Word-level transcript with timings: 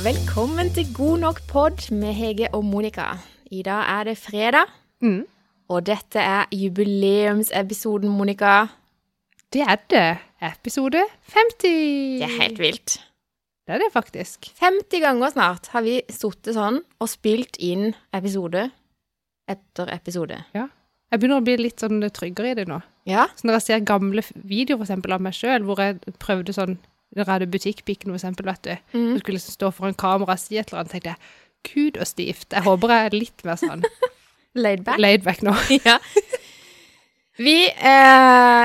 velkommen 0.00 0.70
til 0.74 0.88
God 0.96 1.18
nok 1.22 1.40
pod 1.48 1.90
med 1.92 2.12
Hege 2.16 2.48
og 2.54 2.64
Monica. 2.64 3.04
I 3.52 3.62
dag 3.62 3.84
er 4.00 4.04
det 4.04 4.18
fredag, 4.18 4.64
Mm. 5.02 5.26
og 5.68 5.86
dette 5.86 6.18
er 6.18 6.44
jubileumsepisoden, 6.52 8.08
Monica. 8.08 8.66
Det 9.52 9.60
er 9.60 9.76
det. 9.90 10.18
Episode 10.42 11.02
50. 11.22 12.18
Det 12.18 12.22
er 12.22 12.40
helt 12.42 12.58
vilt. 12.58 12.98
Det 13.66 13.74
er 13.74 13.78
det 13.78 13.92
faktisk. 13.92 14.52
50 14.60 15.00
ganger 15.00 15.30
snart 15.30 15.66
har 15.68 15.82
vi 15.82 16.02
sittet 16.08 16.54
sånn 16.54 16.80
og 17.00 17.08
spilt 17.08 17.56
inn 17.60 17.94
episode 18.12 18.70
etter 19.48 19.86
episode. 19.94 20.44
Ja. 20.54 20.66
Jeg 21.12 21.20
begynner 21.20 21.40
å 21.40 21.44
bli 21.44 21.56
litt 21.56 21.76
sånn 21.80 22.00
tryggere 22.10 22.50
i 22.50 22.54
det 22.54 22.66
nå. 22.68 22.82
Ja, 23.06 23.26
Så 23.36 23.44
når 23.44 23.52
jeg 23.54 23.62
ser 23.62 23.80
gamle 23.80 24.22
videoer 24.34 24.78
for 24.78 24.84
eksempel, 24.86 25.12
av 25.12 25.20
meg 25.20 25.32
sjøl, 25.34 25.62
hvor 25.62 25.76
jeg 25.78 26.00
prøvde 26.18 26.52
sånn 26.54 26.78
Hadde 27.16 27.46
Butikkpiken, 27.52 28.08
for 28.10 28.16
eksempel, 28.16 28.46
vet 28.48 28.62
du. 28.64 28.74
Mm. 28.98 29.08
Og 29.14 29.18
skulle 29.20 29.36
liksom 29.38 29.56
stå 29.58 29.70
foran 29.76 29.94
kamera 30.00 30.32
og 30.36 30.40
si 30.40 30.56
et 30.56 30.70
eller 30.70 30.80
annet, 30.82 30.92
tenkte 30.94 31.12
jeg 31.12 31.72
Gud 31.72 31.98
og 32.00 32.06
stivt. 32.08 32.48
Jeg 32.52 32.64
håper 32.64 32.90
jeg 32.94 33.08
er 33.10 33.16
litt 33.18 33.44
mer 33.46 33.58
sånn 33.60 33.82
laid 34.64 34.82
back. 34.86 34.98
laid 34.98 35.22
back 35.26 35.42
nå. 35.44 35.52
ja. 35.88 35.98
Vi 37.38 37.56
eh, 37.68 38.64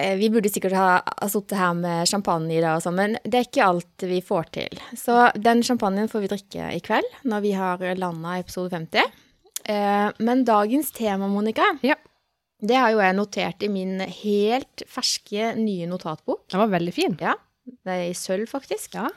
eh, 0.00 0.14
Vi 0.18 0.30
burde 0.32 0.50
sikkert 0.50 0.74
ha, 0.78 0.86
ha 1.04 1.28
sittet 1.30 1.58
her 1.58 1.74
med 1.78 2.08
champagne 2.10 2.56
i 2.56 2.62
dag 2.62 2.78
og 2.78 2.84
sånn, 2.86 2.96
men 2.98 3.18
det 3.24 3.38
er 3.40 3.46
ikke 3.48 3.66
alt 3.66 4.06
vi 4.10 4.20
får 4.24 4.48
til. 4.56 4.80
Så 4.98 5.18
den 5.38 5.62
champagnen 5.66 6.10
får 6.10 6.24
vi 6.24 6.32
drikke 6.34 6.70
i 6.78 6.80
kveld, 6.84 7.10
når 7.28 7.44
vi 7.44 7.52
har 7.58 7.84
landa 8.00 8.38
episode 8.40 8.72
50. 8.74 9.12
Eh, 9.64 10.08
men 10.18 10.44
dagens 10.48 10.90
tema, 10.96 11.28
Monica, 11.30 11.66
Ja. 11.86 11.94
det 12.60 12.76
har 12.76 12.90
jo 12.92 13.00
jeg 13.00 13.16
notert 13.16 13.62
i 13.62 13.70
min 13.72 13.98
helt 14.00 14.82
ferske 14.90 15.54
nye 15.58 15.86
notatbok. 15.90 16.46
Den 16.52 16.60
var 16.64 16.72
veldig 16.78 16.94
fin. 16.96 17.16
Ja, 17.20 17.34
det 17.66 17.92
er 17.94 18.06
i 18.10 18.14
sølv, 18.18 18.46
faktisk. 18.50 18.94
Ja. 18.98 19.08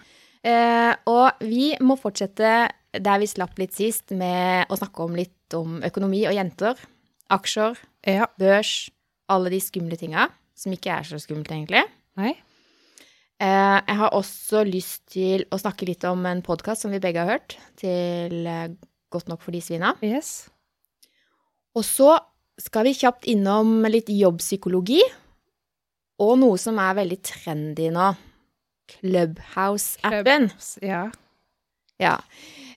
Eh, 0.47 0.93
og 1.09 1.41
vi 1.43 1.73
må 1.83 1.97
fortsette 1.99 2.51
der 2.97 3.19
vi 3.21 3.27
slapp 3.29 3.57
litt 3.59 3.75
sist, 3.75 4.11
med 4.15 4.69
å 4.71 4.77
snakke 4.79 5.03
om 5.05 5.15
litt 5.17 5.53
om 5.57 5.81
økonomi 5.85 6.23
og 6.29 6.35
jenter. 6.37 6.79
Aksjer, 7.31 7.77
Ja. 8.07 8.27
børs, 8.39 8.89
alle 9.29 9.49
de 9.51 9.59
skumle 9.59 9.97
tinga. 9.99 10.29
Som 10.55 10.71
ikke 10.73 10.89
er 10.95 11.03
så 11.03 11.19
skummelt, 11.21 11.51
egentlig. 11.51 11.83
Nei? 12.17 12.31
Eh, 13.39 13.81
jeg 13.85 13.95
har 13.99 14.09
også 14.17 14.63
lyst 14.65 15.05
til 15.13 15.43
å 15.51 15.59
snakke 15.59 15.85
litt 15.85 16.03
om 16.09 16.25
en 16.25 16.41
podkast 16.41 16.81
som 16.81 16.91
vi 16.91 16.99
begge 16.99 17.21
har 17.21 17.37
hørt, 17.37 17.57
til 17.77 18.47
eh, 18.47 18.69
Godt 19.09 19.29
nok 19.29 19.39
for 19.41 19.51
de 19.55 19.61
svina. 19.63 19.93
Yes. 20.03 20.49
Og 21.77 21.85
så 21.87 22.17
skal 22.59 22.83
vi 22.83 22.91
kjapt 22.97 23.23
innom 23.31 23.85
litt 23.87 24.09
jobbpsykologi, 24.11 24.99
og 26.19 26.33
noe 26.41 26.57
som 26.59 26.75
er 26.81 26.97
veldig 26.97 27.19
trendy 27.23 27.87
nå. 27.93 28.09
Clubhouse-appen. 28.91 30.49
Ja. 30.81 31.07
Ja. 32.01 32.15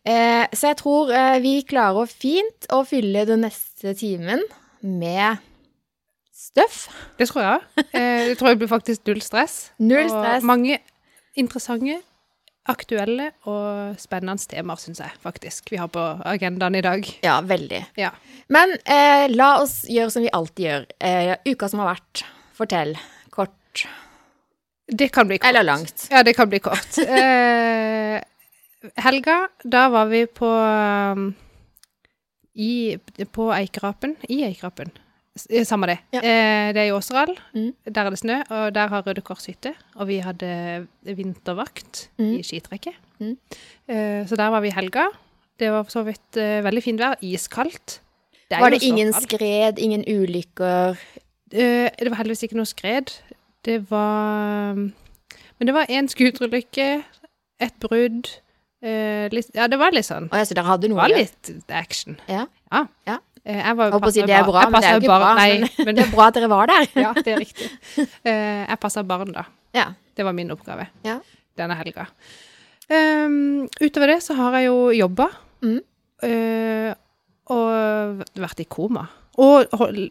Eh, 0.05 0.47
så 0.57 0.73
jeg 0.73 0.79
tror 0.81 1.13
eh, 1.13 1.39
vi 1.45 1.59
klarer 1.69 2.09
fint 2.09 2.69
å 2.73 2.83
fylle 2.89 3.27
den 3.29 3.45
neste 3.45 3.93
timen 3.99 4.43
med 4.81 5.43
støff. 6.33 6.87
Det 7.21 7.29
tror 7.29 7.45
jeg. 7.45 7.89
Eh, 7.93 8.31
det 8.31 8.39
tror 8.41 8.53
jeg 8.53 8.63
blir 8.63 8.71
faktisk 8.71 9.11
null 9.11 9.21
stress. 9.25 9.59
Null 9.79 10.09
stress. 10.09 10.41
Og 10.41 10.49
mange 10.49 10.79
interessante, 11.39 12.01
aktuelle 12.71 13.31
og 13.51 13.97
spennende 13.99 14.47
temaer, 14.51 14.79
syns 14.79 15.01
jeg 15.03 15.15
faktisk 15.25 15.73
vi 15.73 15.79
har 15.81 15.89
på 15.93 16.03
agendaen 16.29 16.77
i 16.79 16.85
dag. 16.85 17.07
Ja, 17.25 17.41
veldig. 17.45 17.81
Ja. 18.01 18.13
Men 18.53 18.77
eh, 18.85 19.27
la 19.33 19.57
oss 19.63 19.83
gjøre 19.91 20.13
som 20.15 20.25
vi 20.25 20.33
alltid 20.37 20.67
gjør. 20.67 20.87
Eh, 21.01 21.35
uka 21.51 21.69
som 21.73 21.83
har 21.83 21.95
vært. 21.95 22.25
Fortell. 22.57 22.97
Kort. 23.35 23.87
Det 24.91 25.09
kan 25.15 25.29
bli 25.29 25.39
kort. 25.39 25.49
Eller 25.49 25.63
langt. 25.67 26.09
Ja, 26.11 26.23
det 26.27 26.35
kan 26.37 26.49
bli 26.51 26.59
kort. 26.59 26.99
Eh, 27.21 28.21
helga, 28.97 29.49
da 29.65 29.89
var 29.93 30.07
vi 30.09 30.23
på 30.27 30.49
um, 30.49 31.35
i, 32.57 32.97
På 33.33 33.51
Eikerapen. 33.55 34.17
I 34.29 34.43
Eikerapen. 34.49 34.91
Eh, 35.51 35.65
Samme 35.69 35.87
det. 35.91 35.99
Ja. 36.17 36.21
Eh, 36.25 36.73
det 36.75 36.81
er 36.83 36.89
i 36.89 36.95
Åseral. 36.97 37.35
Mm. 37.55 37.71
Der 37.87 38.01
er 38.09 38.11
det 38.11 38.19
snø, 38.23 38.39
og 38.51 38.75
der 38.75 38.89
har 38.93 39.05
Røde 39.07 39.21
Kors 39.25 39.47
hytte. 39.47 39.75
Og 39.97 40.09
vi 40.11 40.19
hadde 40.25 40.87
vintervakt 41.05 42.09
Mm. 42.19 42.35
i 42.39 42.43
skitrekket. 42.43 42.97
Mm. 43.21 43.37
Eh, 43.89 44.27
så 44.27 44.37
der 44.37 44.51
var 44.51 44.61
vi 44.65 44.69
i 44.73 44.77
helga. 44.77 45.07
Det 45.61 45.71
var 45.71 45.85
for 45.85 45.91
så 46.01 46.03
vidt 46.09 46.37
eh, 46.41 46.63
veldig 46.65 46.83
fint 46.83 47.01
vær. 47.01 47.17
Iskaldt. 47.23 48.01
Det 48.51 48.59
Var 48.61 48.71
det 48.71 48.83
ingen 48.83 49.13
så 49.13 49.21
kaldt. 49.21 49.29
skred, 49.31 49.79
ingen 49.79 50.05
ulykker? 50.09 50.97
Eh, 51.53 51.91
det 52.01 52.09
var 52.11 52.17
heldigvis 52.25 52.43
ikke 52.49 52.57
noe 52.59 52.67
skred. 52.67 53.13
Det 53.67 53.79
var 53.91 54.75
Men 54.75 55.67
det 55.69 55.75
var 55.77 55.91
én 55.93 56.09
skuterulykke, 56.09 56.87
et 57.61 57.75
brudd 57.83 58.29
eh, 58.83 59.27
litt, 59.33 59.51
Ja, 59.55 59.67
det 59.69 59.77
var 59.81 59.93
litt 59.93 60.07
sånn. 60.09 60.31
Å 60.33 60.39
ja, 60.41 60.47
så 60.49 60.57
dere 60.57 60.65
hadde 60.71 60.89
noe? 60.89 61.05
Det 61.05 61.17
var 61.17 61.21
litt 61.21 61.75
action. 61.77 62.17
Ja. 62.31 62.47
Ja. 62.73 62.87
Ja. 63.07 63.19
Eh, 63.45 63.59
jeg 63.61 63.77
var 63.77 63.93
å 63.99 64.13
si 64.13 64.23
det 64.25 64.37
er 64.37 64.47
bra, 64.49 64.63
men 64.71 64.81
det 64.81 64.89
er 64.89 64.97
jo 64.97 65.03
ikke 65.05 65.13
barn- 65.13 65.27
bra. 65.27 65.35
Nei, 65.37 65.85
men 65.85 65.95
det 65.99 66.07
er 66.07 66.15
bra 66.15 66.29
at 66.31 66.39
dere 66.39 66.49
var 66.53 66.71
der. 66.73 66.89
Ja, 66.97 67.13
det 67.17 67.35
er 67.35 67.43
riktig. 67.43 67.69
Eh, 68.25 68.65
jeg 68.71 68.81
passa 68.81 69.05
barn, 69.05 69.33
da. 69.37 69.45
Ja. 69.77 69.91
Det 70.17 70.25
var 70.27 70.33
min 70.37 70.51
oppgave 70.53 70.89
Ja. 71.07 71.19
denne 71.57 71.77
helga. 71.79 72.09
Um, 72.91 73.69
utover 73.81 74.11
det 74.11 74.19
så 74.25 74.35
har 74.35 74.57
jeg 74.59 74.67
jo 74.71 74.89
jobba. 74.97 75.29
Mm. 75.63 75.79
Uh, 76.25 76.91
og 77.53 78.25
vært 78.41 78.61
i 78.65 78.67
koma. 78.69 79.05
Og 79.41 79.71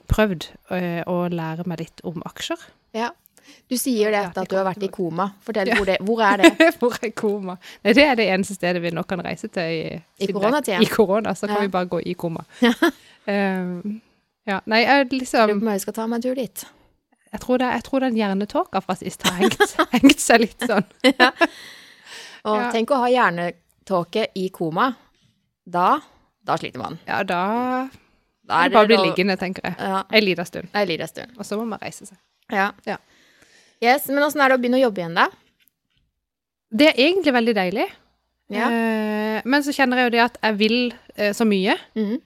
prøvd 0.10 0.46
å 1.10 1.18
lære 1.30 1.66
meg 1.70 1.82
litt 1.84 2.02
om 2.08 2.22
aksjer. 2.30 2.62
ja. 2.98 3.10
Du 3.70 3.76
sier 3.78 4.12
det 4.12 4.20
etter 4.30 4.42
at 4.42 4.50
du 4.50 4.56
har 4.58 4.66
vært 4.66 4.84
i 4.84 4.90
koma. 4.94 5.28
Fortell 5.46 5.70
hvor, 5.76 5.86
det, 5.86 5.98
hvor 6.02 6.22
er 6.26 6.38
det? 6.44 6.70
Hvor 6.80 6.96
er 7.06 7.12
koma? 7.18 7.58
Nei, 7.86 7.94
det 7.94 8.04
er 8.08 8.16
det 8.20 8.26
eneste 8.34 8.56
stedet 8.58 8.82
vi 8.82 8.92
nå 8.96 9.04
kan 9.10 9.22
reise 9.26 9.48
til 9.54 9.76
i, 9.76 10.02
I 10.26 10.32
koronatida? 10.34 10.80
I 10.82 10.90
korona, 10.90 11.36
så 11.38 11.48
kan 11.48 11.58
Ja. 11.58 11.62
vi 11.68 11.74
bare 11.78 11.86
gå 11.92 12.02
i 12.06 12.14
koma. 12.14 12.46
Ja. 12.66 12.74
Um, 13.30 14.00
ja. 14.48 14.60
Nei, 14.66 14.80
jeg 14.82 15.06
Lurer 15.06 15.20
liksom 15.20 15.50
på 15.60 15.66
om 15.68 15.72
jeg 15.76 15.82
skal 15.84 15.94
ta 15.94 16.06
meg 16.10 16.18
en 16.18 16.24
tur 16.26 16.36
dit. 16.40 16.64
Jeg 17.32 17.42
tror, 17.44 17.60
det, 17.62 17.68
jeg 17.76 17.84
tror 17.86 18.00
den 18.02 18.16
hjernetåka 18.18 18.80
fra 18.82 18.96
sist 18.98 19.22
har 19.28 19.36
hengt, 19.38 19.76
hengt 19.94 20.20
seg 20.24 20.42
litt 20.48 20.66
sånn. 20.66 20.88
ja. 21.06 21.30
Og 22.50 22.56
Ja. 22.58 22.72
tenk 22.74 22.90
å 22.96 22.98
ha 23.04 23.10
hjernetåke 23.14 24.28
i 24.40 24.48
koma. 24.56 24.88
Da, 25.70 26.00
da 26.42 26.56
sliter 26.58 26.82
man. 26.82 26.98
Ja, 27.06 27.22
da 27.24 27.42
Da 28.50 28.64
er 28.64 28.72
det 28.72 28.74
bare 28.80 28.90
bli 28.90 28.98
liggende, 28.98 29.36
tenker 29.38 29.68
jeg. 29.70 29.76
Ja, 29.78 30.02
En 30.10 30.24
liten 30.26 30.46
stund. 30.50 30.68
en 30.74 30.88
liten 30.90 31.08
stund. 31.08 31.36
Og 31.38 31.46
så 31.46 31.58
må 31.60 31.68
man 31.70 31.78
reise 31.84 32.08
seg. 32.10 32.18
Ja. 32.50 32.72
Ja. 32.88 32.96
Yes, 33.84 34.08
men 34.12 34.24
åssen 34.26 34.42
er 34.44 34.52
det 34.52 34.60
å 34.60 34.62
begynne 34.62 34.80
å 34.82 34.86
jobbe 34.88 35.04
igjen, 35.04 35.18
da? 35.18 35.28
Det 36.70 36.90
er 36.92 37.04
egentlig 37.08 37.34
veldig 37.34 37.56
deilig. 37.58 37.86
Ja. 38.54 38.68
Eh, 38.70 39.46
men 39.46 39.64
så 39.66 39.74
kjenner 39.74 40.02
jeg 40.02 40.10
jo 40.10 40.16
det 40.18 40.26
at 40.26 40.40
jeg 40.44 40.58
vil 40.60 40.78
eh, 41.16 41.32
så 41.38 41.48
mye. 41.48 41.78
Mm. 41.98 42.18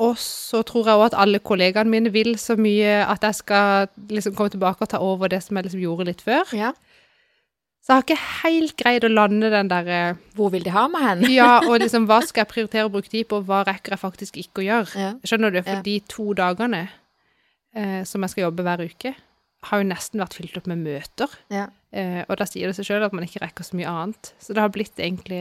Og 0.00 0.14
så 0.16 0.62
tror 0.64 0.88
jeg 0.88 0.96
òg 0.96 1.10
at 1.10 1.18
alle 1.20 1.42
kollegaene 1.44 1.92
mine 1.92 2.12
vil 2.14 2.32
så 2.40 2.56
mye 2.56 3.02
at 3.04 3.24
jeg 3.26 3.42
skal 3.42 3.90
liksom 4.08 4.32
komme 4.38 4.52
tilbake 4.54 4.86
og 4.86 4.88
ta 4.88 5.02
over 5.04 5.28
det 5.28 5.42
som 5.44 5.58
jeg 5.58 5.68
liksom 5.68 5.82
gjorde 5.84 6.08
litt 6.08 6.24
før. 6.24 6.54
ja. 6.56 6.72
Så 7.80 7.94
jeg 7.94 7.96
har 7.96 8.04
ikke 8.04 8.24
helt 8.44 8.74
greid 8.76 9.04
å 9.06 9.08
lande 9.08 9.48
den 9.48 9.70
derre 9.70 10.00
Hvor 10.36 10.50
vil 10.52 10.66
de 10.66 10.72
ha 10.74 10.82
meg 10.92 11.00
hen? 11.00 11.22
Ja, 11.32 11.62
og 11.64 11.78
liksom 11.80 12.04
hva 12.10 12.18
skal 12.28 12.42
jeg 12.44 12.50
prioritere 12.50 12.84
å 12.90 12.92
bruke 12.92 13.08
tid 13.08 13.24
på, 13.30 13.38
og 13.40 13.48
hva 13.48 13.62
rekker 13.64 13.94
jeg 13.96 14.02
faktisk 14.02 14.36
ikke 14.36 14.60
å 14.60 14.66
gjøre? 14.66 14.90
Ja. 15.00 15.12
Skjønner 15.24 15.54
du? 15.54 15.62
For 15.64 15.80
de 15.86 15.94
to 16.12 16.26
dagene 16.36 16.82
eh, 17.72 18.02
som 18.04 18.20
jeg 18.20 18.34
skal 18.34 18.44
jobbe 18.44 18.66
hver 18.68 18.84
uke, 18.84 19.14
har 19.68 19.82
jo 19.82 19.88
nesten 19.90 20.20
vært 20.22 20.34
fylt 20.38 20.56
opp 20.56 20.66
med 20.70 20.78
møter. 20.84 21.32
Ja. 21.52 21.66
Eh, 21.92 22.22
og 22.28 22.36
da 22.40 22.46
sier 22.48 22.70
det 22.70 22.76
seg 22.78 22.86
sjøl 22.88 23.04
at 23.04 23.12
man 23.16 23.26
ikke 23.26 23.42
rekker 23.42 23.66
så 23.66 23.76
mye 23.76 23.90
annet. 23.90 24.32
Så 24.40 24.54
det 24.56 24.62
har 24.62 24.72
blitt 24.72 24.96
egentlig 24.96 25.40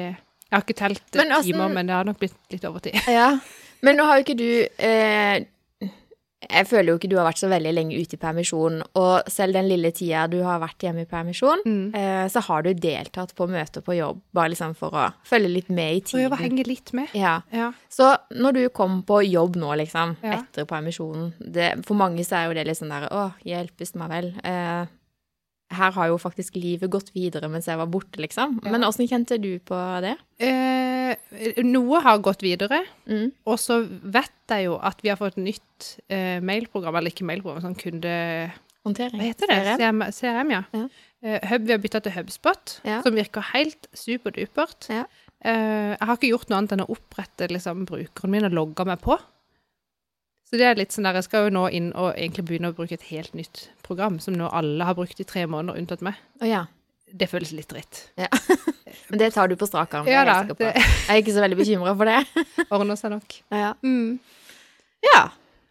Jeg 0.49 0.55
har 0.57 0.63
ikke 0.65 0.79
telt 0.79 1.15
Men 1.15 1.31
altså- 1.31 1.51
timer, 1.53 1.69
men 1.69 1.85
det 1.87 1.93
har 1.95 2.03
nok 2.09 2.19
blitt 2.19 2.35
litt 2.51 2.65
overtid. 2.65 2.95
ja. 3.07 3.39
Men 3.81 3.95
nå 3.95 4.03
har 4.03 4.17
jo 4.19 4.23
ikke 4.25 4.37
du 4.37 4.67
eh, 4.83 5.45
Jeg 6.49 6.67
føler 6.69 6.93
jo 6.93 6.97
ikke 6.97 7.09
du 7.11 7.17
har 7.19 7.25
vært 7.27 7.41
så 7.41 7.49
veldig 7.51 7.71
lenge 7.75 7.97
ute 7.99 8.15
i 8.15 8.19
permisjon, 8.21 8.77
og 8.95 9.27
selv 9.27 9.53
den 9.57 9.67
lille 9.67 9.91
tida 9.91 10.21
du 10.31 10.37
har 10.45 10.61
vært 10.61 10.79
hjemme 10.85 11.01
i 11.03 11.05
permisjon, 11.09 11.59
Mm. 11.65 11.93
eh, 11.93 12.27
så 12.31 12.39
har 12.41 12.63
du 12.63 12.73
deltatt 12.73 13.35
på 13.35 13.47
møter 13.49 13.81
på 13.83 13.97
jobb, 13.97 14.21
bare 14.33 14.49
liksom 14.53 14.73
for 14.75 14.89
å 14.91 15.13
følge 15.27 15.51
litt 15.51 15.69
med 15.69 15.95
i 15.97 15.99
tiden. 16.01 16.29
tiden. 16.31 16.37
henge 16.39 16.65
litt 16.67 16.93
med. 16.93 17.09
Ja. 17.13 17.41
Ja. 17.51 17.73
Så 17.89 18.15
når 18.31 18.53
du 18.53 18.69
kom 18.69 19.03
på 19.03 19.19
jobb 19.29 19.55
nå, 19.57 19.75
liksom, 19.77 20.15
Ja. 20.23 20.37
etter 20.41 20.63
permisjonen 20.65 21.33
det, 21.39 21.85
For 21.85 21.93
mange 21.95 22.19
så 22.23 22.37
er 22.37 22.47
jo 22.47 22.53
det 22.53 22.67
litt 22.67 22.77
sånn 22.77 22.89
der 22.89 23.09
Å, 23.09 23.33
hjelpes 23.45 23.93
meg 23.95 24.09
vel. 24.09 24.33
Eh, 24.43 24.85
her 25.71 25.91
har 25.93 26.07
jo 26.09 26.17
faktisk 26.17 26.55
livet 26.57 26.89
gått 26.89 27.11
videre 27.13 27.49
mens 27.51 27.67
jeg 27.69 27.77
var 27.77 27.85
borte, 27.91 28.17
liksom. 28.21 28.59
Men 28.65 28.81
åssen 28.87 29.07
kjente 29.09 29.37
du 29.41 29.59
på 29.59 29.77
det? 30.01 30.15
Eh, 30.41 31.61
noe 31.65 32.01
har 32.05 32.19
gått 32.25 32.41
videre, 32.45 32.81
Mm. 33.07 33.31
og 33.45 33.57
så 33.61 33.81
vet 33.87 34.31
jeg 34.49 34.65
jo 34.65 34.79
at 34.81 35.01
vi 35.03 35.09
har 35.09 35.17
fått 35.17 35.37
nytt 35.37 35.99
eh, 36.09 36.39
mailprogram, 36.41 36.95
eller 36.95 37.11
ikke 37.13 37.25
mailprogram, 37.29 37.61
sånn 37.61 37.77
kunde... 37.77 38.51
Håndtering? 38.85 39.19
Hva 39.19 39.27
heter 39.27 39.47
det? 39.51 39.57
CRM? 39.77 40.03
CRM, 40.15 40.51
ja. 40.55 40.63
Ja. 40.73 40.83
Eh, 41.21 41.47
Hub, 41.49 41.65
vi 41.67 41.73
har 41.75 41.81
bytta 41.83 41.99
til 42.01 42.13
HubSpot, 42.15 42.77
Ja. 42.87 43.01
som 43.03 43.13
virker 43.13 43.41
helt 43.53 43.89
superdupert. 43.93 44.87
Ja. 44.89 45.03
Eh, 45.43 45.95
jeg 45.97 46.07
har 46.07 46.15
ikke 46.17 46.31
gjort 46.31 46.49
noe 46.49 46.57
annet 46.61 46.71
enn 46.77 46.85
å 46.85 46.89
opprette 46.95 47.49
liksom, 47.51 47.85
brukeren 47.85 48.31
min 48.31 48.45
og 48.47 48.55
logge 48.55 48.85
meg 48.87 49.01
på. 49.03 49.19
Så 50.49 50.57
det 50.57 50.65
er 50.65 50.79
litt 50.79 50.95
sånn 50.95 51.05
der, 51.05 51.19
jeg 51.19 51.27
skal 51.27 51.45
jo 51.45 51.53
nå 51.53 51.67
inn 51.77 51.91
og 51.93 52.15
egentlig 52.15 52.47
begynne 52.47 52.71
å 52.71 52.75
bruke 52.77 52.95
et 52.97 53.05
helt 53.11 53.35
nytt 53.37 53.67
program, 53.85 54.17
som 54.23 54.33
nå 54.33 54.47
alle 54.49 54.87
har 54.87 54.95
brukt 54.97 55.19
i 55.21 55.25
tre 55.27 55.43
måneder, 55.45 55.77
unntatt 55.77 56.01
meg. 56.05 56.17
Å 56.41 56.49
ja. 56.49 56.63
det 57.13 57.27
føles 57.29 57.51
litt 57.53 57.69
dritt. 57.69 58.07
Men 59.11 59.21
det 59.21 59.29
tar 59.35 59.51
du 59.51 59.53
på 59.59 59.67
strak 59.69 59.93
arm. 59.93 60.09
Ja 60.09 60.23
jeg 60.25 60.55
det... 60.57 60.71
Jeg 60.73 61.13
er 61.13 61.21
ikke 61.21 61.35
så 61.37 61.43
veldig 61.45 61.59
bekymra 61.59 61.93
for 61.99 62.09
det. 62.09 62.45
Ordner 62.73 62.97
seg 62.97 63.13
nok. 63.13 63.37
Ja. 63.53 63.75
Mm. 63.85 64.17
ja. 65.05 65.21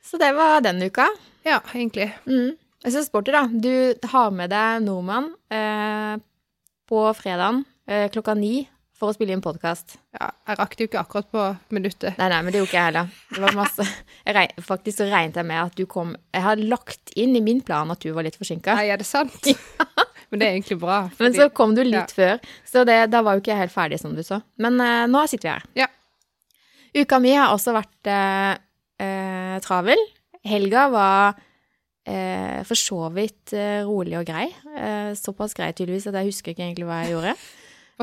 Så 0.07 0.21
det 0.23 0.31
var 0.39 0.63
den 0.65 0.79
uka. 0.87 1.09
Ja, 1.47 1.59
egentlig. 1.75 2.13
Mm. 2.31 2.55
Jeg 2.85 2.95
synes 2.95 3.11
sporty, 3.11 3.35
da. 3.35 3.45
Du 3.51 4.09
har 4.15 4.31
med 4.31 4.55
deg 4.55 4.85
nordmann 4.87 5.33
eh, 5.51 6.15
på 6.89 7.03
fredagen 7.19 7.65
eh, 7.91 8.07
klokka 8.15 8.39
ni 8.39 8.63
for 8.99 9.13
å 9.13 9.15
spille 9.15 9.35
inn 9.35 9.43
podkast. 9.43 9.97
Ja, 10.17 10.33
jeg 10.49 10.59
rakk 10.59 10.75
det 10.75 10.85
jo 10.85 10.91
ikke 10.91 11.03
akkurat 11.05 11.29
på 11.31 11.45
minuttet. 11.75 12.19
Nei, 12.19 12.29
nei, 12.33 12.39
men 12.43 12.55
det 12.55 12.61
gjorde 12.61 12.71
ikke 12.71 12.79
jeg 12.79 12.89
heller. 12.89 13.13
Det 13.31 13.43
var 13.45 13.57
masse 13.59 13.87
jeg 14.27 14.37
regn, 14.37 14.65
Faktisk 14.69 14.99
så 14.99 15.09
regnet 15.09 15.39
jeg 15.39 15.49
med 15.49 15.61
at 15.63 15.77
du 15.79 15.85
kom 15.91 16.15
Jeg 16.35 16.45
har 16.45 16.63
lagt 16.75 17.13
inn 17.19 17.37
i 17.39 17.43
min 17.45 17.63
plan 17.65 17.91
at 17.95 18.03
du 18.03 18.11
var 18.17 18.27
litt 18.27 18.39
forsinka. 18.39 18.75
Nei, 18.79 18.89
er 18.91 19.01
det 19.01 19.07
sant? 19.09 19.39
Men 20.29 20.43
det 20.43 20.49
er 20.49 20.57
egentlig 20.57 20.81
bra. 20.83 21.01
Men 21.23 21.37
så 21.37 21.49
kom 21.55 21.77
du 21.79 21.85
litt 21.87 22.15
før, 22.15 22.43
så 22.67 22.85
det, 22.89 22.99
da 23.13 23.23
var 23.25 23.37
jo 23.37 23.45
ikke 23.45 23.55
jeg 23.55 23.63
helt 23.63 23.75
ferdig, 23.75 24.01
som 24.03 24.17
du 24.17 24.25
så. 24.27 24.43
Men 24.61 24.81
uh, 24.83 25.07
nå 25.11 25.23
sitter 25.31 25.49
vi 25.49 25.55
her. 25.55 25.69
Ja. 25.85 25.89
Uka 26.99 27.21
mi 27.23 27.37
har 27.37 27.55
også 27.55 27.73
vært 27.77 28.11
uh, 28.11 28.59
uh, 29.05 29.55
travel. 29.65 30.03
Helga 30.49 30.89
var 30.95 31.45
for 32.09 32.79
så 32.81 33.11
vidt 33.13 33.53
rolig 33.85 34.15
og 34.17 34.23
grei. 34.25 34.47
Såpass 35.19 35.53
grei 35.53 35.67
tydeligvis 35.77 36.07
at 36.09 36.15
jeg 36.17 36.31
husker 36.31 36.55
ikke 36.55 36.63
egentlig 36.65 36.87
hva 36.89 37.03
jeg 37.03 37.11
gjorde. 37.13 37.35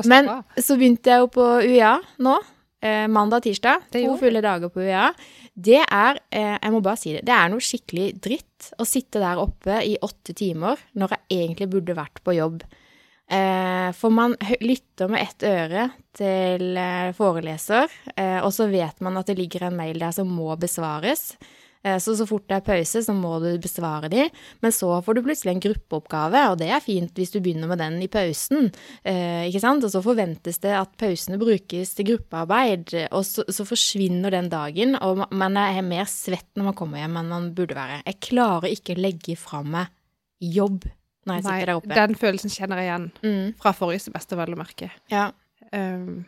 Men 0.04 0.28
så 0.60 0.76
begynte 0.76 1.12
jeg 1.12 1.24
jo 1.24 1.32
på 1.32 1.46
UiA 1.64 1.96
nå. 2.20 2.36
Eh, 2.84 3.06
mandag 3.08 3.40
og 3.40 3.46
tirsdag. 3.46 3.86
To 3.94 4.16
fulle 4.20 4.42
dager 4.44 4.70
på 4.70 4.84
UiA. 4.84 5.08
Det 5.56 5.80
er, 5.80 6.18
eh, 6.30 6.56
jeg 6.60 6.72
må 6.74 6.82
bare 6.84 7.00
si 7.00 7.14
det, 7.14 7.24
det 7.24 7.32
er 7.32 7.48
noe 7.48 7.64
skikkelig 7.64 8.10
dritt 8.20 8.68
å 8.76 8.84
sitte 8.84 9.22
der 9.22 9.40
oppe 9.40 9.80
i 9.80 9.96
åtte 10.04 10.34
timer 10.36 10.76
når 10.94 11.16
jeg 11.16 11.40
egentlig 11.40 11.70
burde 11.72 11.96
vært 11.96 12.20
på 12.26 12.36
jobb. 12.36 12.66
Eh, 13.26 13.90
for 13.96 14.14
man 14.14 14.36
lytter 14.60 15.08
med 15.10 15.24
ett 15.24 15.46
øre 15.48 15.88
til 16.14 16.76
eh, 16.78 17.10
foreleser, 17.16 17.90
eh, 18.14 18.38
og 18.38 18.52
så 18.54 18.68
vet 18.70 19.00
man 19.02 19.18
at 19.18 19.26
det 19.26 19.38
ligger 19.40 19.66
en 19.66 19.78
mail 19.80 19.98
der 19.98 20.14
som 20.14 20.30
må 20.30 20.52
besvares. 20.60 21.32
Eh, 21.86 21.98
Så 22.02 22.16
så 22.18 22.26
fort 22.26 22.48
det 22.50 22.56
er 22.56 22.64
pause, 22.66 22.98
så 23.06 23.14
må 23.14 23.36
du 23.38 23.52
besvare 23.62 24.08
de. 24.10 24.24
Men 24.64 24.72
så 24.74 24.88
får 25.06 25.14
du 25.14 25.22
plutselig 25.22 25.52
en 25.54 25.60
gruppeoppgave, 25.62 26.40
og 26.50 26.58
det 26.58 26.68
er 26.74 26.82
fint 26.82 27.14
hvis 27.14 27.30
du 27.30 27.38
begynner 27.40 27.70
med 27.70 27.78
den 27.78 28.00
i 28.02 28.08
pausen. 28.10 28.72
Eh, 29.06 29.46
ikke 29.46 29.62
sant? 29.62 29.84
Og 29.86 29.92
så 29.94 30.02
forventes 30.02 30.58
det 30.64 30.72
at 30.74 30.96
pausene 30.98 31.38
brukes 31.38 31.94
til 31.94 32.08
gruppearbeid, 32.10 32.96
og 33.12 33.22
så, 33.28 33.44
så 33.48 33.62
forsvinner 33.68 34.34
den 34.34 34.48
dagen, 34.50 34.96
og 34.98 35.22
ma- 35.22 35.30
man 35.46 35.56
er 35.62 35.78
mer 35.86 36.04
svett 36.10 36.48
når 36.58 36.72
man 36.72 36.74
kommer 36.74 36.98
hjem 37.04 37.16
enn 37.22 37.30
man 37.30 37.50
burde 37.54 37.78
være. 37.78 38.02
Jeg 38.10 38.20
klarer 38.32 38.68
ikke 38.74 38.96
å 38.96 39.00
legge 39.06 39.36
fra 39.38 39.62
meg 39.62 39.86
jobb 40.42 40.84
når 41.26 41.38
jeg 41.40 41.42
Nei, 41.46 41.52
sitter 41.54 41.66
der 41.66 41.78
oppe. 41.80 41.94
den 41.94 42.14
følelsen 42.14 42.52
kjenner 42.54 42.78
jeg 42.82 42.86
igjen 42.90 43.06
Mm, 43.22 43.54
fra 43.58 43.72
forrige 43.74 44.04
semester, 44.04 44.36
vel 44.38 44.54
å 44.54 44.58
merke. 44.64 44.90
ja. 45.10 45.30
Um, 45.72 46.24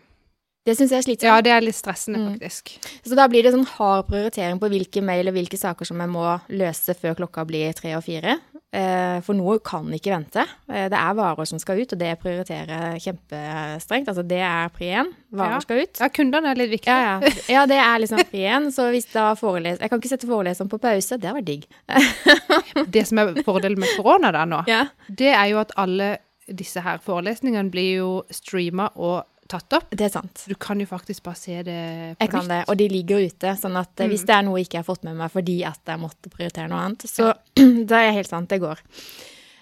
Det 0.69 0.77
syns 0.77 0.93
jeg 0.93 1.01
er 1.01 1.07
slitsomt. 1.07 1.29
ja, 1.31 1.41
det 1.41 1.53
er 1.57 1.65
litt 1.65 1.79
stressende, 1.79 2.19
Mm. 2.21 2.37
faktisk. 2.37 2.77
Så 3.09 3.17
da 3.17 3.25
blir 3.33 3.43
det 3.47 3.55
sånn 3.55 3.65
hard 3.79 4.07
prioritering 4.11 4.61
på 4.61 4.69
hvilke 4.69 5.01
mail 5.03 5.29
og 5.33 5.35
hvilke 5.39 5.57
saker 5.59 5.89
som 5.89 5.99
jeg 6.05 6.13
må 6.13 6.27
løse 6.53 6.95
før 6.99 7.17
klokka 7.17 7.47
blir 7.49 7.73
tre 7.75 7.95
og 7.97 8.05
fire. 8.05 8.37
Eh, 8.71 9.21
for 9.25 9.33
noe 9.33 9.55
kan 9.65 9.87
ikke 9.97 10.13
vente. 10.13 10.43
Eh, 10.69 10.91
det 10.93 10.99
er 10.99 11.15
varer 11.17 11.47
som 11.49 11.59
skal 11.59 11.79
ut, 11.81 11.93
og 11.95 11.99
det 12.03 12.11
prioriterer 12.21 12.99
kjempestrengt. 13.01 14.11
Altså 14.13 14.27
det 14.29 14.43
er 14.45 14.69
pri 14.69 14.91
én. 14.93 15.09
Varer 15.33 15.55
Ja. 15.57 15.61
skal 15.65 15.81
ut. 15.87 16.01
Ja, 16.03 16.09
kundene 16.13 16.51
er 16.53 16.55
litt 16.61 16.71
viktige. 16.75 16.93
Ja, 16.93 17.19
ja. 17.21 17.31
ja, 17.49 17.67
det 17.67 17.79
er 17.81 17.99
liksom 18.05 18.19
pri 18.29 18.45
én. 18.45 18.69
Så 18.71 18.91
hvis 18.93 19.09
da 19.11 19.31
foreleser 19.35 19.81
Jeg 19.81 19.89
kan 19.91 20.01
ikke 20.03 20.13
sette 20.13 20.29
foreleseren 20.29 20.69
på 20.69 20.79
pause. 20.85 21.17
Det 21.19 21.33
var 21.33 21.41
digg. 21.41 21.65
Det 22.93 23.07
som 23.09 23.19
er 23.19 23.33
fordelen 23.43 23.79
med 23.81 23.89
korona 23.97 24.31
da 24.33 24.45
nå, 24.45 24.63
Ja. 24.69 24.85
det 25.09 25.33
er 25.35 25.47
jo 25.51 25.59
at 25.61 25.73
alle 25.77 26.19
disse 26.49 26.81
her 26.81 26.99
forelesningene 26.99 27.71
blir 27.71 27.97
jo 27.99 28.11
streama 28.31 28.91
og 28.97 29.25
tatt 29.49 29.73
opp. 29.79 29.89
Det 29.91 30.05
er 30.07 30.13
sant. 30.13 30.45
Du 30.49 30.55
kan 30.61 30.79
jo 30.81 30.87
faktisk 30.87 31.23
bare 31.27 31.37
se 31.41 31.57
det 31.67 31.79
på 32.19 32.25
Jeg 32.27 32.31
kan 32.35 32.45
nytt. 32.45 32.51
det, 32.53 32.59
og 32.69 32.77
de 32.81 32.89
ligger 32.93 33.25
ute. 33.27 33.55
Sånn 33.61 33.77
at 33.81 33.93
eh, 34.01 34.07
Mm. 34.07 34.13
hvis 34.13 34.25
det 34.29 34.35
er 34.37 34.43
noe 34.47 34.59
jeg 34.61 34.69
ikke 34.69 34.79
har 34.83 34.87
fått 34.89 35.05
med 35.09 35.17
meg 35.17 35.31
fordi 35.33 35.59
at 35.65 35.81
jeg 35.87 35.99
måtte 36.03 36.31
prioritere 36.31 36.69
noe 36.69 36.85
annet, 36.85 37.07
så 37.09 37.33
da 37.89 37.99
er 38.03 38.07
jeg 38.11 38.19
helt 38.21 38.31
sant, 38.35 38.49
det 38.53 38.61
går. 38.63 38.79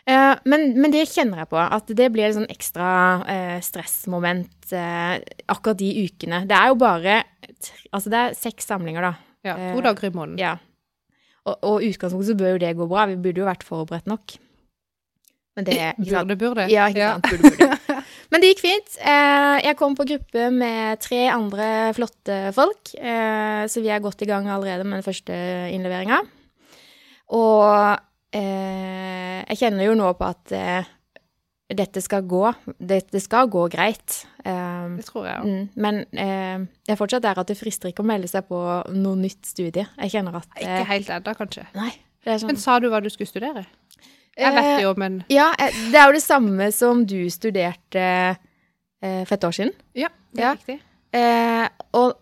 Eh, 0.06 0.35
men, 0.47 0.69
men 0.81 0.91
det 0.94 1.06
kjenner 1.11 1.38
jeg 1.43 1.49
på, 1.50 1.59
at 1.59 1.87
det 1.99 2.11
blir 2.15 2.29
et 2.29 2.37
sånn 2.37 2.50
ekstra 2.53 2.88
eh, 3.27 3.56
stressmoment 3.65 4.73
eh, 4.73 5.17
akkurat 5.50 5.79
de 5.81 5.88
ukene. 6.06 6.44
Det 6.47 6.55
er 6.59 6.69
jo 6.71 6.77
bare 6.79 7.23
Altså, 7.94 8.11
det 8.12 8.19
er 8.21 8.35
seks 8.37 8.67
samlinger, 8.69 9.03
da. 9.03 9.15
Ja, 9.47 9.55
Eh, 9.56 9.75
to 9.75 9.81
dager 9.83 10.06
i 10.09 10.11
måneden. 10.15 10.38
Ja. 10.43 10.56
Og, 11.47 11.56
og 11.62 11.83
utgangspunktet 11.87 12.33
så 12.33 12.37
bør 12.37 12.53
jo 12.56 12.59
det 12.59 12.73
gå 12.77 12.87
bra. 12.91 13.06
Vi 13.06 13.17
burde 13.23 13.41
jo 13.41 13.47
vært 13.47 13.62
forberedt 13.65 14.06
nok. 14.11 14.35
Men 15.56 15.65
det 15.65 15.77
er? 15.81 15.94
Burde, 15.97 16.37
burde. 16.37 16.67
Ja, 16.69 16.88
ikke 16.91 17.06
sant. 17.15 17.31
Burde, 17.31 17.53
burde. 17.56 17.79
Men 18.32 18.43
det 18.43 18.50
gikk 18.52 18.64
fint. 18.64 18.96
Eh, 18.99 19.56
jeg 19.67 19.78
kom 19.78 19.94
på 19.99 20.06
gruppe 20.08 20.49
med 20.55 21.00
tre 21.05 21.26
andre 21.32 21.69
flotte 21.96 22.38
folk, 22.56 22.93
eh, 22.99 23.62
så 23.70 23.82
vi 23.84 23.93
er 23.93 24.02
godt 24.02 24.25
i 24.25 24.28
gang 24.31 24.49
allerede 24.50 24.87
med 24.87 25.00
den 25.00 25.06
første 25.06 25.37
innleveringa. 25.75 26.20
Og 27.37 27.96
eh, 28.34 29.43
jeg 29.46 29.61
kjenner 29.62 29.88
jo 29.88 29.96
nå 29.99 30.12
på 30.19 30.31
at 30.31 30.55
dette 31.67 32.02
skal 32.02 32.26
gå. 32.31 32.44
Dette 32.78 33.19
skal 33.23 33.49
gå 33.50 33.64
greit. 33.73 34.20
Det 34.38 35.06
tror 35.08 35.25
jeg 35.26 35.40
òg. 35.43 35.46
mm, 35.46 35.62
men 35.82 36.05
jeg 36.14 36.93
er 36.94 36.99
fortsatt 36.99 37.25
der 37.25 37.40
at 37.43 37.50
det 37.50 37.58
frister 37.58 37.90
ikke 37.90 38.05
å 38.05 38.06
melde 38.06 38.31
seg 38.31 38.46
på 38.46 38.61
noe 38.94 39.19
nytt 39.19 39.49
studie. 39.50 39.87
Jeg 39.99 40.14
kjenner 40.14 40.38
at 40.38 40.61
Ikke 40.61 40.84
helt 40.93 41.11
ennå, 41.11 41.34
kanskje. 41.38 41.67
Nei. 41.75 41.90
Sånn 42.26 42.50
Men 42.50 42.58
sa 42.58 42.78
du 42.82 42.88
hva 42.90 42.99
du 43.02 43.11
skulle 43.11 43.31
studere? 43.31 43.62
Jeg 44.37 44.53
vet 44.55 44.67
det 44.77 44.83
jo, 44.85 44.94
men 45.00 45.23
Ja, 45.33 45.50
eh, 45.59 45.73
det 45.93 46.00
er 46.00 46.06
jo 46.11 46.12
det 46.19 46.23
samme 46.23 46.71
som 46.73 47.06
du 47.09 47.19
studerte 47.33 48.03
eh, 49.03 49.25
for 49.25 49.35
et 49.38 49.44
år 49.49 49.55
siden. 49.56 49.73
Ja, 49.97 50.09
det 50.35 50.43
er 50.44 50.49
Ja. 50.49 50.53
riktig. 50.55 50.81
Eh, 51.17 51.69
og 51.97 52.19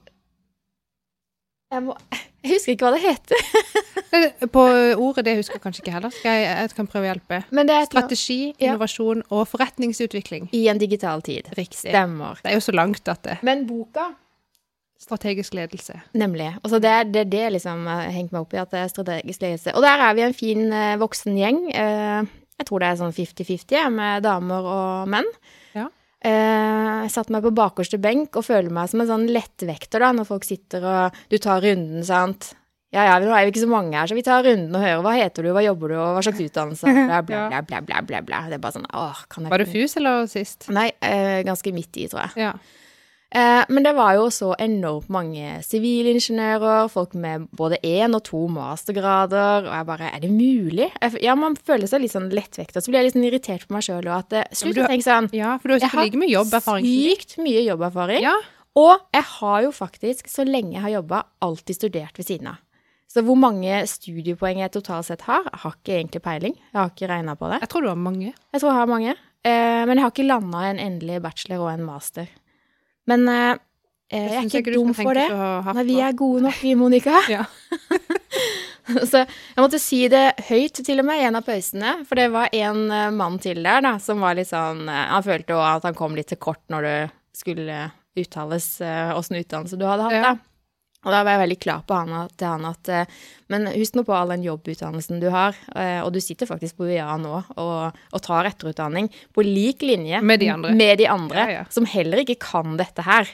jeg, 1.72 1.82
må, 1.82 1.96
jeg 2.44 2.52
husker 2.54 2.72
ikke 2.76 2.86
hva 2.86 2.94
det 2.98 3.02
heter. 3.08 3.36
Eh, 4.14 4.46
På 4.46 4.62
ordet, 5.02 5.24
det 5.26 5.32
husker 5.40 5.56
jeg 5.56 5.62
kanskje 5.64 5.80
ikke 5.82 5.90
heller. 5.96 6.12
Skal 6.14 6.36
jeg, 6.38 6.50
jeg 6.60 6.70
kan 6.76 6.86
prøve 6.86 7.02
å 7.02 7.08
hjelpe. 7.08 7.38
Strategi, 7.88 8.36
Ja. 8.62 8.68
innovasjon 8.68 9.24
og 9.34 9.48
forretningsutvikling. 9.50 10.44
i 10.54 10.68
en 10.70 10.78
digital 10.78 11.20
tid. 11.26 11.48
Riktig. 11.58 11.90
Stemmer. 11.90 12.38
Det 12.44 12.52
er 12.52 12.54
jo 12.54 12.62
så 12.62 12.74
langt 12.76 13.08
at 13.10 13.24
det 13.26 13.38
Men 13.42 13.66
boka 13.66 14.12
Strategisk 15.00 15.56
ledelse. 15.56 15.96
Nemlig. 16.16 16.52
Og 16.62 16.70
så 16.70 16.78
det 16.80 16.90
er 16.90 17.10
det, 17.10 17.26
det 17.32 17.50
liksom 17.56 17.84
har 17.90 18.06
hengt 18.14 18.32
meg 18.32 18.44
opp 18.44 18.54
i, 18.54 18.60
at 18.62 18.70
det 18.72 18.80
er 18.80 18.92
strategisk 18.92 19.42
ledelse. 19.42 19.74
Og 19.74 19.84
der 19.84 20.00
er 20.06 20.16
vi 20.16 20.24
en 20.24 20.36
fin 20.36 20.64
eh, 20.70 20.94
voksen 21.00 21.36
gjeng. 21.38 21.60
Eh, 21.74 22.30
jeg 22.60 22.68
tror 22.68 22.80
det 22.80 22.88
er 22.88 23.00
sånn 23.02 23.16
50-50 23.16 23.90
med 23.92 24.24
damer 24.24 24.68
og 24.70 25.10
menn. 25.10 25.28
Ja. 25.74 25.88
Eh, 26.24 26.90
jeg 27.04 27.12
satte 27.12 27.34
meg 27.34 27.44
på 27.44 27.52
bakerste 27.58 27.98
benk 28.00 28.38
og 28.38 28.46
føler 28.46 28.70
meg 28.72 28.92
som 28.92 29.02
en 29.02 29.10
sånn 29.10 29.26
lettvekter 29.34 30.06
da, 30.06 30.12
når 30.16 30.28
folk 30.30 30.46
sitter 30.46 30.86
og 30.88 31.18
du 31.32 31.36
tar 31.42 31.60
runden, 31.66 32.06
sant. 32.06 32.54
Ja, 32.94 33.08
ja, 33.08 33.18
nå 33.18 33.34
er 33.34 33.48
vi 33.48 33.50
ikke 33.50 33.64
så 33.64 33.72
mange 33.72 33.98
her, 33.98 34.06
så 34.06 34.14
vi 34.14 34.22
tar 34.22 34.44
runden 34.46 34.78
og 34.78 34.86
hører 34.86 35.02
hva 35.02 35.16
heter 35.18 35.42
du, 35.42 35.50
hva 35.50 35.64
jobber 35.66 35.90
du, 35.90 35.96
og 35.98 36.14
hva 36.14 36.22
slags 36.22 36.44
utdannelse, 36.46 36.94
bla, 37.10 37.18
bla, 37.26 37.42
bla, 37.50 37.60
bla, 37.66 37.82
bla, 37.82 38.00
bla, 38.06 38.22
bla. 38.22 38.40
Det 38.46 38.56
er 38.56 38.62
bare 38.62 38.78
sånn, 38.78 38.86
åh, 38.94 39.24
kan 39.26 39.44
jeg 39.44 39.52
Var 39.52 39.64
du 39.64 39.72
FUS 39.74 39.98
eller 39.98 40.30
sist? 40.30 40.70
Nei, 40.72 40.86
ganske 41.44 41.74
midt 41.74 41.98
i, 41.98 42.06
tror 42.08 42.28
jeg. 42.28 42.46
Ja. 42.46 42.54
Eh, 43.34 43.64
men 43.68 43.82
det 43.82 43.92
var 43.96 44.14
jo 44.14 44.28
så 44.30 44.52
enormt 44.62 45.08
mange 45.10 45.56
sivilingeniører, 45.66 46.88
folk 46.92 47.14
med 47.18 47.48
både 47.56 47.80
én 47.82 48.14
og 48.14 48.22
to 48.28 48.44
mastergrader, 48.52 49.66
og 49.66 49.72
jeg 49.74 49.86
bare 49.88 50.10
Er 50.14 50.20
det 50.22 50.30
mulig? 50.30 50.90
Jeg, 51.02 51.22
ja, 51.24 51.34
man 51.34 51.56
føler 51.56 51.90
seg 51.90 52.04
litt 52.04 52.12
sånn 52.14 52.30
lettvekta. 52.30 52.80
Så 52.82 52.90
blir 52.92 53.00
jeg 53.02 53.08
litt 53.10 53.16
sånn 53.16 53.26
irritert 53.26 53.66
på 53.66 53.74
meg 53.74 53.86
sjøl 53.86 54.06
og 54.06 54.16
at 54.20 54.28
det, 54.30 54.44
Slutt 54.54 54.78
å 54.78 54.86
tenke 54.90 55.06
sånn. 55.06 55.30
ja, 55.34 55.56
for 55.58 55.68
du 55.72 55.78
har 55.82 56.04
like 56.04 56.20
mye 56.20 56.30
jobberfaring. 56.34 56.84
sykt 56.86 57.38
mye 57.42 57.64
jobberfaring. 57.66 58.22
Ja, 58.22 58.36
Og 58.76 58.98
jeg 59.14 59.22
har 59.22 59.58
jo 59.62 59.70
faktisk, 59.70 60.26
så 60.30 60.42
lenge 60.46 60.72
jeg 60.74 60.82
har 60.82 60.90
jobba, 60.96 61.24
alltid 61.40 61.76
studert 61.76 62.16
ved 62.18 62.26
siden 62.26 62.48
av. 62.50 62.56
Så 63.06 63.22
hvor 63.22 63.36
mange 63.38 63.84
studiepoeng 63.86 64.58
jeg 64.58 64.72
totalt 64.74 65.06
sett 65.06 65.22
har, 65.28 65.44
jeg 65.46 65.60
har 65.62 65.74
ikke 65.76 65.94
egentlig 66.00 66.22
peiling. 66.24 66.54
Jeg 66.72 66.80
har 66.80 66.90
ikke 66.90 67.06
regna 67.10 67.36
på 67.38 67.50
det. 67.52 67.60
jeg 67.62 67.68
tror 67.70 67.82
du 67.82 67.88
har 67.92 68.00
mange. 68.00 68.32
Jeg 68.34 68.60
tror 68.60 68.70
jeg 68.72 68.78
har 68.80 68.90
mange. 68.90 69.14
Eh, 69.44 69.82
men 69.86 69.94
jeg 69.94 70.02
har 70.02 70.10
ikke 70.10 70.26
landa 70.26 70.64
en 70.70 70.78
endelig 70.82 71.20
bachelor 71.22 71.62
og 71.62 71.70
en 71.74 71.84
master. 71.86 72.26
Men 73.10 73.28
eh, 73.28 73.54
jeg 74.14 74.30
er 74.30 74.46
ikke, 74.46 74.62
ikke 74.62 74.74
dum 74.76 74.92
for 74.96 75.16
det. 75.16 75.26
Nei, 75.32 75.84
vi 75.88 75.98
er 76.04 76.16
gode 76.16 76.44
nok, 76.46 76.60
vi, 76.62 76.74
Monica. 76.78 77.20
Ja. 77.34 77.46
så 79.08 79.22
jeg 79.24 79.62
måtte 79.62 79.80
si 79.80 80.02
det 80.12 80.34
høyt 80.50 80.82
til 80.84 81.00
og 81.00 81.06
med 81.08 81.22
i 81.22 81.24
en 81.24 81.38
av 81.38 81.46
pausene, 81.46 81.94
for 82.04 82.20
det 82.20 82.28
var 82.34 82.52
en 82.52 82.82
eh, 82.92 83.12
mann 83.16 83.38
til 83.42 83.62
der 83.64 83.84
da, 83.84 83.94
som 84.02 84.20
var 84.24 84.36
litt 84.36 84.50
sånn 84.50 84.84
eh, 84.92 85.06
Han 85.10 85.24
følte 85.24 85.56
òg 85.56 85.68
at 85.70 85.86
han 85.88 85.96
kom 85.98 86.16
litt 86.18 86.28
til 86.32 86.40
kort 86.42 86.62
når 86.72 86.88
det 86.88 86.98
skulle 87.34 87.78
uttales 88.14 88.66
åssen 88.78 89.34
uh, 89.34 89.40
utdannelse 89.42 89.78
du 89.80 89.88
hadde 89.88 90.04
hatt, 90.06 90.14
Ja. 90.14 90.34
da. 90.34 90.53
Og 91.04 91.12
da 91.12 91.20
var 91.22 91.34
jeg 91.36 91.42
veldig 91.44 91.58
klar 91.60 91.82
på 91.86 91.94
han, 92.00 92.28
til 92.40 92.48
han 92.48 92.64
at 92.68 92.88
eh, 92.88 93.06
Men 93.52 93.66
husk 93.74 93.94
nå 93.98 94.04
på 94.08 94.14
all 94.16 94.32
den 94.32 94.44
jobbutdannelsen 94.46 95.20
du 95.20 95.28
har, 95.34 95.56
eh, 95.76 96.00
og 96.00 96.12
du 96.14 96.20
sitter 96.24 96.48
faktisk 96.48 96.78
på 96.80 96.86
UiA 96.88 97.16
nå 97.20 97.34
og, 97.60 97.98
og 98.12 98.22
tar 98.24 98.48
etterutdanning 98.48 99.10
på 99.36 99.44
lik 99.44 99.82
linje 99.84 100.22
Med 100.24 100.40
de 100.40 100.48
andre. 100.54 100.72
med 100.74 100.98
de 100.98 101.08
andre 101.12 101.44
Ja, 101.44 101.50
ja. 101.60 101.64
som 101.70 101.84
heller 101.86 102.22
ikke 102.24 102.38
kan 102.40 102.76
dette 102.80 103.04
her. 103.04 103.28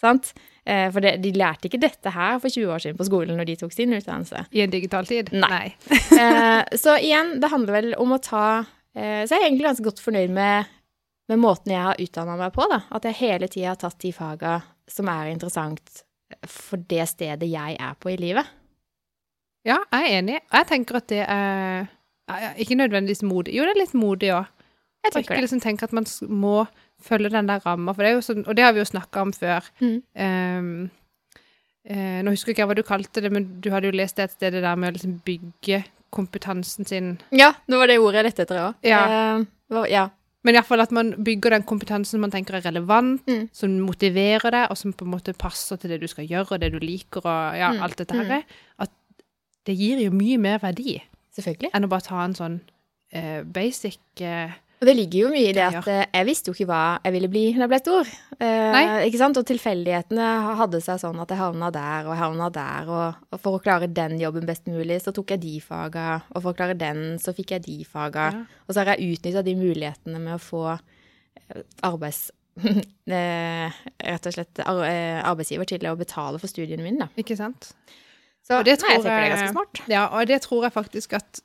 Sant? 0.00 0.32
Eh, 0.64 0.86
For 0.94 1.00
det, 1.04 1.16
de 1.24 1.32
lærte 1.36 1.66
ikke 1.68 1.80
dette 1.82 2.12
her 2.14 2.38
for 2.40 2.48
20 2.48 2.70
år 2.72 2.78
siden 2.84 2.96
på 3.00 3.04
skolen 3.08 3.36
når 3.36 3.48
de 3.50 3.56
tok 3.60 3.72
sin 3.74 3.92
utdannelse. 3.96 4.46
I 4.54 4.62
en 4.64 4.70
digital 4.72 5.06
tid? 5.08 5.32
Nei. 5.34 5.74
Så 6.82 6.94
igjen, 7.02 7.40
det 7.42 7.50
handler 7.52 7.76
vel 7.80 7.94
om 8.00 8.12
å 8.14 8.20
ta 8.22 8.44
Så 8.94 9.28
jeg 9.34 9.40
er 9.40 9.48
egentlig 9.48 9.66
ganske 9.68 9.84
godt 9.86 10.00
fornøyd 10.02 10.30
med, 10.34 10.70
med 11.30 11.38
måten 11.42 11.72
jeg 11.74 11.82
har 11.84 12.00
utdanna 12.00 12.36
meg 12.40 12.54
på, 12.56 12.64
da. 12.70 12.80
At 12.90 13.04
jeg 13.08 13.18
hele 13.20 13.48
tida 13.50 13.74
har 13.74 13.80
tatt 13.82 13.98
de 14.02 14.12
faga 14.14 14.60
som 14.90 15.08
er 15.12 15.28
interessant 15.34 16.00
for 16.46 16.82
det 16.90 17.08
stedet 17.10 17.48
jeg 17.50 17.76
er 17.80 17.96
på 18.00 18.12
i 18.12 18.18
livet. 18.20 18.46
Ja, 19.66 19.76
jeg 19.92 20.00
er 20.00 20.18
enig. 20.20 20.38
Jeg 20.52 20.68
tenker 20.70 21.00
at 21.00 21.08
det 21.10 21.24
er 21.26 21.90
ikke 22.56 22.78
nødvendigvis 22.78 23.22
modig. 23.26 23.56
Jo, 23.56 23.66
det 23.66 23.74
er 23.74 23.82
litt 23.82 23.98
modig 23.98 24.32
òg. 24.34 24.48
Jeg 25.04 25.14
tenker 25.14 25.34
ikke 25.34 25.44
liksom 25.46 25.62
tenker 25.64 25.88
at 25.88 25.96
man 25.96 26.06
må 26.28 26.64
følge 27.00 27.32
den 27.32 27.48
der 27.48 27.62
ramma, 27.64 27.94
for 27.96 28.04
det 28.04 28.10
er 28.10 28.18
jo 28.18 28.24
sånn, 28.24 28.42
og 28.44 28.56
det 28.56 28.64
har 28.64 28.74
vi 28.76 28.82
jo 28.82 28.88
snakka 28.88 29.22
om 29.24 29.32
før. 29.32 29.68
Mm. 29.80 29.94
Um, 30.12 30.74
uh, 31.88 32.18
nå 32.24 32.34
husker 32.34 32.52
jeg 32.52 32.58
ikke 32.58 32.68
hva 32.68 32.76
du 32.76 32.84
kalte 32.84 33.22
det, 33.24 33.32
men 33.32 33.46
du 33.64 33.70
hadde 33.72 33.88
jo 33.88 33.96
lest 33.96 34.20
det 34.20 34.28
et 34.28 34.36
sted 34.36 34.56
det 34.56 34.62
der 34.66 34.76
med 34.76 34.92
å 34.92 34.96
liksom 34.98 35.16
bygge 35.24 35.82
kompetansen 36.12 36.88
sin. 36.88 37.14
Ja, 37.32 37.54
nå 37.70 37.80
var 37.80 37.88
det 37.88 38.00
ordet 38.02 38.20
jeg 38.20 38.28
lette 38.28 38.44
etter 38.44 38.60
òg. 38.66 38.84
Ja. 38.84 39.02
ja. 39.88 40.04
Men 40.42 40.54
iallfall 40.56 40.80
at 40.80 40.92
man 40.96 41.10
bygger 41.24 41.50
den 41.50 41.62
kompetansen 41.68 42.20
man 42.20 42.30
tenker 42.32 42.54
er 42.56 42.64
relevant, 42.64 43.26
Mm. 43.28 43.48
som 43.52 43.74
motiverer 43.80 44.50
deg, 44.50 44.70
og 44.70 44.76
som 44.78 44.92
på 44.92 45.04
en 45.04 45.10
måte 45.12 45.34
passer 45.36 45.76
til 45.76 45.90
det 45.90 46.00
du 46.00 46.06
skal 46.08 46.26
gjøre, 46.26 46.52
og 46.52 46.60
det 46.60 46.72
du 46.72 46.78
liker, 46.78 47.20
og 47.24 47.56
ja, 47.58 47.72
Mm. 47.72 47.82
alt 47.82 47.96
dette 47.98 48.14
her. 48.14 48.42
At 48.78 48.90
det 49.66 49.76
gir 49.76 49.98
jo 50.00 50.10
mye 50.10 50.38
mer 50.38 50.58
verdi 50.58 51.02
enn 51.74 51.84
å 51.84 51.88
bare 51.88 52.00
ta 52.02 52.24
en 52.24 52.34
sånn 52.34 52.60
uh, 53.14 53.42
basic 53.44 53.98
eh, 54.20 54.50
Og 54.80 54.88
det 54.88 54.94
ligger 54.96 55.26
jo 55.26 55.30
mye 55.34 55.50
i 55.50 55.52
det 55.52 55.60
at 55.60 55.88
ja. 55.92 55.96
jeg 56.08 56.24
visste 56.24 56.48
jo 56.48 56.56
ikke 56.56 56.70
hva 56.70 56.84
jeg 57.04 57.12
ville 57.12 57.28
bli 57.28 57.42
når 57.52 57.66
jeg 57.66 57.70
ble 57.70 57.78
stor. 57.82 58.12
Eh. 58.40 58.76
Ikke 59.10 59.20
sant? 59.20 59.36
Og 59.36 59.44
tilfeldighetene 59.50 60.28
hadde 60.56 60.80
seg 60.80 61.02
sånn 61.02 61.20
at 61.20 61.34
jeg 61.34 61.40
havna 61.40 61.68
der 61.74 62.08
og 62.08 62.16
havna 62.16 62.46
der. 62.54 62.88
Og, 62.88 63.18
og 63.28 63.42
for 63.42 63.58
å 63.58 63.60
klare 63.60 63.90
den 63.92 64.16
jobben 64.22 64.48
best 64.48 64.70
mulig, 64.72 64.96
så 65.04 65.12
tok 65.12 65.34
jeg 65.34 65.42
de 65.42 65.58
faga. 65.60 66.06
Og 66.32 66.40
for 66.40 66.54
å 66.54 66.56
klare 66.56 66.78
den, 66.80 67.18
så 67.20 67.34
fikk 67.36 67.52
jeg 67.58 67.66
de 67.66 67.76
faga. 67.84 68.30
Ja. 68.32 68.62
Og 68.64 68.72
så 68.72 68.80
har 68.80 68.94
jeg 68.94 69.18
utnytta 69.18 69.42
de 69.44 69.54
mulighetene 69.60 70.22
med 70.22 70.38
å 70.38 70.44
få 70.44 70.62
eh, 70.72 71.60
arbeids... 71.84 72.30
eh, 72.64 73.76
rett 74.00 74.26
og 74.26 74.34
slett 74.34 74.62
ar 74.64 74.80
eh, 74.84 75.20
arbeidsgiver 75.24 75.68
til 75.68 75.84
å 75.88 75.94
betale 76.00 76.40
for 76.40 76.50
studiene 76.50 76.84
mine, 76.84 77.04
da. 77.04 77.20
Ikke 77.20 77.36
sant? 77.36 77.70
Så 78.48 78.58
Og 78.58 78.64
det 78.64 78.78
nei, 78.80 78.96
jeg 78.96 79.04
tror 79.04 79.04
tenker 79.04 79.12
det 79.12 79.28
er 79.28 79.34
ganske 79.34 79.52
smart. 79.52 79.82
Ja, 79.92 80.06
og 80.08 80.32
det 80.32 80.40
tror 80.46 80.66
jeg 80.66 80.74
faktisk 80.74 81.14
at 81.20 81.44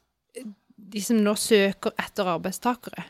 de 0.96 1.04
som 1.04 1.20
nå 1.20 1.36
søker 1.39 1.94
etter 2.00 2.32
arbeidstakere, 2.36 3.06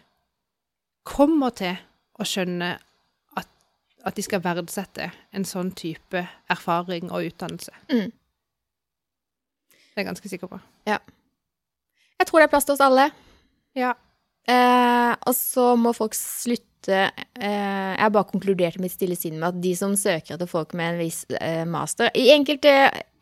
kommer 1.06 1.54
til 1.56 1.78
å 2.20 2.26
skjønne 2.28 2.72
at, 3.40 3.50
at 4.06 4.18
de 4.18 4.24
skal 4.26 4.44
verdsette 4.44 5.10
en 5.36 5.46
sånn 5.48 5.72
type 5.78 6.26
erfaring 6.52 7.12
og 7.12 7.30
utdannelse. 7.30 7.74
Mm. 7.92 8.10
Det 9.70 10.02
er 10.02 10.04
jeg 10.04 10.10
ganske 10.10 10.32
sikker 10.32 10.52
på. 10.52 10.60
Ja. 10.90 10.98
Jeg 12.20 12.28
tror 12.28 12.42
det 12.42 12.48
er 12.48 12.52
plass 12.52 12.68
til 12.68 12.76
oss 12.76 12.84
alle. 12.84 13.10
Ja. 13.78 13.94
Eh, 14.48 15.12
og 15.26 15.34
så 15.34 15.72
må 15.80 15.90
folk 15.98 16.14
slutte 16.14 16.62
eh, 16.94 17.96
Jeg 17.96 17.98
har 17.98 18.12
bare 18.14 18.28
konkludert 18.30 18.76
mitt 18.78 18.94
stille 18.94 19.16
sinn 19.18 19.40
med 19.40 19.48
at 19.48 19.58
de 19.64 19.72
som 19.74 19.96
søker 19.98 20.36
etter 20.36 20.46
folk 20.46 20.76
med 20.78 20.92
en 20.92 21.00
viss 21.02 21.24
eh, 21.40 21.64
master 21.66 22.12
I 22.14 22.28
enkelte, 22.36 22.76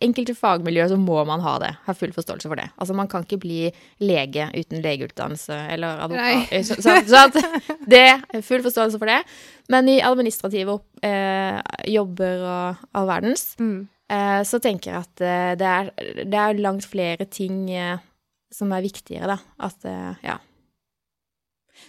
enkelte 0.03 0.35
fagmiljøer 0.35 0.91
så 0.91 0.97
må 0.99 1.21
man 1.29 1.39
ha 1.45 1.53
det. 1.63 1.69
Har 1.85 1.95
full 1.95 2.11
forståelse 2.11 2.51
for 2.51 2.59
det. 2.59 2.65
Altså 2.75 2.97
Man 2.99 3.07
kan 3.07 3.23
ikke 3.23 3.39
bli 3.45 3.61
lege 4.03 4.49
uten 4.51 4.83
legeutdannelse 4.83 5.61
eller 5.77 6.03
advokat. 6.03 6.51
Så, 6.67 6.75
så, 6.83 6.97
så 7.07 7.23
at 7.29 7.39
det 7.87 8.43
full 8.43 8.65
forståelse 8.67 8.99
for 8.99 9.07
det. 9.13 9.21
Men 9.71 9.87
i 9.87 10.01
administrative 10.03 10.81
eh, 11.07 11.61
jobber 11.87 12.43
og 12.43 12.87
all 12.99 13.07
verdens 13.15 13.53
Mm. 13.63 13.87
eh, 14.11 14.41
så 14.43 14.59
tenker 14.59 14.91
jeg 14.91 15.05
at 15.07 15.23
eh, 15.23 15.51
det, 15.63 15.71
er, 15.71 16.25
det 16.27 16.39
er 16.49 16.59
langt 16.59 16.83
flere 16.83 17.31
ting 17.31 17.69
eh, 17.71 17.95
som 18.51 18.75
er 18.75 18.83
viktigere, 18.83 19.37
da. 19.37 19.39
At 19.71 19.87
eh, 19.87 20.17
ja. 20.27 20.35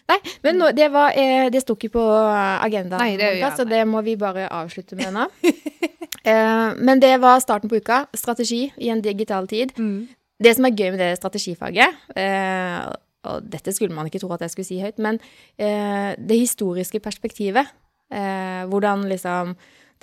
Nei, 0.09 0.19
men 0.45 0.59
nå, 0.61 0.71
det 0.77 0.91
var 0.93 1.13
eh, 1.17 1.49
Det 1.53 1.61
sto 1.63 1.75
ikke 1.77 1.91
på 1.95 2.03
agendaen, 2.05 3.01
Nei, 3.01 3.17
det- 3.17 3.39
uka, 3.39 3.51
så 3.57 3.65
det 3.69 3.83
må 3.89 4.03
vi 4.05 4.17
bare 4.21 4.49
avslutte 4.51 4.97
med 4.97 5.13
nå. 5.15 5.27
eh, 6.25 6.75
men 6.81 7.01
det 7.01 7.15
var 7.23 7.41
starten 7.41 7.69
på 7.71 7.77
uka. 7.81 8.07
Strategi 8.17 8.73
i 8.79 8.89
en 8.93 9.01
digital 9.05 9.47
tid. 9.51 9.73
Mm. 9.79 10.09
Det 10.45 10.57
som 10.57 10.65
er 10.67 10.75
gøy 10.77 10.91
med 10.95 10.99
det 11.01 11.13
strategifaget, 11.21 11.95
eh, 12.17 12.81
og 13.25 13.47
dette 13.49 13.73
skulle 13.73 13.95
man 13.97 14.07
ikke 14.11 14.21
tro 14.21 14.33
at 14.35 14.43
jeg 14.45 14.51
skulle 14.53 14.67
si 14.69 14.81
høyt, 14.83 14.99
men 15.01 15.21
eh, 15.59 16.13
det 16.19 16.37
historiske 16.43 17.01
perspektivet. 17.01 17.71
Eh, 18.13 18.65
hvordan 18.69 19.07
liksom 19.09 19.55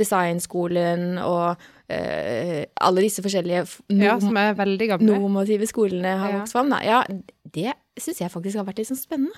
designskolen 0.01 1.19
og 1.21 1.59
eh, 1.91 2.63
alle 2.81 3.03
disse 3.03 3.21
forskjellige 3.21 3.65
Ja, 4.01 4.15
normative 4.17 5.67
skolene 5.69 6.15
har 6.17 6.31
Ja. 6.31 6.39
vokst 6.39 6.55
fram. 6.55 6.69
Da. 6.73 6.79
Ja, 6.83 7.03
det 7.53 7.73
syns 7.99 8.21
jeg 8.23 8.31
faktisk 8.31 8.57
har 8.57 8.65
vært 8.65 8.79
litt 8.81 8.87
sånn 8.89 8.97
spennende. 8.97 9.35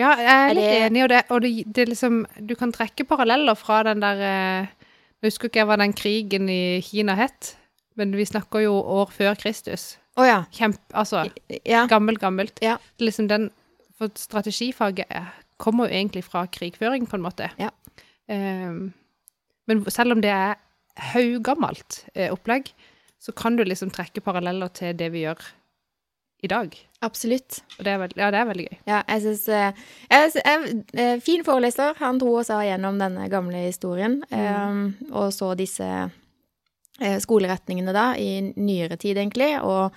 Ja, 0.00 0.14
jeg 0.16 0.32
er 0.32 0.54
litt 0.56 0.64
det... 0.64 0.76
enig, 0.86 1.00
i 1.04 1.08
det, 1.12 1.22
og 1.28 1.42
det, 1.44 1.50
det 1.68 1.82
er 1.82 1.90
liksom 1.90 2.22
Du 2.48 2.54
kan 2.56 2.70
trekke 2.72 3.04
paralleller 3.04 3.58
fra 3.60 3.82
den 3.84 4.00
der 4.00 4.22
Jeg 4.24 4.70
Nå 5.20 5.28
husker 5.28 5.50
ikke 5.50 5.66
hva 5.68 5.76
den 5.78 5.92
krigen 5.94 6.48
i 6.50 6.80
Kina 6.82 7.14
het, 7.14 7.52
men 7.94 8.14
vi 8.16 8.24
snakker 8.26 8.64
jo 8.64 8.72
år 8.74 9.12
før 9.14 9.36
Kristus. 9.38 9.92
Å 10.18 10.24
ja. 10.26 10.38
Kjempe... 10.50 10.82
Altså 10.98 11.28
ja. 11.62 11.84
gammelt, 11.86 12.18
gammelt. 12.18 12.58
Ja. 12.64 12.74
Liksom 12.98 13.28
den 13.30 13.46
For 13.94 14.10
strategifaget 14.18 15.06
er- 15.06 15.30
kommer 15.62 15.86
jo 15.86 15.94
egentlig 15.94 16.24
fra 16.26 16.42
krigføring, 16.50 17.06
på 17.06 17.20
en 17.20 17.22
måte. 17.22 17.52
Ja. 17.60 17.70
Um, 18.26 18.92
men 19.70 19.84
selv 19.90 20.16
om 20.16 20.22
det 20.24 20.32
er 20.34 20.56
haugammelt 21.12 22.04
eh, 22.14 22.32
opplegg, 22.32 22.72
så 23.22 23.32
kan 23.32 23.56
du 23.56 23.62
liksom 23.64 23.92
trekke 23.94 24.24
paralleller 24.24 24.72
til 24.74 24.96
det 24.98 25.12
vi 25.14 25.22
gjør 25.22 25.44
i 26.42 26.50
dag. 26.50 26.74
Absolutt. 27.02 27.60
Og 27.78 27.84
det 27.86 27.92
er, 27.92 28.00
veld, 28.04 28.16
ja, 28.16 28.30
det 28.30 28.40
er 28.40 28.48
veldig 28.48 28.66
gøy. 28.68 28.78
Ja, 28.86 29.02
jeg 29.10 29.22
syns 29.26 29.44
uh, 29.50 31.18
Fin 31.26 31.44
foreleser. 31.46 31.98
Han 31.98 32.20
dro 32.22 32.36
oss 32.40 32.52
av 32.54 32.62
gjennom 32.66 33.00
denne 33.02 33.28
gamle 33.32 33.64
historien. 33.66 34.20
eh, 34.30 34.82
og 35.10 35.32
så 35.34 35.52
disse 35.58 35.88
uh, 36.06 37.18
skoleretningene 37.26 37.94
da, 37.94 38.12
i 38.14 38.54
nyere 38.54 38.96
tid, 39.02 39.18
egentlig. 39.18 39.56
Og 39.66 39.90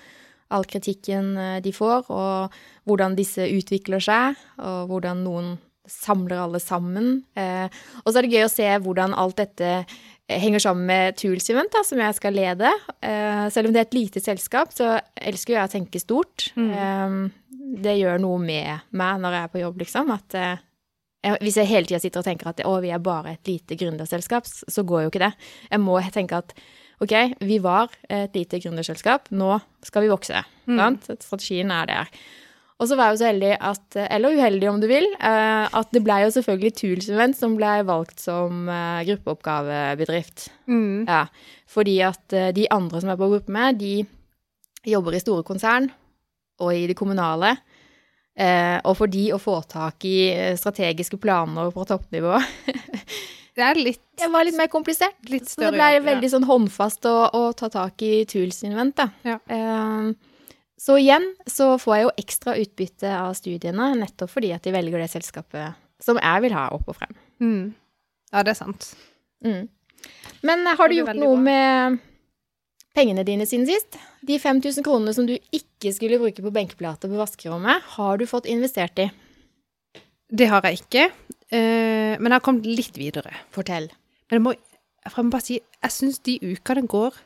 all 0.54 0.66
kritikken 0.68 1.36
eh, 1.38 1.60
de 1.62 1.72
får, 1.74 2.10
og 2.12 2.58
hvordan 2.86 3.16
disse 3.18 3.46
utvikler 3.50 4.02
seg, 4.02 4.36
og 4.62 4.92
hvordan 4.92 5.24
noen 5.26 5.56
samler 5.90 6.42
alle 6.42 6.60
sammen. 6.62 7.20
Eh, 7.38 7.66
og 8.02 8.10
så 8.10 8.18
er 8.18 8.26
det 8.26 8.34
gøy 8.34 8.46
å 8.46 8.52
se 8.52 8.68
hvordan 8.82 9.14
alt 9.14 9.38
dette 9.42 9.72
eh, 9.80 9.96
henger 10.28 10.62
sammen 10.62 10.86
med 10.86 11.16
Tools 11.16 11.50
Event, 11.50 11.72
da, 11.72 11.82
som 11.86 12.00
jeg 12.02 12.14
skal 12.18 12.34
lede. 12.34 12.70
Uh, 12.98 13.46
selv 13.52 13.68
om 13.68 13.74
det 13.74 13.82
er 13.82 13.88
et 13.88 13.98
lite 13.98 14.22
selskap, 14.22 14.72
så 14.74 14.96
elsker 15.14 15.56
jeg 15.56 15.68
å 15.68 15.72
tenke 15.72 16.02
stort. 16.02 16.48
Eh, 16.56 17.18
det 17.76 17.96
gjør 17.98 18.22
noe 18.22 18.38
med 18.42 18.86
meg 18.96 19.20
når 19.22 19.36
jeg 19.36 19.46
er 19.46 19.52
på 19.52 19.62
jobb, 19.62 19.84
liksom. 19.84 20.10
At 20.14 20.38
uh, 20.38 20.64
jeg, 21.26 21.38
hvis 21.44 21.60
jeg 21.60 21.70
hele 21.70 21.90
tida 21.90 22.02
sitter 22.02 22.24
og 22.24 22.28
tenker 22.30 22.50
at 22.50 22.64
å, 22.66 22.74
vi 22.82 22.90
er 22.94 23.02
bare 23.02 23.36
et 23.36 23.52
lite 23.52 23.78
gründerselskap, 23.78 24.48
så 24.48 24.86
går 24.86 25.06
jo 25.06 25.12
ikke 25.12 25.24
det. 25.26 25.32
Jeg 25.70 25.82
må 25.82 26.00
tenke 26.14 26.42
at 26.42 26.56
ok, 27.04 27.14
vi 27.44 27.60
var 27.60 27.92
et 28.08 28.34
lite 28.34 28.58
gründerselskap, 28.62 29.30
nå 29.36 29.58
skal 29.84 30.06
vi 30.06 30.10
vokse. 30.10 30.42
Sant? 30.64 31.10
Strategien 31.20 31.70
er 31.74 31.90
der. 31.90 32.12
Og 32.76 32.88
så 32.90 32.96
var 32.98 33.08
jeg 33.08 33.16
jo 33.16 33.20
så 33.22 33.28
heldig 33.30 33.52
at, 33.64 33.96
eller 34.04 34.34
uheldig 34.36 34.68
om 34.68 34.80
du 34.82 34.86
vil, 34.90 35.06
eh, 35.16 35.76
at 35.80 35.94
det 35.96 36.02
blei 36.04 36.18
jo 36.26 36.32
selvfølgelig 36.34 36.74
Tools 36.76 37.38
som 37.38 37.54
blei 37.56 37.78
valgt 37.88 38.20
som 38.20 38.66
eh, 38.68 39.04
gruppeoppgavebedrift. 39.08 40.50
Mm. 40.68 41.06
Ja, 41.08 41.22
fordi 41.72 41.96
at 42.04 42.36
eh, 42.36 42.52
de 42.56 42.66
andre 42.70 43.00
som 43.00 43.12
er 43.12 43.20
på 43.20 43.30
gruppe 43.32 43.54
med, 43.54 43.80
de 43.80 44.04
jobber 44.86 45.16
i 45.16 45.22
store 45.22 45.46
konsern 45.46 45.88
og 46.60 46.74
i 46.74 46.84
det 46.90 46.96
kommunale. 46.96 47.56
Og 48.36 48.92
for 48.98 49.08
de 49.08 49.30
å 49.32 49.38
få 49.40 49.54
tak 49.64 50.04
i 50.04 50.28
strategiske 50.60 51.16
planer 51.16 51.70
på 51.72 51.86
toppnivå, 51.88 52.36
Det 53.56 53.64
er 53.64 53.78
litt, 53.80 54.02
det 54.20 54.26
var 54.28 54.44
litt 54.44 54.56
mer 54.58 54.68
komplisert. 54.68 55.16
litt 55.32 55.48
Så 55.48 55.62
det 55.62 55.70
blei 55.72 55.94
veldig 56.04 56.28
sånn 56.28 56.44
håndfast 56.44 57.06
å, 57.08 57.14
å 57.32 57.42
ta 57.56 57.70
tak 57.72 58.02
i 58.04 58.26
Tools 58.28 58.60
Invent, 58.68 58.98
da. 59.00 59.06
Ja. 59.24 59.38
Eh, 59.48 60.10
så 60.86 60.98
igjen 61.00 61.24
så 61.50 61.72
får 61.82 61.96
jeg 61.96 62.04
jo 62.04 62.12
ekstra 62.22 62.54
utbytte 62.62 63.10
av 63.18 63.32
studiene, 63.34 63.90
nettopp 63.98 64.30
fordi 64.30 64.52
at 64.54 64.62
de 64.66 64.74
velger 64.74 65.02
det 65.02 65.10
selskapet 65.10 65.74
som 66.02 66.20
jeg 66.20 66.44
vil 66.44 66.54
ha 66.54 66.68
opp 66.76 66.92
og 66.92 66.98
frem. 66.98 67.16
Mm. 67.42 67.64
Ja, 68.30 68.44
det 68.46 68.52
er 68.52 68.58
sant. 68.58 68.92
Mm. 69.42 69.66
Men 70.46 70.62
eh, 70.62 70.76
har 70.78 70.90
du 70.90 70.96
gjort 70.98 71.18
noe 71.18 71.34
bra. 71.40 71.44
med 71.48 71.98
pengene 72.96 73.24
dine 73.26 73.48
siden 73.48 73.66
sist? 73.68 73.98
De 74.26 74.38
5000 74.38 74.86
kronene 74.86 75.14
som 75.16 75.26
du 75.26 75.34
ikke 75.34 75.92
skulle 75.96 76.20
bruke 76.22 76.44
på 76.44 76.54
benkeplater 76.54 77.10
på 77.10 77.18
vaskerommet, 77.18 77.82
har 77.96 78.20
du 78.20 78.26
fått 78.30 78.46
investert 78.50 79.02
i? 79.02 79.10
Det 80.26 80.50
har 80.50 80.64
jeg 80.66 80.84
ikke, 80.84 81.08
eh, 81.50 82.14
men 82.18 82.30
jeg 82.30 82.38
har 82.38 82.46
kommet 82.46 82.66
litt 82.68 82.98
videre. 82.98 83.34
Fortell. 83.54 83.90
Men 84.30 84.38
jeg 84.38 84.44
må, 84.46 84.54
jeg 85.06 85.26
må 85.26 85.34
bare 85.34 85.46
si, 85.48 85.58
jeg 85.58 85.94
syns 85.94 86.22
de 86.26 86.38
ukene 86.42 86.86
går 86.86 87.18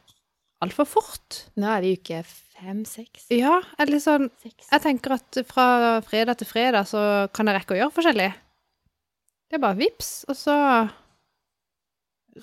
altfor 0.64 0.88
fort. 0.88 1.44
Nå 1.60 1.68
er 1.72 1.84
vi 1.84 1.92
i 1.94 2.00
uke 2.00 2.22
fem, 2.60 2.84
seks, 2.88 3.26
Ja, 3.32 3.58
eller 3.80 4.02
sånn. 4.02 4.28
Jeg 4.44 4.84
tenker 4.84 5.16
at 5.16 5.40
fra 5.48 5.66
fredag 6.06 6.40
til 6.40 6.48
fredag 6.50 6.88
så 6.90 7.02
kan 7.34 7.48
jeg 7.48 7.58
rekke 7.58 7.76
å 7.76 7.80
gjøre 7.80 7.96
forskjellig. 7.96 8.30
Det 9.50 9.58
er 9.58 9.62
bare 9.64 9.78
vips, 9.80 10.10
og 10.30 10.36
så 10.38 10.56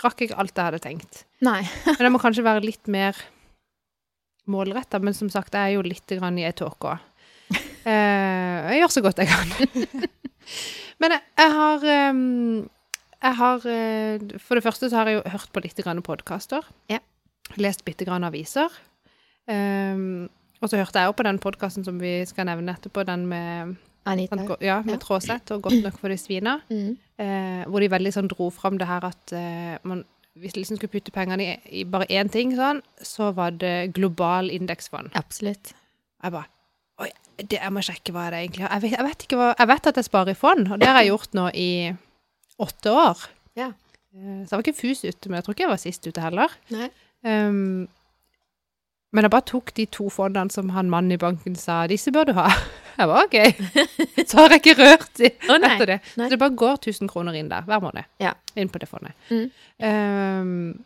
rakk 0.03 0.23
jeg 0.23 0.35
alt 0.35 0.57
jeg 0.57 0.69
hadde 0.69 0.83
tenkt. 0.83 1.23
Nei. 1.45 1.61
Men 1.95 2.07
jeg 2.07 2.13
må 2.15 2.21
kanskje 2.21 2.45
være 2.45 2.65
litt 2.65 2.89
mer 2.91 3.17
målretta, 4.47 4.99
men 5.03 5.15
som 5.15 5.27
sagt, 5.31 5.55
jeg 5.55 5.59
er 5.59 5.75
jo 5.75 5.83
litt 5.83 6.07
grann 6.07 6.37
i 6.39 6.45
ei 6.47 6.55
tåke 6.55 6.95
òg. 6.95 7.13
Eh, 7.87 8.55
jeg 8.73 8.81
gjør 8.81 8.91
så 8.91 9.01
godt 9.05 9.19
jeg 9.21 9.29
kan. 9.31 9.51
Men 10.99 11.13
jeg, 11.13 11.21
jeg 11.39 11.51
har 11.55 11.85
ehm, 11.87 12.65
Jeg 13.21 13.37
har 13.39 13.67
eh, 13.71 14.25
For 14.43 14.59
det 14.59 14.63
første 14.65 14.89
så 14.91 14.97
har 14.99 15.07
jeg 15.07 15.21
jo 15.21 15.31
hørt 15.31 15.53
på 15.55 15.63
litt 15.63 15.79
podkaster. 16.03 16.67
Ja. 16.91 16.99
Lest 17.55 17.85
bitte 17.87 18.03
grann 18.03 18.27
aviser. 18.27 18.67
Ehm, 19.47 20.29
og 20.61 20.69
så 20.69 20.77
hørte 20.79 20.99
jeg 20.99 21.07
også 21.11 21.17
på 21.21 21.23
den 21.27 21.39
podkasten 21.39 21.85
som 21.85 21.99
vi 22.01 22.19
skal 22.25 22.47
nevne 22.49 22.73
etterpå, 22.73 23.03
den 23.05 23.25
med, 23.29 23.75
Anita. 24.07 24.35
ja, 24.61 24.81
med 24.81 24.95
Ja. 24.95 24.99
Tråseth 25.03 25.51
og 25.53 25.61
Godt 25.67 25.83
nok 25.83 25.99
for 25.99 26.09
de 26.09 26.17
svina. 26.17 26.59
Mm. 26.71 26.97
Eh, 27.17 27.63
hvor 27.65 27.81
de 27.81 27.87
veldig 27.89 28.11
sånn 28.13 28.27
dro 28.29 28.51
fram 28.53 28.75
det 28.77 28.85
her 28.87 29.01
at 29.07 29.31
eh, 29.33 29.77
man, 29.89 30.03
hvis 30.37 30.53
de 30.53 30.59
liksom 30.61 30.77
skulle 30.77 30.91
putte 30.93 31.09
pengene 31.11 31.41
i, 31.41 31.79
i 31.81 31.83
bare 31.83 32.05
én 32.13 32.29
ting, 32.29 32.51
sånn, 32.55 32.83
så 33.01 33.31
var 33.33 33.55
det 33.57 33.93
global 33.95 34.51
indeksfond. 34.53 35.09
Absolutt. 35.17 35.73
Jeg 36.23 36.31
bare 36.35 36.45
Oi, 37.01 37.09
det, 37.37 37.57
jeg 37.61 37.69
må 37.73 37.81
sjekke 37.85 38.13
hva 38.13 38.27
det 38.33 38.39
egentlig 38.43 38.63
er. 38.65 38.71
Jeg 38.75 38.81
vet, 38.81 38.91
jeg 38.97 39.05
vet 39.05 39.25
hva 39.37 39.47
Jeg 39.57 39.67
vet 39.69 39.87
at 39.87 39.95
jeg 40.01 40.05
sparer 40.07 40.31
i 40.33 40.37
fond, 40.37 40.71
og 40.73 40.79
det 40.81 40.87
har 40.89 41.01
jeg 41.01 41.09
gjort 41.11 41.33
nå 41.37 41.47
i 41.53 41.67
åtte 42.59 42.93
år. 42.93 43.25
Ja. 43.57 43.67
Eh, 44.13 44.39
Så 44.45 44.49
jeg 44.49 44.57
var 44.57 44.63
ikke 44.65 44.77
fus 44.81 45.03
ute, 45.05 45.29
men 45.29 45.37
jeg 45.37 45.43
tror 45.45 45.53
ikke 45.57 45.65
jeg 45.67 45.73
var 45.73 45.81
sist 45.81 46.07
ute 46.07 46.21
heller. 46.21 46.53
Um, 47.25 47.87
men 49.17 49.25
jeg 49.25 49.33
bare 49.33 49.45
tok 49.49 49.71
de 49.77 49.85
to 49.89 50.05
fondene 50.13 50.53
som 50.53 50.69
han 50.75 50.91
mannen 50.93 51.15
i 51.15 51.17
banken 51.17 51.55
sa 51.57 51.79
disse 51.89 52.11
bør 52.13 52.29
du 52.29 52.33
ha. 52.37 52.45
Jeg 52.97 53.09
var 53.09 53.25
OK. 53.27 53.35
Så 54.29 54.37
har 54.39 54.53
jeg 54.55 54.61
ikke 54.63 54.73
rørt 54.79 55.11
de 55.19 55.27
oh, 55.51 55.57
nei. 55.61 55.69
etter 55.75 55.89
det. 55.91 55.97
Nei. 56.17 56.25
Så 56.25 56.33
det 56.33 56.39
bare 56.41 56.55
går 56.57 56.79
1000 56.79 57.09
kroner 57.11 57.35
inn 57.37 57.49
der 57.51 57.61
hver 57.67 57.81
måned. 57.83 58.07
Ja. 58.23 58.31
Inn 58.57 58.71
på 58.73 58.79
det 58.81 58.87
fondet. 58.89 59.13
Mm. 59.29 59.51
Um, 59.85 60.85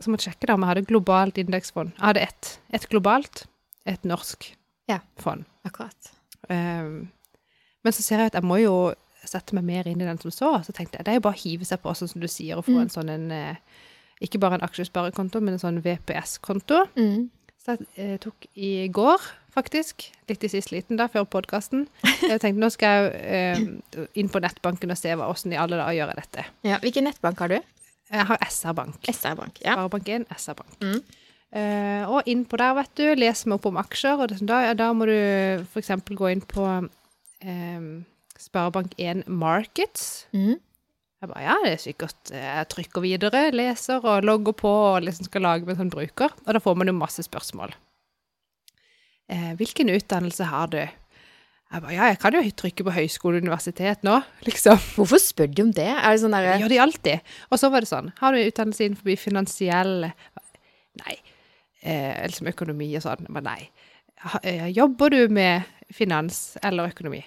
så 0.00 0.12
måtte 0.12 0.26
jeg 0.28 0.34
sjekke 0.34 0.50
da 0.50 0.56
om 0.58 0.66
jeg 0.66 0.70
hadde 0.74 0.82
globalt 0.90 1.40
indeksfond. 1.40 1.94
Jeg 1.96 2.04
hadde 2.04 2.24
ett. 2.26 2.50
Et 2.76 2.84
globalt, 2.92 3.46
et 3.88 4.04
norsk 4.04 4.50
Ja. 4.92 4.98
fond. 5.24 5.46
Akkurat. 5.64 6.12
Um, 6.52 7.08
men 7.84 7.96
så 7.96 8.04
ser 8.04 8.20
jeg 8.26 8.34
at 8.34 8.38
jeg 8.42 8.44
må 8.44 8.60
jo 8.60 8.74
sette 9.24 9.56
meg 9.56 9.64
mer 9.64 9.88
inn 9.88 10.04
i 10.04 10.06
den 10.10 10.20
som 10.20 10.30
så. 10.30 10.52
Så 10.68 10.76
tenkte 10.76 11.00
jeg 11.00 11.08
det 11.08 11.14
er 11.14 11.18
jo 11.22 11.24
bare 11.30 11.36
å 11.40 11.42
hive 11.46 11.64
seg 11.68 11.80
på, 11.80 11.96
sånn 11.96 12.12
som 12.12 12.20
du 12.20 12.28
sier, 12.28 12.60
og 12.60 12.68
få 12.68 12.76
Mm. 12.76 12.84
en 12.84 12.92
sånn 12.92 13.08
en 13.16 13.30
eh, 13.32 13.56
Ikke 14.20 14.38
bare 14.42 14.54
en 14.60 14.68
aksjesparekonto, 14.68 15.40
men 15.40 15.54
en 15.56 15.60
sånn 15.62 15.80
VPS-konto. 15.80 16.84
Mm. 16.98 17.30
Så 17.68 17.74
jeg 17.76 17.88
eh, 18.00 18.14
tok 18.16 18.46
i 18.56 18.88
går, 18.88 19.24
faktisk, 19.52 20.06
litt 20.30 20.44
i 20.46 20.48
siste 20.48 20.72
liten 20.72 20.96
da, 20.96 21.04
før 21.12 21.26
podkasten. 21.28 21.82
Jeg 22.30 22.40
tenkte 22.40 22.62
nå 22.62 22.70
skal 22.72 23.10
jeg 23.10 23.18
eh, 23.28 24.06
inn 24.16 24.30
på 24.32 24.40
nettbanken 24.40 24.94
og 24.94 24.96
se 24.96 25.12
hva, 25.12 25.26
hvordan 25.28 25.52
i 25.52 25.58
alle 25.60 25.76
dager 25.76 25.96
gjør 25.98 26.12
jeg 26.12 26.18
dette. 26.22 26.44
Ja. 26.64 26.78
Hvilken 26.80 27.06
nettbank 27.08 27.42
har 27.44 27.52
du? 27.52 27.58
Jeg 28.08 28.26
har 28.30 28.40
SR-bank. 28.46 28.96
SR-bank. 29.12 29.60
Ja. 29.66 29.74
Sparebank1, 29.76 30.24
SR-bank. 30.32 30.78
Mm. 30.80 31.18
Eh, 31.60 32.08
og 32.08 32.30
inn 32.32 32.46
på 32.48 32.60
der, 32.60 32.72
vet 32.78 32.94
du, 32.96 33.04
leser 33.20 33.52
meg 33.52 33.58
opp 33.60 33.68
om 33.68 33.80
aksjer, 33.84 34.24
og 34.24 34.32
da, 34.48 34.62
da 34.78 34.88
må 34.96 35.08
du 35.10 35.18
eksempel 35.76 36.16
gå 36.16 36.32
inn 36.32 36.44
på 36.48 36.64
eh, 36.72 37.84
Sparebank1 38.48 39.26
Markets. 39.28 40.08
Mm. 40.32 40.56
Jeg 41.18 41.32
bare, 41.32 41.42
ja, 41.42 41.56
det 41.64 41.72
er 41.72 41.80
sikkert 41.82 42.30
eh, 42.30 42.46
Jeg 42.46 42.68
trykker 42.70 43.02
videre, 43.02 43.40
leser 43.50 44.04
og 44.06 44.26
logger 44.26 44.54
på 44.54 44.70
og 44.70 45.02
liksom 45.02 45.26
skal 45.26 45.42
lage 45.42 45.66
meg 45.66 45.74
en 45.74 45.82
sånn 45.82 45.92
bruker. 45.94 46.34
Og 46.46 46.54
da 46.54 46.62
får 46.62 46.78
man 46.78 46.90
jo 46.90 46.94
masse 46.94 47.24
spørsmål. 47.26 47.74
Eh, 49.28 49.52
hvilken 49.58 49.90
utdannelse 49.92 50.46
har 50.48 50.70
du? 50.72 50.78
Jeg 50.78 51.82
bare, 51.84 51.92
ja, 51.92 52.06
jeg 52.08 52.20
kan 52.22 52.36
jo 52.38 52.42
trykke 52.62 52.86
på 52.86 52.94
høyskole 52.96 53.40
og 53.40 53.44
universitet 53.44 54.06
nå, 54.06 54.20
liksom. 54.48 54.78
Hvorfor 54.94 55.20
spør 55.20 55.50
de 55.52 55.66
om 55.66 55.72
det? 55.76 55.90
Er 55.90 56.14
det 56.14 56.22
sånn 56.22 56.36
der? 56.36 56.46
derre 56.46 56.62
gjør 56.62 56.72
de 56.72 56.78
alltid. 56.86 57.34
Og 57.50 57.60
så 57.60 57.70
var 57.74 57.84
det 57.84 57.90
sånn, 57.90 58.12
har 58.22 58.32
du 58.32 58.44
utdannelse 58.44 58.86
innenfor 58.86 59.18
finansiell 59.20 60.12
Nei. 60.98 61.14
Eh, 61.86 62.24
eller 62.24 62.34
som 62.34 62.48
økonomi 62.50 62.88
og 62.98 63.04
sånn. 63.04 63.28
Men 63.30 63.44
nei. 63.46 63.60
Eh, 64.42 64.64
jobber 64.74 65.12
du 65.14 65.20
med 65.30 65.68
finans 65.94 66.56
eller 66.66 66.90
økonomi? 66.90 67.20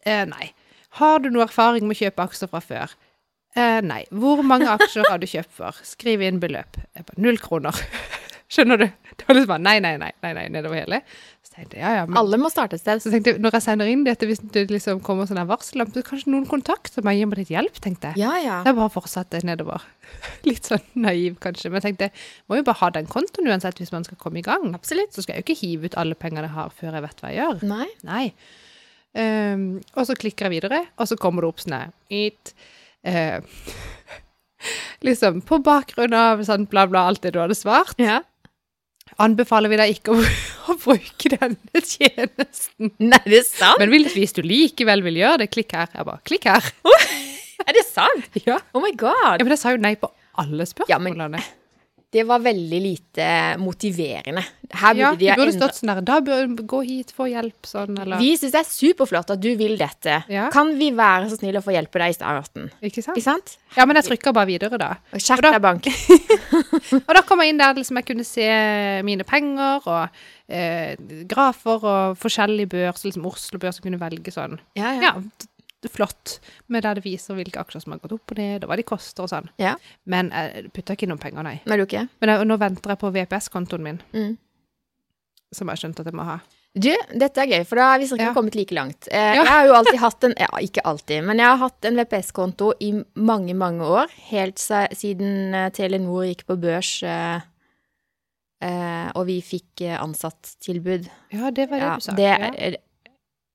Eh, 0.00 0.22
nei. 0.30 0.46
Har 0.96 1.20
du 1.20 1.28
noe 1.28 1.44
erfaring 1.44 1.84
med 1.84 1.98
å 1.98 2.00
kjøpe 2.06 2.24
aksjer 2.24 2.48
fra 2.48 2.62
før? 2.64 2.94
Eh, 3.58 3.78
nei. 3.84 4.02
Hvor 4.10 4.40
mange 4.46 4.70
aksjer 4.72 5.08
har 5.10 5.20
du 5.20 5.28
kjøpt 5.28 5.52
for? 5.58 5.76
Skriv 5.86 6.24
inn 6.24 6.40
beløp. 6.42 6.80
Jeg 6.96 7.08
bare, 7.08 7.20
Null 7.20 7.40
kroner. 7.42 7.76
Skjønner 8.52 8.80
du? 8.80 8.84
Det 9.16 9.24
var 9.24 9.36
liksom 9.36 9.48
bare 9.48 9.64
nei, 9.64 9.78
nei, 9.80 9.94
nei, 10.00 10.10
nei, 10.24 10.30
nei 10.36 10.42
nedover 10.52 10.76
hele. 10.76 10.98
Så 11.40 11.54
tenkte 11.54 11.78
jeg, 11.78 11.84
ja, 11.84 11.92
ja, 12.02 12.02
men 12.08 12.18
Alle 12.20 12.36
må 12.40 12.50
starte 12.52 12.76
et 12.76 12.82
sted. 12.82 13.00
så 13.00 13.12
tenkte 13.12 13.32
jeg, 13.32 13.40
når 13.44 13.56
jeg 13.56 13.64
sender 13.64 13.88
inn 13.88 14.02
dette, 14.04 14.28
hvis 14.28 14.42
det 14.52 14.66
liksom 14.68 15.00
kommer 15.04 15.28
sånn 15.28 15.40
varsellampe, 15.48 15.96
så 15.96 16.04
kanskje 16.04 16.32
noen 16.34 16.44
kontakter 16.48 17.04
meg 17.06 17.16
og 17.16 17.22
gir 17.22 17.30
meg 17.30 17.40
litt 17.40 17.52
hjelp, 17.54 17.80
tenkte 17.84 18.10
jeg. 18.12 18.20
Ja, 18.20 18.34
ja. 18.42 18.58
Jeg 18.68 18.76
bare 18.76 18.92
fortsatte 18.92 19.40
nedover. 19.48 19.86
Litt 20.48 20.68
sånn 20.68 20.84
naiv, 21.00 21.38
kanskje. 21.44 21.70
Men 21.72 21.80
jeg 21.80 21.86
tenkte, 21.94 22.10
må 22.48 22.60
jo 22.60 22.66
bare 22.68 22.80
ha 22.82 22.90
den 22.98 23.08
kontoen 23.08 23.48
uansett 23.48 23.80
hvis 23.80 23.94
man 23.94 24.04
skal 24.08 24.20
komme 24.20 24.42
i 24.42 24.44
gang. 24.44 24.68
Absolutt. 24.76 25.14
Så 25.16 25.24
skal 25.24 25.38
jeg 25.38 25.44
jo 25.44 25.48
ikke 25.48 25.60
hive 25.62 25.88
ut 25.88 25.96
alle 26.02 26.18
pengene 26.18 26.48
jeg 26.50 26.56
har 26.58 26.76
før 26.76 26.98
jeg 26.98 27.06
vet 27.06 27.24
hva 27.24 27.32
jeg 27.32 27.40
gjør. 27.40 27.64
Nei. 27.72 27.88
Nei. 28.04 28.26
Um, 29.16 29.66
og 29.96 30.06
så 30.08 30.16
klikker 30.16 30.48
jeg 30.48 30.58
videre, 30.58 30.84
og 31.00 31.08
så 31.08 31.16
kommer 31.20 31.44
det 31.44 31.52
opp 31.52 31.64
sånn. 31.64 31.96
Eh, 33.04 33.40
liksom 35.02 35.40
på 35.46 35.58
bakgrunn 35.64 36.14
av 36.14 36.42
sånn 36.46 36.68
bla, 36.70 36.86
bla, 36.90 37.06
alt 37.10 37.22
det 37.24 37.32
du 37.34 37.40
hadde 37.42 37.56
svart, 37.58 37.98
Ja. 38.02 38.20
anbefaler 39.20 39.68
vi 39.72 39.76
deg 39.80 39.94
ikke 39.96 40.14
å, 40.14 40.22
å 40.72 40.76
bruke 40.80 41.32
denne 41.34 41.82
tjenesten. 41.82 42.92
Nei, 43.02 43.20
det 43.26 43.42
er 43.42 43.48
sant? 43.48 43.78
Men 43.82 43.90
hvis, 43.92 44.32
du 44.36 44.42
likevel 44.46 45.02
vil 45.04 45.18
gjøre 45.20 45.42
det, 45.44 45.50
klikk 45.52 45.74
her. 45.76 45.90
Jeg 45.94 46.06
bare, 46.08 46.22
klikk 46.28 46.46
her. 46.48 46.70
Er 47.66 47.76
det 47.76 47.84
sant? 47.86 48.30
Ja. 48.46 48.56
Oh 48.74 48.82
my 48.82 48.90
god. 48.98 49.38
ja 49.38 49.44
men 49.44 49.52
jeg 49.54 49.60
sa 49.62 49.70
jo 49.74 49.82
nei 49.82 49.94
på 50.00 50.08
alle 50.40 50.64
Ja, 50.88 50.98
men- 50.98 51.12
spørsmålene. 51.14 51.42
Det 52.12 52.26
var 52.28 52.42
veldig 52.44 52.78
lite 52.84 53.26
motiverende. 53.56 54.42
Her 54.72 54.92
burde 54.94 55.00
Ja, 55.00 55.12
de 55.16 55.28
ha 55.30 55.36
burde 55.38 55.54
stått 55.54 55.78
sånn 55.78 55.88
der, 55.92 56.00
da 56.04 56.18
bør 56.24 56.50
du 56.56 56.62
gå 56.68 56.80
hit, 56.84 57.12
få 57.16 57.26
hjelp, 57.30 57.64
sånn, 57.68 57.96
eller 58.02 58.20
Vi 58.20 58.34
syns 58.36 58.52
det 58.52 58.60
er 58.60 58.68
superflott 58.68 59.32
at 59.32 59.40
du 59.40 59.50
vil 59.56 59.78
dette. 59.80 60.18
Ja. 60.32 60.50
Kan 60.52 60.74
vi 60.80 60.90
være 60.96 61.30
så 61.30 61.38
snille 61.40 61.62
å 61.62 61.64
få 61.64 61.72
hjelpe 61.72 62.02
deg 62.02 62.12
i 62.12 62.16
starten? 62.18 62.68
Ikke 62.84 63.04
sant? 63.04 63.16
Ikke 63.16 63.24
sant? 63.30 63.56
Ja, 63.76 63.86
men 63.88 63.96
jeg 63.96 64.10
trykker 64.10 64.36
bare 64.36 64.50
videre, 64.50 64.80
da. 64.80 64.90
Og 65.12 65.24
Skjerp 65.24 65.44
deg, 65.46 65.58
bank. 65.64 65.88
Og 67.06 67.12
da 67.16 67.24
kom 67.24 67.40
jeg 67.40 67.54
inn 67.54 67.60
der 67.62 67.76
liksom 67.80 68.00
jeg 68.00 68.08
kunne 68.10 68.28
se 68.28 68.48
mine 69.08 69.24
penger, 69.28 69.88
og 69.88 70.52
eh, 70.52 70.92
grafer 71.28 71.86
og 71.88 72.20
forskjellige 72.20 72.72
børs, 72.74 73.04
liksom 73.06 73.24
Oslo-børs, 73.28 73.80
og 73.80 73.88
kunne 73.88 74.00
velge 74.00 74.34
sånn. 74.34 74.58
Ja, 74.76 74.92
ja. 74.98 75.12
Ja, 75.12 75.14
flott. 75.90 76.38
med 76.68 76.82
der 76.82 76.94
det 76.94 77.04
viser 77.04 77.34
hvilke 77.34 77.58
aksjer 77.60 77.82
som 77.82 77.92
har 77.92 77.98
gått 77.98 78.12
opp 78.12 78.30
og 78.30 78.38
ned, 78.38 78.64
og 78.64 78.70
hva 78.70 78.76
de 78.76 78.82
koster 78.82 79.22
og 79.24 79.28
sånn. 79.30 79.48
Ja. 79.58 79.74
Men 80.06 80.30
jeg 80.30 80.70
putta 80.72 80.92
ikke 80.94 81.08
noen 81.08 81.18
penger, 81.18 81.42
nei. 81.42 81.60
Men 81.66 81.78
du 81.78 81.84
ikke? 81.86 82.08
Men 82.20 82.28
jeg, 82.30 82.46
nå 82.46 82.56
venter 82.58 82.90
jeg 82.94 82.98
på 82.98 83.10
VPS-kontoen 83.12 83.82
min, 83.82 84.00
Mm. 84.12 84.36
som 85.52 85.66
jeg 85.68 85.72
har 85.72 85.76
skjønt 85.88 86.00
at 86.00 86.06
jeg 86.06 86.14
må 86.14 86.24
ha. 86.24 86.38
Du, 86.74 86.88
dette 87.12 87.36
er 87.42 87.46
gøy, 87.50 87.66
for 87.68 87.76
da 87.76 87.90
har 87.92 87.98
vi 87.98 88.06
sikkert 88.06 88.30
Ja. 88.30 88.32
kommet 88.32 88.54
like 88.54 88.72
langt. 88.74 89.08
Eh, 89.10 89.34
Ja. 89.34 89.42
Jeg 89.42 89.46
har 89.46 89.66
jo 89.66 89.72
alltid 89.74 89.98
hatt 90.06 90.24
en 90.24 90.34
Ja, 90.38 90.48
ikke 90.58 90.80
alltid, 90.84 91.24
men 91.24 91.36
jeg 91.38 91.46
har 91.46 91.56
hatt 91.58 91.84
en 91.84 91.96
VPS-konto 91.96 92.72
i 92.80 93.04
mange, 93.14 93.52
mange 93.54 93.80
år. 93.84 94.06
Helt 94.30 94.56
siden 94.56 95.54
eh, 95.54 95.68
Telenor 95.70 96.24
gikk 96.24 96.46
på 96.46 96.56
børs, 96.58 97.02
eh, 97.02 97.40
eh, 98.62 99.10
og 99.14 99.26
vi 99.26 99.40
fikk 99.44 99.82
eh, 99.82 99.98
ansatttilbud. 100.00 101.10
Ja, 101.32 101.50
det 101.50 101.68
var 101.70 101.78
det 101.78 101.84
Ja, 101.84 101.94
du 101.96 102.00
sa. 102.00 102.12
det 102.16 102.30
ja. 102.30 102.76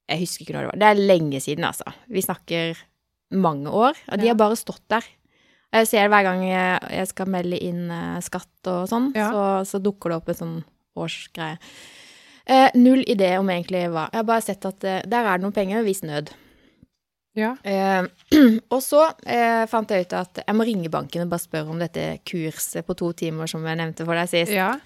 Jeg 0.10 0.20
husker 0.24 0.46
ikke 0.46 0.54
når 0.56 0.62
det 0.68 0.72
var. 0.72 0.80
Det 0.82 0.88
er 0.92 1.02
lenge 1.14 1.40
siden, 1.44 1.64
altså. 1.68 1.84
Vi 2.10 2.22
snakker 2.24 2.78
mange 3.32 3.68
år. 3.70 3.94
Og 4.12 4.18
de 4.20 4.26
Ja. 4.26 4.32
har 4.34 4.40
bare 4.40 4.56
stått 4.56 4.84
der. 4.90 5.04
Jeg 5.74 5.88
ser 5.88 6.08
hver 6.08 6.24
gang 6.24 6.42
jeg 6.48 6.80
jeg 6.96 7.08
skal 7.10 7.28
melde 7.28 7.58
inn 7.62 7.92
eh, 7.92 8.20
skatt 8.24 8.68
og 8.72 8.88
sånn, 8.88 9.12
Ja. 9.16 9.30
så, 9.32 9.44
så 9.68 9.82
dukker 9.84 10.10
det 10.10 10.16
opp 10.22 10.30
en 10.30 10.36
sånn 10.36 10.58
årsgreie. 10.98 11.58
Eh, 12.48 12.70
null 12.80 13.04
idé 13.04 13.34
om 13.38 13.50
egentlig 13.52 13.90
hva. 13.92 14.06
Jeg 14.14 14.22
har 14.22 14.24
bare 14.24 14.42
sett 14.46 14.66
at 14.66 14.84
eh, 14.88 15.02
der 15.06 15.26
er 15.28 15.38
det 15.38 15.44
noen 15.44 15.54
penger, 15.54 15.84
vis 15.84 16.02
nød. 16.08 16.32
ja. 17.36 17.56
Eh, 17.64 18.08
og 18.74 18.80
så 18.82 19.04
eh, 19.28 19.66
fant 19.68 19.90
jeg 19.92 20.08
ut 20.08 20.14
at 20.14 20.40
jeg 20.48 20.56
må 20.56 20.64
ringe 20.66 20.90
banken 20.90 21.22
og 21.26 21.30
bare 21.30 21.44
spørre 21.44 21.70
om 21.70 21.80
dette 21.84 22.20
kurset 22.26 22.86
på 22.88 22.96
to 22.98 23.12
timer 23.14 23.46
som 23.52 23.66
jeg 23.68 23.78
nevnte 23.78 24.06
for 24.08 24.16
deg 24.16 24.30
sist. 24.32 24.52
ja. 24.56 24.78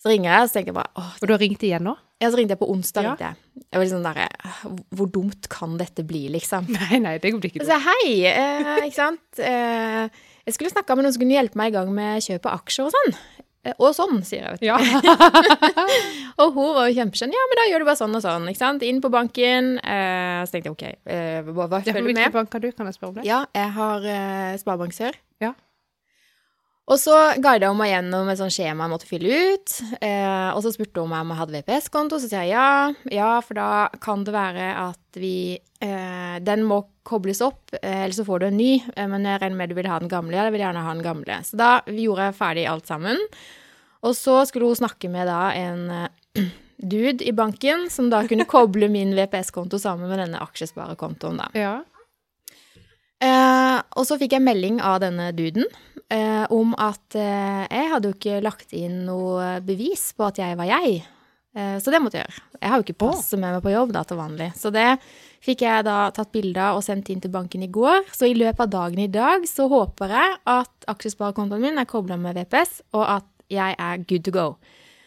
Så 0.00 0.08
ringer 0.08 0.30
jeg, 0.32 0.42
og 0.42 0.48
så 0.48 0.56
tenker 0.56 0.70
jeg 0.72 0.78
bare 0.78 0.92
åh, 0.96 1.10
Og 1.20 1.28
du 1.28 1.32
har 1.34 1.42
ringt 1.42 1.64
igjen 1.66 1.84
nå? 1.84 1.96
ja, 2.20 2.28
så 2.28 2.36
ringte 2.36 2.52
jeg 2.52 2.60
på 2.60 2.68
onsdag. 2.72 3.04
Ja. 3.04 3.14
Jeg 3.20 3.64
Jeg 3.70 3.78
var 3.78 3.84
liksom 3.84 4.02
der, 4.04 4.18
«Øh, 4.24 4.78
Hvor 4.96 5.06
dumt 5.12 5.48
kan 5.52 5.76
dette 5.80 6.04
bli, 6.04 6.26
liksom? 6.32 6.66
Nei, 6.76 6.98
nei, 7.00 7.14
det 7.18 7.32
blir 7.36 7.50
ikke 7.50 7.64
Så 7.64 7.76
jeg, 7.76 7.84
hei, 7.86 8.08
eh, 8.28 8.80
ikke 8.88 8.96
sant? 8.96 9.40
Eh, 9.40 10.08
jeg 10.48 10.56
skulle 10.56 10.72
snakka 10.72 10.96
med 10.96 11.04
noen 11.06 11.14
som 11.16 11.22
kunne 11.22 11.36
hjelpe 11.36 11.56
meg 11.60 11.72
i 11.72 11.76
gang 11.78 11.92
med 11.94 12.20
kjøp 12.24 12.48
av 12.48 12.58
aksjer 12.60 12.88
og 12.88 12.92
sånn. 12.96 13.16
Eh, 13.64 13.74
og 13.76 13.92
sånn, 13.96 14.20
sier 14.24 14.46
jeg. 14.46 14.56
vet 14.56 14.60
du. 14.60 14.66
Ja. 14.66 14.76
Og 16.40 16.54
hun 16.56 16.70
var 16.76 16.88
jo 16.88 16.96
kjempeskjønn. 16.96 17.32
Ja, 17.36 17.42
men 17.50 17.58
da 17.60 17.66
gjør 17.68 17.82
du 17.82 17.88
bare 17.90 18.00
sånn 18.00 18.16
og 18.16 18.22
sånn. 18.24 18.46
ikke 18.48 18.62
sant? 18.62 18.84
Inn 18.88 19.00
på 19.04 19.10
banken. 19.12 19.74
Eh, 19.84 20.40
så 20.48 20.54
tenkte 20.54 20.70
jeg 20.70 20.76
OK, 20.76 20.84
eh, 21.12 21.50
hva, 21.50 21.66
følger 21.68 21.90
ja 21.92 21.96
med? 22.00 22.08
hvilken 22.08 22.36
bank 22.38 22.56
har 22.56 22.64
du, 22.64 22.70
kan 22.72 22.88
jeg 22.88 22.96
spørre 22.96 23.12
om 23.12 23.18
det? 23.20 23.26
Ja, 23.28 23.42
jeg 23.56 23.74
har 23.76 24.06
eh, 24.16 24.54
Sparebank 24.62 24.96
Sør. 24.96 25.18
Ja. 25.44 25.52
Og 26.90 26.98
så 26.98 27.14
guida 27.38 27.68
hun 27.70 27.78
meg 27.78 27.92
gjennom 27.92 28.28
et 28.32 28.38
sånt 28.40 28.54
skjema 28.54 28.86
jeg 28.86 28.92
måtte 28.92 29.08
fylle 29.08 29.40
ut. 29.54 29.74
Eh, 30.02 30.48
og 30.50 30.62
så 30.64 30.72
spurte 30.74 31.04
hun 31.04 31.12
meg 31.12 31.22
om 31.22 31.30
jeg 31.30 31.40
hadde 31.40 31.58
VPS-konto, 31.60 32.18
så 32.18 32.30
sier 32.30 32.48
jeg 32.48 32.56
ja. 32.56 32.90
Ja, 33.14 33.32
for 33.46 33.58
da 33.58 33.68
kan 34.02 34.24
det 34.26 34.34
være 34.34 34.72
at 34.88 35.20
vi 35.20 35.54
eh, 35.54 36.36
Den 36.42 36.64
må 36.66 36.82
kobles 37.06 37.42
opp, 37.46 37.70
eh, 37.78 38.04
eller 38.04 38.16
så 38.16 38.26
får 38.26 38.42
du 38.42 38.46
en 38.48 38.58
ny. 38.58 38.72
Eh, 38.96 39.06
men 39.10 39.28
jeg 39.28 39.42
regner 39.42 39.60
med 39.60 39.70
du 39.70 39.76
vil 39.78 39.90
ha 39.90 40.00
den 40.02 40.10
gamle. 40.10 40.34
Ja, 40.34 40.48
jeg 40.48 40.56
vil 40.56 40.64
gjerne 40.64 40.82
ha 40.86 40.96
den 40.96 41.06
gamle. 41.06 41.38
Så 41.46 41.60
da 41.60 41.70
gjorde 41.86 42.26
jeg 42.26 42.38
ferdig 42.40 42.66
alt 42.70 42.90
sammen. 42.90 43.22
Og 44.02 44.16
så 44.18 44.40
skulle 44.48 44.72
hun 44.72 44.80
snakke 44.80 45.12
med 45.12 45.30
da 45.30 45.44
en 45.54 45.86
eh, 45.94 46.42
dude 46.90 47.22
i 47.22 47.36
banken, 47.36 47.86
som 47.92 48.10
da 48.10 48.24
kunne 48.26 48.48
koble 48.56 48.90
min 48.90 49.14
VPS-konto 49.14 49.78
sammen 49.78 50.10
med 50.10 50.24
denne 50.24 50.42
aksjesparekontoen, 50.42 51.38
da. 51.38 51.48
Ja. 51.54 51.74
Eh, 53.22 53.78
og 53.94 54.06
så 54.08 54.16
fikk 54.18 54.34
jeg 54.34 54.42
melding 54.42 54.82
av 54.82 55.02
denne 55.04 55.28
duden 55.36 55.66
eh, 56.12 56.44
om 56.54 56.74
at 56.78 57.16
eh, 57.18 57.64
jeg 57.70 57.88
hadde 57.94 58.10
jo 58.10 58.16
ikke 58.18 58.42
lagt 58.44 58.74
inn 58.76 59.04
noe 59.08 59.56
bevis 59.64 60.10
på 60.16 60.28
at 60.28 60.40
jeg 60.42 60.58
var 60.58 60.68
jeg. 60.70 61.00
Eh, 61.56 61.76
så 61.82 61.90
det 61.90 62.00
måtte 62.02 62.20
jeg 62.20 62.28
gjøre. 62.28 62.44
Jeg 62.60 62.70
har 62.70 62.78
jo 62.78 62.86
ikke 62.86 63.00
passet 63.06 63.40
med 63.40 63.56
meg 63.56 63.64
på 63.64 63.72
jobb 63.72 63.94
da 63.96 64.04
til 64.06 64.20
vanlig. 64.20 64.50
Så 64.58 64.70
det 64.74 64.88
fikk 65.42 65.64
jeg 65.64 65.86
da 65.86 65.96
tatt 66.14 66.32
bilde 66.34 66.62
av 66.62 66.78
og 66.78 66.84
sendt 66.86 67.08
inn 67.10 67.22
til 67.22 67.32
banken 67.34 67.64
i 67.64 67.70
går. 67.72 68.04
Så 68.14 68.28
i 68.28 68.36
løpet 68.36 68.66
av 68.66 68.74
dagen 68.74 69.00
i 69.02 69.10
dag 69.10 69.46
så 69.48 69.66
håper 69.70 70.12
jeg 70.14 70.36
at 70.54 70.90
aksjesparekontoen 70.92 71.64
min 71.64 71.80
er 71.80 71.88
kobla 71.90 72.18
med 72.20 72.38
VPS, 72.38 72.82
og 72.94 73.06
at 73.18 73.30
jeg 73.50 73.74
er 73.78 74.04
good 74.06 74.26
to 74.28 74.34
go. 74.34 74.46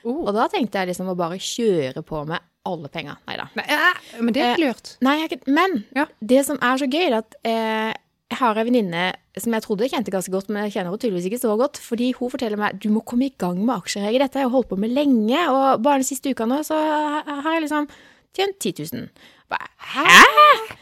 Oh. 0.04 0.26
Og 0.26 0.34
da 0.36 0.50
tenkte 0.52 0.82
jeg 0.82 0.92
liksom 0.92 1.14
å 1.14 1.16
bare 1.16 1.40
kjøre 1.40 2.04
på 2.04 2.26
med 2.28 2.44
alle 2.68 2.90
penga. 2.92 3.18
Nei 3.28 3.38
da. 3.40 3.48
Eh, 3.60 4.02
men 4.20 4.36
det 4.36 4.44
er 4.44 4.54
ikke 4.56 4.68
lurt. 4.68 4.94
Nei, 5.04 5.18
jeg, 5.22 5.38
er 5.38 5.52
men 5.52 5.84
Ja. 5.96 6.08
det 6.20 6.44
som 6.48 6.60
er 6.64 6.80
så 6.80 6.88
gøy, 6.88 7.06
er 7.08 7.18
at 7.22 7.36
eh, 7.48 7.92
jeg 8.34 8.40
har 8.42 8.58
en 8.60 8.66
venninne 8.68 9.04
som 9.38 9.54
jeg 9.56 9.64
trodde 9.66 9.86
jeg 9.86 9.94
kjente 9.94 10.12
ganske 10.14 10.32
godt, 10.34 10.50
men 10.50 10.66
jeg 10.66 10.74
kjenner 10.76 10.90
henne 10.92 11.02
tydeligvis 11.02 11.28
ikke 11.30 11.42
så 11.44 11.54
godt. 11.60 11.78
Fordi 11.82 12.12
hun 12.18 12.32
forteller 12.34 12.58
meg 12.60 12.80
du 12.84 12.90
må 12.94 13.04
komme 13.06 13.30
i 13.30 13.36
gang 13.38 13.62
med 13.66 13.76
aksjereger 13.78 14.20
Dette 14.26 14.40
har 14.42 14.48
jeg 14.48 14.54
holdt 14.56 14.70
på 14.74 14.78
med 14.82 14.92
lenge. 14.94 15.40
Og 15.54 15.84
bare 15.86 16.02
den 16.02 16.10
siste 16.10 16.34
uka 16.34 16.46
nå, 16.50 16.60
så 16.66 16.78
har 17.26 17.54
jeg 17.56 17.64
liksom 17.68 17.88
tjent 18.34 18.58
10 18.60 18.90
000. 18.94 19.08
Bare, 19.54 19.68
Hæ?! 19.94 20.04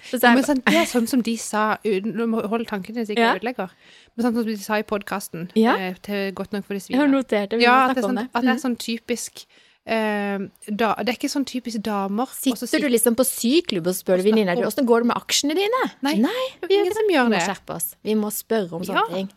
Så 0.07 0.19
jeg, 0.21 0.43
sånn, 0.45 0.61
det 0.67 0.75
er 0.77 0.85
sånn 0.87 1.07
som 1.09 1.21
de 1.25 1.33
sa 1.39 1.77
Du 1.83 2.25
må 2.29 2.41
holde 2.47 2.67
tankene 2.69 3.03
så 3.05 3.11
ikke 3.15 3.23
Ja. 3.25 3.33
ødelegger. 3.35 3.71
Men 4.15 4.25
sånn 4.25 4.35
som 4.37 4.45
de 4.47 4.55
sa 4.57 4.77
i 4.79 4.83
podkasten, 4.87 5.49
Ja. 5.55 5.75
eh, 5.77 5.95
til 6.03 6.31
Godt 6.35 6.53
nok 6.53 6.65
for 6.65 6.73
de 6.75 6.79
jeg 6.87 6.99
har 6.99 7.07
notert 7.07 7.49
det. 7.51 7.59
Vi 7.59 7.63
Ja, 7.65 7.89
at 7.89 7.95
det, 7.95 8.03
sånn, 8.03 8.17
at 8.17 8.41
det 8.41 8.49
er 8.49 8.55
Mm. 8.55 8.63
sånn 8.63 8.77
typisk 8.77 9.45
eh, 9.85 10.37
da, 10.67 10.93
Det 11.01 11.09
er 11.09 11.17
ikke 11.17 11.29
sånn 11.31 11.45
typisk 11.47 11.81
damer. 11.85 12.27
Sitter 12.35 12.59
så 12.61 12.67
Sitter 12.69 12.87
du 12.87 12.93
liksom 12.95 13.15
på 13.17 13.25
syklubb 13.27 13.87
og 13.87 13.95
spør 13.97 14.23
venninna 14.25 14.55
di 14.55 14.65
åssen 14.67 14.85
går 14.85 15.03
det 15.03 15.11
med 15.13 15.17
aksjene 15.17 15.55
dine? 15.57 15.83
Nei, 16.01 16.15
Nei 16.21 16.47
er 16.61 16.73
ingen 16.77 16.93
som 16.93 17.09
gjør 17.09 17.29
vi 17.29 17.35
må 17.35 17.45
skjerpe 17.45 17.75
oss. 17.77 17.95
Vi 18.03 18.15
må 18.15 18.31
spørre 18.33 18.73
om 18.79 18.83
sånne 18.83 19.05
Ja. 19.09 19.15
ting. 19.15 19.29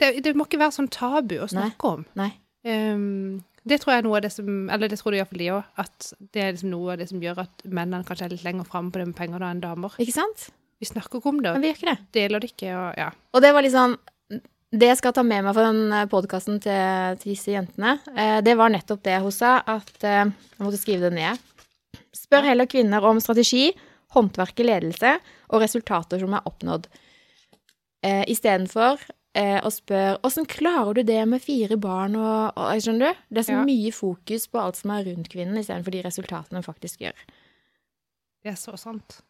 det. 0.00 0.22
Det 0.24 0.34
må 0.36 0.46
ikke 0.46 0.58
være 0.58 0.72
sånn 0.78 0.90
tabu 0.90 1.36
å 1.38 1.48
snakke 1.48 1.84
om. 1.84 2.06
Nei. 2.16 2.32
Um, 2.64 3.44
det 3.66 3.80
tror 3.80 3.92
jeg 3.92 3.98
er 3.98 4.06
noe 4.08 4.16
av 4.16 4.22
det 4.24 4.32
som 4.32 4.70
Eller 4.70 4.88
det 4.88 4.98
tror 4.98 5.12
du 5.12 5.18
iallfall 5.18 5.38
de 5.38 5.50
òg. 5.52 5.64
At 5.78 6.12
det 6.32 6.42
er 6.42 6.52
liksom 6.52 6.70
noe 6.70 6.92
av 6.92 6.98
det 6.98 7.08
som 7.08 7.20
gjør 7.20 7.38
at 7.44 7.62
mennene 7.64 8.04
kanskje 8.04 8.24
er 8.26 8.34
litt 8.34 8.44
lenger 8.44 8.64
framme 8.64 8.90
på 8.92 9.00
det 9.00 9.06
med 9.08 9.16
penger 9.16 9.38
da 9.38 9.50
enn 9.52 9.60
damer. 9.60 9.92
Ikke 10.00 10.12
sant? 10.16 10.50
Vi 10.80 10.86
snakker 10.86 11.20
ikke 11.20 11.28
om 11.30 11.40
det, 11.40 11.52
Men 11.52 11.62
vi 11.62 11.68
gjør 11.70 11.78
ikke 11.78 11.92
det. 11.92 12.12
deler 12.12 12.40
det 12.40 12.50
ikke, 12.52 12.72
og 12.76 12.96
ja. 12.98 13.10
Og 13.32 13.40
det 13.42 13.52
var 13.54 13.62
liksom 13.62 13.96
Det 14.74 14.88
jeg 14.90 14.98
skal 14.98 15.12
ta 15.14 15.22
med 15.22 15.44
meg 15.46 15.54
fra 15.54 15.68
den 15.70 16.08
podkasten 16.10 16.56
til, 16.62 17.18
til 17.22 17.34
disse 17.34 17.52
jentene, 17.54 17.92
eh, 18.18 18.38
det 18.42 18.56
var 18.58 18.72
nettopp 18.74 19.04
det 19.06 19.20
hun 19.22 19.34
sa, 19.34 19.58
at 19.70 19.92
eh, 20.02 20.24
Jeg 20.26 20.64
måtte 20.64 20.80
skrive 20.80 21.06
det 21.10 21.14
ned. 21.18 21.42
Spør 22.14 22.46
heller 22.48 22.66
kvinner 22.70 23.04
om 23.06 23.20
strategi, 23.22 23.68
håndverk 24.16 24.58
i 24.62 24.66
ledelse 24.66 25.12
og 25.50 25.62
resultater 25.62 26.22
som 26.22 26.34
er 26.34 26.46
oppnådd. 26.50 26.88
Eh, 28.04 28.24
Istedenfor 28.32 29.02
eh, 29.36 29.60
å 29.62 29.70
spørre 29.74 30.18
åssen 30.26 30.46
klarer 30.50 30.98
du 30.98 31.02
det 31.06 31.20
med 31.30 31.42
fire 31.44 31.78
barn 31.80 32.16
og, 32.18 32.58
og 32.58 32.82
Skjønner 32.82 33.14
du? 33.14 33.22
Det 33.30 33.44
er 33.44 33.48
så 33.50 33.58
Ja. 33.60 33.64
mye 33.68 33.92
fokus 33.94 34.48
på 34.50 34.62
alt 34.62 34.80
som 34.80 34.90
er 34.96 35.06
rundt 35.06 35.30
kvinnen, 35.32 35.58
istedenfor 35.60 35.94
de 35.94 36.02
resultatene 36.08 36.58
hun 36.62 36.66
faktisk 36.66 37.06
gjør. 37.06 37.22
Det 38.44 38.52
er 38.52 38.58
så 38.60 38.74
sant. 38.80 39.20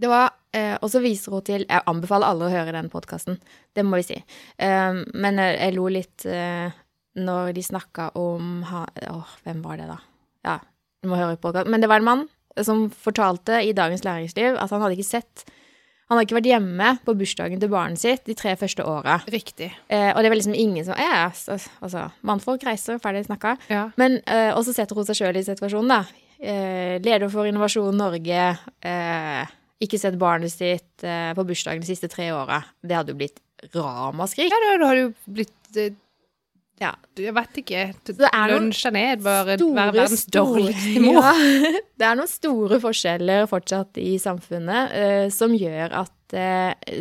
Det 0.00 0.08
var, 0.10 0.30
eh, 0.52 0.76
Og 0.82 0.90
så 0.90 1.00
viser 1.02 1.30
hun 1.32 1.42
til 1.46 1.64
Jeg 1.68 1.82
anbefaler 1.86 2.26
alle 2.26 2.48
å 2.48 2.50
høre 2.52 2.72
den 2.72 2.88
podkasten, 2.90 3.38
det 3.74 3.84
må 3.86 3.96
vi 4.00 4.02
si. 4.08 4.16
Um, 4.58 5.04
men 5.14 5.38
jeg, 5.38 5.58
jeg 5.60 5.74
lo 5.76 5.86
litt 5.88 6.24
eh, 6.26 6.70
når 7.14 7.52
de 7.54 7.62
snakka 7.62 8.08
om 8.18 8.62
ha, 8.70 8.86
Åh, 9.10 9.36
hvem 9.44 9.62
var 9.62 9.76
det, 9.78 9.86
da? 9.86 9.98
Ja, 10.44 10.58
du 11.02 11.08
må 11.08 11.16
høre 11.20 11.36
podkasten. 11.38 11.70
Men 11.70 11.80
det 11.80 11.88
var 11.88 12.02
en 12.02 12.04
mann 12.08 12.24
som 12.62 12.88
fortalte 12.90 13.60
i 13.66 13.72
Dagens 13.74 14.04
Læringsliv 14.06 14.54
at 14.58 14.70
han 14.70 14.82
hadde 14.82 14.94
ikke 14.98 15.08
sett 15.08 15.44
Han 16.08 16.18
hadde 16.18 16.26
ikke 16.28 16.36
vært 16.36 16.50
hjemme 16.52 16.90
på 17.06 17.14
bursdagen 17.18 17.58
til 17.62 17.70
barnet 17.72 17.98
sitt 17.98 18.26
de 18.28 18.34
tre 18.36 18.52
første 18.60 18.84
åra. 18.84 19.20
Riktig. 19.32 19.70
Eh, 19.88 20.10
og 20.12 20.20
det 20.22 20.28
var 20.30 20.36
liksom 20.36 20.54
ingen 20.54 20.84
som 20.84 20.94
Ja, 21.00 21.30
så- 21.32 21.56
altså 21.80 22.10
Mannfolk 22.22 22.62
reiser, 22.66 22.98
ferdig 23.00 23.24
snakka. 23.26 23.56
Ja. 23.70 23.90
Men, 23.96 24.20
eh, 24.26 24.50
og 24.54 24.64
så 24.66 24.74
setter 24.74 24.94
hun 24.94 25.04
seg 25.06 25.16
sjøl 25.16 25.36
i 25.36 25.42
situasjonen, 25.42 25.88
da. 25.88 26.04
Eh, 26.38 26.98
leder 27.00 27.30
for 27.30 27.46
Innovasjon 27.46 27.96
Norge. 27.96 28.58
Eh, 28.82 29.46
ikke 29.82 29.98
sett 30.00 30.16
barnet 30.20 30.52
sitt 30.52 31.04
eh, 31.06 31.32
på 31.36 31.44
bursdagen 31.46 31.82
de 31.82 31.90
siste 31.90 32.10
tre 32.12 32.30
åra. 32.34 32.62
Det 32.82 32.96
hadde 32.96 33.14
jo 33.14 33.20
blitt 33.20 33.40
ramaskrik. 33.74 34.52
Ja, 34.52 34.60
da, 34.62 34.74
da 34.80 34.90
har 34.92 35.00
jo 35.00 35.12
blitt 35.26 35.78
eh, 35.80 35.94
Ja. 36.82 36.92
Jeg 37.18 37.34
vet 37.36 37.58
ikke. 37.62 37.82
det 38.10 38.28
er 38.30 38.50
Lunsja 38.50 38.90
ned, 38.94 39.22
bare 39.22 39.44
være 39.52 39.68
verdens 39.76 40.26
dårligste 40.34 41.02
mor. 41.06 41.20
Ja, 41.22 41.34
det 42.00 42.08
er 42.08 42.18
noen 42.18 42.30
store 42.30 42.80
forskjeller 42.82 43.46
fortsatt 43.50 44.00
i 44.02 44.16
samfunnet 44.18 44.94
uh, 44.94 45.26
som 45.34 45.54
gjør 45.54 45.94
at 46.02 46.34
uh, 46.34 46.96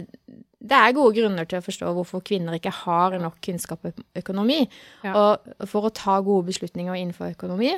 det 0.63 0.77
er 0.77 0.95
gode 0.95 1.17
grunner 1.17 1.47
til 1.49 1.59
å 1.59 1.65
forstå 1.65 1.89
hvorfor 1.97 2.21
kvinner 2.23 2.55
ikke 2.55 2.71
har 2.83 3.17
nok 3.19 3.41
kunnskap 3.43 3.83
om 3.89 4.05
økonomi. 4.21 4.61
Ja. 5.03 5.11
Og 5.17 5.67
for 5.67 5.89
å 5.89 5.91
ta 5.91 6.21
gode 6.23 6.47
beslutninger 6.53 6.95
innenfor 7.01 7.33
økonomi, 7.33 7.73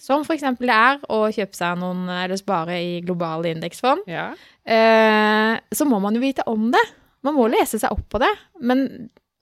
som 0.00 0.22
f.eks. 0.24 0.46
det 0.58 0.72
er 0.72 1.02
å 1.12 1.18
kjøpe 1.34 1.56
seg 1.58 1.78
noen 1.82 2.06
eller 2.08 2.38
spare 2.40 2.78
i 2.80 2.94
globale 3.04 3.52
indeksfond, 3.54 4.06
Ja. 4.08 4.30
eh, 4.64 5.54
så 5.76 5.86
må 5.88 6.00
man 6.00 6.16
jo 6.16 6.22
vite 6.24 6.46
om 6.48 6.70
det. 6.72 6.82
Man 7.22 7.36
må 7.36 7.48
lese 7.52 7.78
seg 7.78 7.92
opp 7.92 8.06
på 8.08 8.18
det. 8.22 8.30
Men, 8.64 8.86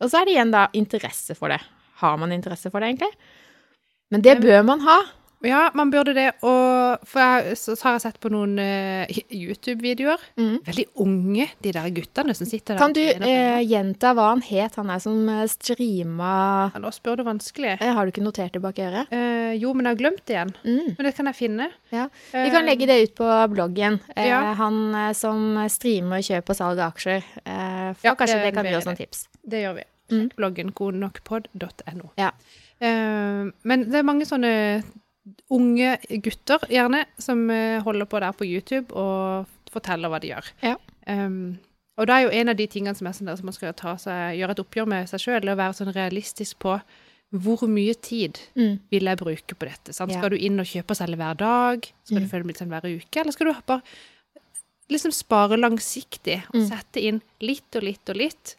og 0.03 0.11
så 0.11 0.21
er 0.21 0.27
det 0.27 0.35
igjen 0.35 0.51
da 0.55 0.65
interesse 0.75 1.37
for 1.39 1.49
det. 1.55 1.61
Har 2.03 2.17
man 2.19 2.33
interesse 2.35 2.71
for 2.75 2.83
det, 2.83 2.91
egentlig? 2.91 3.13
Men 4.11 4.23
det 4.25 4.39
bør 4.43 4.65
man 4.67 4.81
ha. 4.87 4.99
Ja, 5.47 5.71
man 5.75 5.91
burde 5.91 6.15
det. 6.17 6.27
Og 6.43 7.05
for 7.07 7.23
jeg, 7.23 7.57
så, 7.61 7.77
har 7.85 7.97
jeg 7.97 8.05
sett 8.09 8.19
på 8.23 8.31
noen 8.33 8.57
uh, 8.59 9.19
YouTube-videoer. 9.31 10.23
Mm. 10.41 10.57
Veldig 10.67 10.87
unge, 11.05 11.47
de 11.63 11.73
der 11.77 11.89
guttene 11.95 12.35
som 12.35 12.49
sitter 12.49 12.75
der. 12.75 12.83
Kan 12.83 12.97
du 12.97 13.03
eh, 13.05 13.61
gjenta 13.63 14.15
hva 14.19 14.33
han 14.33 14.43
het, 14.43 14.79
han 14.81 14.91
er 14.91 15.03
som 15.03 15.21
eh, 15.31 15.45
streama 15.51 16.33
Ja, 16.75 16.83
Nå 16.83 16.93
spør 16.95 17.21
du 17.21 17.25
vanskelig. 17.29 17.77
Uh, 17.83 17.93
Har 17.95 18.07
du 18.07 18.13
ikke 18.15 18.27
notert 18.27 18.57
det 18.57 18.63
bak 18.65 18.83
øret? 18.83 19.15
Jo, 19.59 19.73
men 19.75 19.87
jeg 19.87 19.95
har 19.95 20.01
glemt 20.03 20.23
det 20.27 20.35
igjen. 20.37 20.55
Mm. 20.65 20.93
Men 20.99 21.09
det 21.09 21.15
kan 21.17 21.31
jeg 21.31 21.39
finne. 21.39 21.71
Ja. 21.95 22.09
Vi 22.35 22.51
kan 22.53 22.67
legge 22.67 22.89
det 22.91 22.99
ut 23.07 23.17
på 23.19 23.31
bloggen. 23.55 23.99
Ja. 24.19 24.43
Han 24.59 24.81
som 25.17 25.57
streamer 25.73 26.23
kjøp 26.25 26.51
og 26.51 26.59
salg 26.59 26.83
av 26.83 26.93
aksjer. 26.93 27.25
For 27.39 28.07
Ja, 28.07 28.15
kanskje 28.19 28.39
det 28.39 28.51
det, 28.51 28.55
kan 28.57 28.67
bli 28.67 28.75
gi 28.75 28.81
oss 28.81 28.89
noen 28.89 28.99
tips. 28.99 29.27
Det 29.43 29.63
gjør 29.65 29.79
vi. 29.81 29.87
Mm. 30.13 30.29
Bloggen 30.37 30.73
godnokpod.no. 30.77 32.13
Ja. 32.21 32.33
Men 32.79 33.89
det 33.89 34.01
er 34.01 34.07
mange 34.07 34.29
sånne 34.29 34.53
unge 35.51 35.99
gutter, 36.23 36.59
gjerne, 36.71 37.05
som 37.19 37.51
eh, 37.51 37.81
holder 37.83 38.07
på 38.07 38.21
der 38.21 38.33
på 38.33 38.47
YouTube 38.49 38.93
og 38.95 39.47
forteller 39.73 40.09
hva 40.09 40.21
de 40.21 40.29
gjør. 40.33 40.47
Ja. 40.63 40.77
Um, 41.09 41.59
og 41.99 42.07
da 42.07 42.19
er 42.19 42.23
jo 42.29 42.31
en 42.41 42.49
av 42.49 42.57
de 42.57 42.67
tingene 42.71 42.95
som 42.97 43.07
er 43.07 43.13
sånn 43.17 43.27
der 43.27 43.37
som 43.37 43.47
man 43.49 43.53
skal 43.57 43.73
ta 43.75 43.97
seg, 43.99 44.37
gjøre 44.39 44.55
et 44.55 44.61
oppgjør 44.63 44.87
med 44.87 45.09
seg 45.11 45.21
sjøl, 45.21 45.49
å 45.51 45.57
være 45.59 45.75
sånn 45.75 45.93
realistisk 45.97 46.59
på 46.63 46.79
hvor 47.31 47.67
mye 47.69 47.93
tid 48.01 48.39
Mm. 48.57 48.79
vil 48.91 49.05
jeg 49.05 49.19
bruke 49.19 49.55
på 49.59 49.67
dette? 49.69 49.93
Ja. 49.93 50.07
Skal 50.07 50.31
du 50.31 50.37
inn 50.37 50.59
og 50.61 50.65
kjøpe 50.67 50.91
og 50.95 50.97
selge 50.97 51.17
hver 51.17 51.37
dag? 51.37 51.85
Skal 52.05 52.17
Mm. 52.19 52.23
du 52.25 52.31
følge 52.31 52.47
med 52.47 52.57
sånn 52.57 52.69
hver 52.73 52.87
uke? 52.89 53.21
Eller 53.21 53.33
skal 53.33 53.47
du 53.53 53.61
bare 53.67 53.83
liksom 54.89 55.13
spare 55.13 55.59
langsiktig 55.59 56.43
og 56.49 56.55
Mm. 56.63 56.69
sette 56.69 57.01
inn 57.03 57.21
litt 57.41 57.77
og 57.77 57.83
litt 57.83 58.09
og 58.09 58.17
litt 58.17 58.57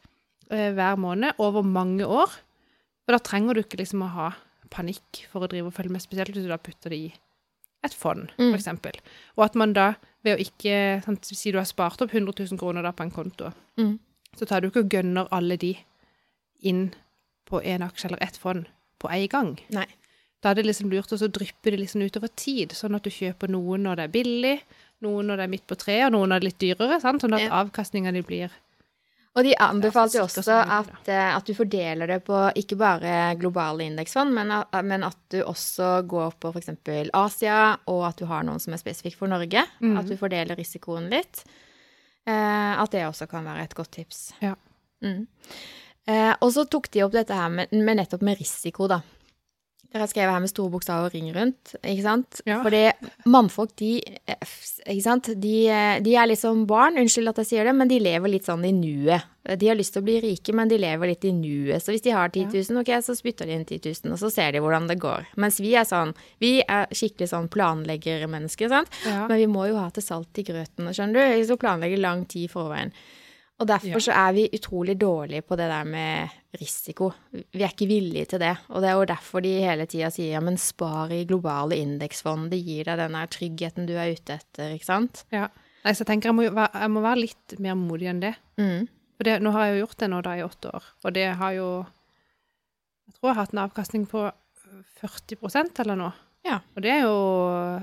uh, 0.51 0.71
hver 0.73 0.97
måned 0.97 1.33
over 1.39 1.63
mange 1.63 2.05
år? 2.05 2.29
Og 3.07 3.13
da 3.15 3.17
trenger 3.17 3.55
du 3.55 3.63
ikke 3.63 3.77
liksom 3.79 4.03
å 4.03 4.09
ha 4.13 4.33
panikk 4.69 5.25
for 5.31 5.41
å 5.41 5.49
drive 5.49 5.67
og 5.67 5.73
følge 5.73 5.91
med, 5.91 6.01
spesielt 6.01 6.29
hvis 6.33 6.43
du 6.45 6.49
da 6.51 6.57
putter 6.57 6.89
det 6.89 6.99
i 6.99 7.13
et 7.83 7.93
fond, 7.93 8.29
Mm. 8.37 8.53
eksempel. 8.53 8.91
Og 9.37 9.45
at 9.45 9.55
man 9.55 9.73
da, 9.73 9.93
ved 10.23 10.37
å 10.37 10.41
ikke 10.41 11.03
sant, 11.05 11.23
Si 11.25 11.51
du 11.51 11.57
har 11.57 11.65
spart 11.65 12.01
opp 12.01 12.11
100 12.11 12.33
000 12.51 12.57
kroner 12.59 12.83
da 12.83 12.91
på 12.91 13.03
en 13.03 13.11
konto, 13.11 13.53
Mm. 13.77 13.99
så 14.35 14.45
tar 14.47 14.61
du 14.61 14.69
ikke 14.69 14.83
og 14.83 14.89
gønner 14.89 15.27
alle 15.31 15.57
de 15.57 15.77
inn 16.61 16.93
på 17.49 17.61
en 17.63 17.81
aksje 17.81 18.05
eller 18.05 18.21
ett 18.21 18.37
fond 18.37 18.65
på 18.99 19.09
en 19.11 19.27
gang. 19.27 19.59
Nei. 19.69 19.85
Da 20.41 20.51
er 20.51 20.55
det 20.55 20.65
liksom 20.65 20.89
lurt 20.91 21.11
å 21.11 21.17
så 21.19 21.27
dryppe 21.31 21.71
det 21.71 21.79
liksom 21.79 22.01
utover 22.01 22.29
tid, 22.35 22.69
sånn 22.71 22.95
at 22.95 23.03
du 23.03 23.09
kjøper 23.09 23.49
noen 23.49 23.83
når 23.83 23.95
det 23.95 24.03
er 24.03 24.13
billig, 24.23 24.61
noen 25.01 25.25
når 25.27 25.37
det 25.37 25.43
er 25.43 25.47
midt 25.53 25.67
på 25.67 25.75
treet, 25.77 26.05
og 26.07 26.11
noen 26.13 26.29
når 26.29 26.39
det 26.39 26.43
er 26.43 26.49
litt 26.49 26.77
dyrere, 26.77 27.01
sant? 27.01 27.21
sånn 27.21 27.33
at 27.35 27.41
Ja. 27.41 27.63
avkastninga 27.63 28.11
di 28.13 28.21
blir 28.21 28.51
Og 29.39 29.45
de 29.47 29.53
anbefalte 29.63 30.19
også 30.19 30.43
at, 30.59 31.07
eh, 31.07 31.29
at 31.37 31.47
du 31.47 31.53
fordeler 31.55 32.09
det 32.11 32.17
på 32.27 32.35
ikke 32.59 32.75
bare 32.75 33.35
globale 33.39 33.85
indeksfond, 33.87 34.33
men, 34.35 34.51
at- 34.51 34.79
men 34.83 35.05
at 35.07 35.15
du 35.31 35.37
også 35.47 36.01
går 36.11 36.33
på 36.43 36.51
f.eks. 36.51 36.69
Asia, 37.13 37.77
og 37.87 38.01
at 38.09 38.17
du 38.19 38.25
har 38.27 38.43
noen 38.43 38.59
som 38.59 38.73
er 38.75 38.81
spesifikk 38.81 39.15
for 39.15 39.31
Norge. 39.31 39.63
Mm. 39.79 39.95
At 40.01 40.09
du 40.11 40.17
fordeler 40.19 40.59
risikoen 40.59 41.07
litt. 41.13 41.45
Eh, 42.27 42.73
at 42.83 42.91
det 42.91 43.05
også 43.07 43.29
kan 43.31 43.45
være 43.47 43.63
et 43.63 43.75
godt 43.77 43.91
tips. 43.95 44.33
Ja. 44.43 44.55
Mm. 45.01 45.27
Eh, 46.09 46.33
og 46.41 46.51
så 46.51 46.65
tok 46.69 46.89
de 46.91 47.03
opp 47.05 47.13
dette 47.15 47.33
her 47.37 47.49
med, 47.53 47.71
med 47.71 47.97
nettopp 48.01 48.21
med 48.25 48.37
risiko, 48.41 48.87
da. 48.91 48.99
Dere 49.89 50.03
har 50.05 50.09
skrevet 50.11 50.35
her 50.35 50.41
med 50.43 50.51
store 50.51 50.69
bokstaver 50.69 51.07
og 51.07 51.15
ring 51.15 51.31
rundt, 51.33 51.71
ikke 51.79 52.03
sant? 52.05 52.41
Ja. 52.45 52.59
Fordi 52.61 52.83
mannfolk, 53.25 53.71
de, 53.81 53.95
ikke 54.29 55.01
sant? 55.01 55.31
De, 55.41 55.53
de 56.05 56.13
er 56.13 56.29
litt 56.29 56.41
som 56.41 56.61
barn, 56.69 56.99
unnskyld 57.01 57.31
at 57.31 57.41
jeg 57.41 57.49
sier 57.49 57.65
det, 57.65 57.73
men 57.73 57.89
de 57.89 57.97
lever 58.05 58.29
litt 58.29 58.45
sånn 58.45 58.67
i 58.69 58.73
nuet. 58.75 59.25
De 59.57 59.65
har 59.65 59.79
lyst 59.79 59.95
til 59.95 60.03
å 60.03 60.05
bli 60.05 60.19
rike, 60.21 60.53
men 60.53 60.69
de 60.69 60.77
lever 60.77 61.09
litt 61.09 61.25
i 61.25 61.33
nuet. 61.33 61.81
Så 61.81 61.95
hvis 61.95 62.05
de 62.05 62.13
har 62.13 62.29
10 62.29 62.51
000, 62.53 62.83
ok, 62.83 62.91
så 63.01 63.15
spytter 63.17 63.49
de 63.49 63.55
inn 63.57 63.65
10 63.65 63.81
000, 64.05 64.13
og 64.13 64.21
så 64.21 64.29
ser 64.35 64.53
de 64.53 64.61
hvordan 64.61 64.85
det 64.91 64.99
går. 65.01 65.25
Mens 65.41 65.57
vi 65.63 65.73
er 65.79 65.89
sånn, 65.89 66.13
vi 66.37 66.59
er 66.61 66.85
skikkelig 66.93 67.31
sånn 67.31 67.49
planleggermennesker, 67.49 68.69
sant? 68.69 68.93
Ja. 69.09 69.23
Men 69.25 69.41
vi 69.41 69.49
må 69.49 69.71
jo 69.71 69.79
ha 69.81 69.87
til 69.95 70.05
salt 70.05 70.37
i 70.37 70.45
grøten, 70.45 70.93
skjønner 70.93 71.33
du? 71.33 71.47
Så 71.49 71.57
planlegger 71.57 72.05
lang 72.05 72.27
tid 72.29 72.45
i 72.45 72.51
forveien. 72.51 72.93
Og 73.59 73.67
derfor 73.67 73.87
Ja. 73.91 73.99
så 73.99 74.11
er 74.15 74.33
vi 74.33 74.45
utrolig 74.55 74.95
dårlige 74.99 75.41
på 75.43 75.55
det 75.59 75.67
der 75.69 75.83
med 75.83 76.29
risiko. 76.59 77.11
Vi 77.31 77.61
er 77.63 77.67
ikke 77.73 77.87
villige 77.89 78.25
til 78.31 78.39
det. 78.39 78.53
Og 78.69 78.81
det 78.81 78.89
er 78.89 78.93
jo 78.95 79.05
derfor 79.05 79.41
de 79.43 79.51
hele 79.59 79.85
tida 79.85 80.09
sier 80.09 80.31
ja, 80.37 80.39
men 80.39 80.55
spar 80.57 81.11
i 81.11 81.25
globale 81.27 81.75
indeksfond. 81.75 82.49
Det 82.51 82.61
gir 82.63 82.85
deg 82.87 82.97
den 82.97 83.17
der 83.17 83.27
tryggheten 83.27 83.85
du 83.89 83.93
er 83.99 84.13
ute 84.15 84.37
etter, 84.39 84.71
ikke 84.77 84.85
sant? 84.87 85.25
Ja. 85.35 85.49
Nei, 85.83 85.91
så 85.93 86.03
jeg 86.05 86.07
tenker 86.07 86.29
jeg 86.29 86.35
må, 86.35 86.43
jeg 86.47 86.89
må 86.91 87.01
være 87.03 87.19
litt 87.25 87.59
mer 87.59 87.75
modig 87.75 88.07
enn 88.11 88.19
det. 88.23 88.33
Mm. 88.57 88.87
For 89.17 89.23
det, 89.27 89.41
nå 89.43 89.51
har 89.51 89.65
jeg 89.67 89.75
jo 89.79 89.85
gjort 89.85 89.97
det 89.99 90.09
nå 90.09 90.21
da 90.23 90.37
i 90.39 90.43
åtte 90.47 90.71
år, 90.75 90.83
og 91.03 91.13
det 91.13 91.27
har 91.35 91.51
jo 91.53 91.69
Jeg 93.09 93.13
tror 93.19 93.29
jeg 93.29 93.35
har 93.35 93.43
hatt 93.43 93.53
en 93.53 93.59
avkastning 93.65 94.03
på 94.07 94.31
40% 95.01 95.79
eller 95.83 95.95
noe. 95.99 96.13
Ja. 96.49 96.57
Og 96.75 96.81
det 96.81 96.89
er 96.95 97.01
jo 97.05 97.13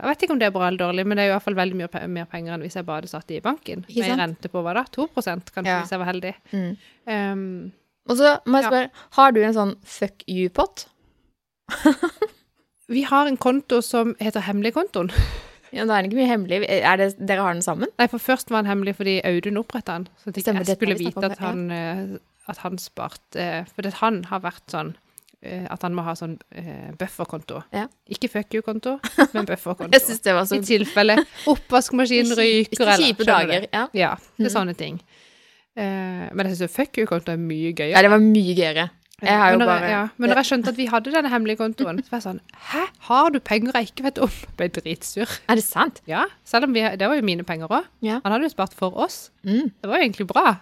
Jeg 0.00 0.09
vet 0.11 0.22
ikke 0.26 0.35
om 0.35 0.40
det 0.42 0.46
er 0.48 0.55
bra 0.57 0.66
eller 0.68 0.83
dårlig, 0.83 1.05
men 1.07 1.16
det 1.18 1.22
er 1.24 1.29
jo 1.29 1.33
i 1.33 1.37
hvert 1.37 1.46
fall 1.46 1.59
veldig 1.61 1.76
mye 1.79 1.90
pe- 1.92 2.05
mer 2.11 2.26
penger 2.33 2.57
enn 2.57 2.64
hvis 2.66 2.74
jeg 2.81 2.87
bare 2.88 3.07
satt 3.11 3.31
i 3.31 3.40
banken. 3.44 3.85
Med 3.87 4.05
sant? 4.11 4.20
rente 4.20 4.50
på 4.50 4.62
hva 4.66 4.74
da? 4.74 4.85
2 4.96 5.07
kanskje, 5.14 5.64
Ja. 5.70 5.81
hvis 5.85 5.94
jeg 5.94 6.02
var 6.02 6.11
heldig. 6.12 6.35
Mm. 6.52 6.76
Um, 7.07 7.72
Og 8.09 8.16
så 8.18 8.37
må 8.46 8.59
jeg 8.61 8.66
Ja. 8.66 8.70
spørre, 8.70 8.90
har 9.18 9.33
du 9.33 9.40
en 9.42 9.55
sånn 9.55 9.76
fuck 9.85 10.22
you-pott? 10.29 10.87
vi 12.88 13.02
har 13.02 13.26
en 13.26 13.37
konto 13.37 13.81
som 13.83 14.14
heter 14.20 14.40
Hemmeligkontoen. 14.46 15.11
Ja, 15.74 15.83
da 15.85 15.96
er 15.98 16.02
den 16.05 16.12
ikke 16.12 16.20
mye 16.22 16.29
hemmelig. 16.31 16.59
Det, 16.62 17.07
dere 17.26 17.42
har 17.42 17.52
den 17.52 17.61
sammen? 17.61 17.90
Nei, 17.98 18.07
for 18.09 18.22
først 18.22 18.52
var 18.55 18.62
den 18.62 18.70
hemmelig 18.70 18.94
fordi 18.96 19.16
Audun 19.26 19.59
oppretta 19.61 19.96
den. 19.98 20.05
Så 20.22 20.31
ikke 20.31 20.44
Stemmer, 20.44 20.62
jeg 20.64 20.76
skulle 20.79 20.94
vite 20.96 21.24
at 21.26 21.38
han, 21.42 21.64
eh, 21.74 22.12
at 22.48 22.61
han 22.62 22.79
sparte 22.79 23.37
eh, 23.42 23.64
For 23.74 23.90
han 23.98 24.20
har 24.31 24.40
vært 24.46 24.62
sånn 24.72 24.94
at 25.70 25.83
han 25.83 25.94
må 25.94 26.03
ha 26.03 26.14
sånn 26.18 26.38
eh, 26.57 26.90
bufferkonto. 26.99 27.61
Ja. 27.77 27.87
Ikke 28.09 28.29
fuck 28.33 28.55
you-konto, 28.57 28.96
men 29.35 29.44
bufferkonto. 29.46 29.92
Jeg 29.92 30.03
synes 30.07 30.20
det 30.25 30.35
var 30.35 30.44
så 30.49 30.57
I 30.59 30.64
tilfelle 30.66 31.18
oppvaskmaskinen 31.53 32.33
ryker 32.38 32.83
eller 32.87 33.03
kjipe 33.03 33.27
dager. 33.29 33.66
Ja. 33.72 33.87
Ja, 33.94 34.14
det 34.37 34.46
er 34.46 34.51
Mhm. 34.51 34.55
sånne 34.57 34.77
ting. 34.77 35.01
Uh, 35.77 36.31
men 36.33 36.46
jeg 36.49 36.57
syns 36.57 36.72
fuck 36.72 36.96
you-konto 36.99 37.33
er 37.35 37.37
mye 37.37 37.72
gøyere. 37.77 37.92
ja, 37.92 38.03
det 38.03 38.11
var 38.11 38.22
mye 38.22 38.55
gøyere. 38.57 38.87
Jeg 39.22 39.33
har 39.40 39.53
jo 39.53 39.57
men 39.57 39.62
når 39.64 39.68
bare 39.72 39.88
ja, 39.90 40.01
men 40.20 40.29
når 40.29 40.37
jeg 40.42 40.44
skjønte 40.51 40.68
at 40.68 40.77
vi 40.77 40.87
hadde 40.92 41.12
denne 41.14 41.31
hemmelige 41.33 41.57
kontoen, 41.57 42.01
så 42.05 42.11
var 42.12 42.18
jeg 42.20 42.25
sånn 42.27 42.40
Hæ, 42.72 42.83
har 43.09 43.31
du 43.33 43.38
penger 43.40 43.72
jeg 43.79 43.88
ikke 43.88 44.05
vet 44.05 44.18
om? 44.20 44.29
Jeg 44.29 44.57
ble 44.59 44.68
dritsur. 44.77 45.31
Er 45.49 45.55
det 45.57 45.64
sant? 45.64 46.03
Ja, 46.07 46.25
selv 46.44 46.64
om 46.68 46.75
vi, 46.77 46.81
det 46.85 47.09
var 47.09 47.16
jo 47.16 47.25
mine 47.25 47.42
penger 47.49 47.66
òg. 47.72 47.87
Ja. 48.05 48.18
Han 48.25 48.33
hadde 48.35 48.44
jo 48.44 48.53
spart 48.53 48.75
for 48.77 48.92
oss. 48.92 49.31
Mm. 49.42 49.70
Det 49.72 49.88
var 49.88 49.96
jo 49.96 50.05
egentlig 50.05 50.27
bra. 50.29 50.59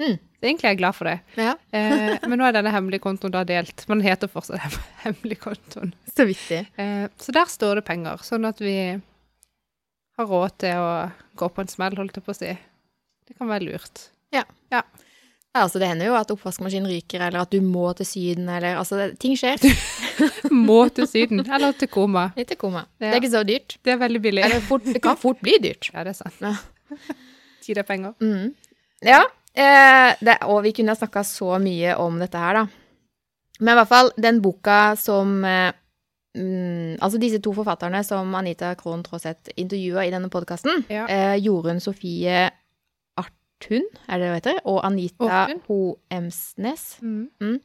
Mm. 0.00 0.18
Så 0.40 0.46
egentlig 0.48 0.64
er 0.64 0.72
jeg 0.72 0.78
glad 0.80 0.96
for 0.96 1.04
det. 1.10 1.18
Ja. 1.36 1.52
Eh, 1.76 2.14
men 2.28 2.38
nå 2.40 2.46
er 2.48 2.54
denne 2.56 2.72
hemmelige 2.72 3.04
kontoen 3.04 3.32
da 3.34 3.42
delt. 3.44 3.84
Men 3.90 4.00
den 4.00 4.06
heter 4.08 4.30
fortsatt 4.32 4.62
hem- 4.64 4.80
hemmelig 5.04 5.36
kontoen. 5.42 5.92
Så 6.14 6.24
vittig. 6.28 6.62
Eh, 6.80 7.06
så 7.20 7.34
der 7.36 7.50
står 7.52 7.80
det 7.80 7.84
penger, 7.90 8.22
sånn 8.24 8.48
at 8.48 8.62
vi 8.64 8.74
har 10.16 10.26
råd 10.32 10.56
til 10.64 10.80
å 10.80 10.88
gå 11.40 11.48
på 11.52 11.62
en 11.64 11.70
smell, 11.72 11.96
holdt 12.00 12.16
jeg 12.18 12.24
på 12.26 12.32
å 12.34 12.38
si. 12.40 12.54
Det 13.28 13.36
kan 13.38 13.48
være 13.52 13.68
lurt. 13.68 14.08
Ja, 14.34 14.44
altså 15.64 15.80
Det 15.82 15.88
hender 15.90 16.06
jo 16.06 16.14
at 16.14 16.30
oppvaskmaskinen 16.30 16.86
ryker, 16.90 17.24
eller 17.26 17.42
at 17.42 17.50
du 17.50 17.58
må 17.64 17.88
til 17.98 18.06
Syden, 18.06 18.48
eller 18.54 18.76
altså 18.78 18.96
det, 19.00 19.06
Ting 19.22 19.32
skjer. 19.38 19.58
Må 20.52 20.82
til 20.94 21.08
Syden, 21.10 21.40
eller 21.46 21.72
til 21.80 21.88
koma. 21.90 22.26
Litt 22.36 22.50
til 22.52 22.58
koma. 22.60 22.82
Ja. 23.00 23.08
Det 23.08 23.12
er 23.14 23.20
ikke 23.22 23.32
så 23.32 23.40
dyrt. 23.48 23.76
Det 23.86 23.92
er 23.94 23.98
veldig 24.02 24.20
billig. 24.22 24.42
Eller 24.46 24.60
fort, 24.62 24.84
det 24.86 25.00
kan 25.02 25.16
fort 25.18 25.40
bli 25.42 25.56
dyrt. 25.62 25.88
Ja, 25.94 26.04
det 26.06 26.12
er 26.12 26.18
sant. 26.18 26.36
Ja. 26.44 26.52
Tid 27.64 27.80
er 27.80 27.86
penger. 27.88 28.12
Mm. 28.22 28.50
Ja, 29.06 29.22
eh, 29.54 30.14
det, 30.20 30.38
og 30.46 30.62
vi 30.64 30.72
kunne 30.72 30.92
ha 30.94 30.98
snakka 30.98 31.22
så 31.26 31.58
mye 31.62 31.96
om 31.98 32.18
dette 32.22 32.38
her, 32.38 32.54
da. 32.54 32.66
Men 33.60 33.74
i 33.74 33.78
hvert 33.80 33.88
fall, 33.90 34.10
den 34.16 34.40
boka 34.40 34.96
som 34.96 35.44
eh, 35.44 35.72
mm, 36.36 36.96
Altså 37.02 37.18
disse 37.20 37.40
to 37.44 37.52
forfatterne 37.52 38.00
som 38.06 38.32
Anita 38.34 38.74
Krohn 38.74 39.02
Traaseth 39.04 39.50
intervjua 39.56 40.06
i 40.06 40.10
denne 40.14 40.30
podkasten, 40.32 40.84
Ja. 40.88 41.06
eh, 41.08 41.36
Jorunn 41.44 41.80
Sofie 41.80 42.46
Arthun, 43.20 43.84
er 44.08 44.18
det 44.18 44.26
det 44.30 44.34
heter, 44.38 44.60
og 44.64 44.80
Anita 44.86 45.46
Ho 45.68 45.96
Emsnes. 46.10 46.96
Mm. 47.02 47.60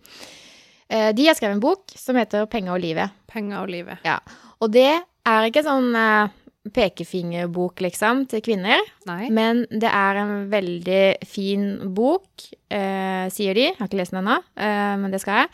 Eh, 0.89 1.12
de 1.15 1.26
har 1.28 1.34
skrevet 1.38 1.56
en 1.56 1.63
bok 1.63 1.95
som 1.95 2.15
heter 2.15 2.45
'Penger 2.45 2.74
og 2.76 2.82
livet'. 2.82 3.10
Penger 3.28 3.58
og 3.62 3.69
livet. 3.69 3.98
Ja. 4.06 4.19
Og 4.60 4.71
det 4.71 5.02
er 5.26 5.48
ikke 5.50 5.63
sånn 5.63 5.95
eh, 5.95 6.28
pekefingerbok, 6.73 7.82
liksom, 7.86 8.25
til 8.32 8.41
kvinner. 8.45 8.82
Nei. 9.06 9.30
Men 9.34 9.65
det 9.69 9.91
er 9.91 10.21
en 10.21 10.34
veldig 10.51 11.04
fin 11.28 11.67
bok, 11.93 12.47
eh, 12.69 13.28
sier 13.34 13.54
de. 13.58 13.67
Jeg 13.69 13.78
har 13.78 13.89
ikke 13.89 14.01
lest 14.01 14.15
den 14.15 14.23
ennå, 14.23 14.39
eh, 14.58 14.95
men 15.01 15.13
det 15.13 15.21
skal 15.21 15.43
jeg. 15.43 15.49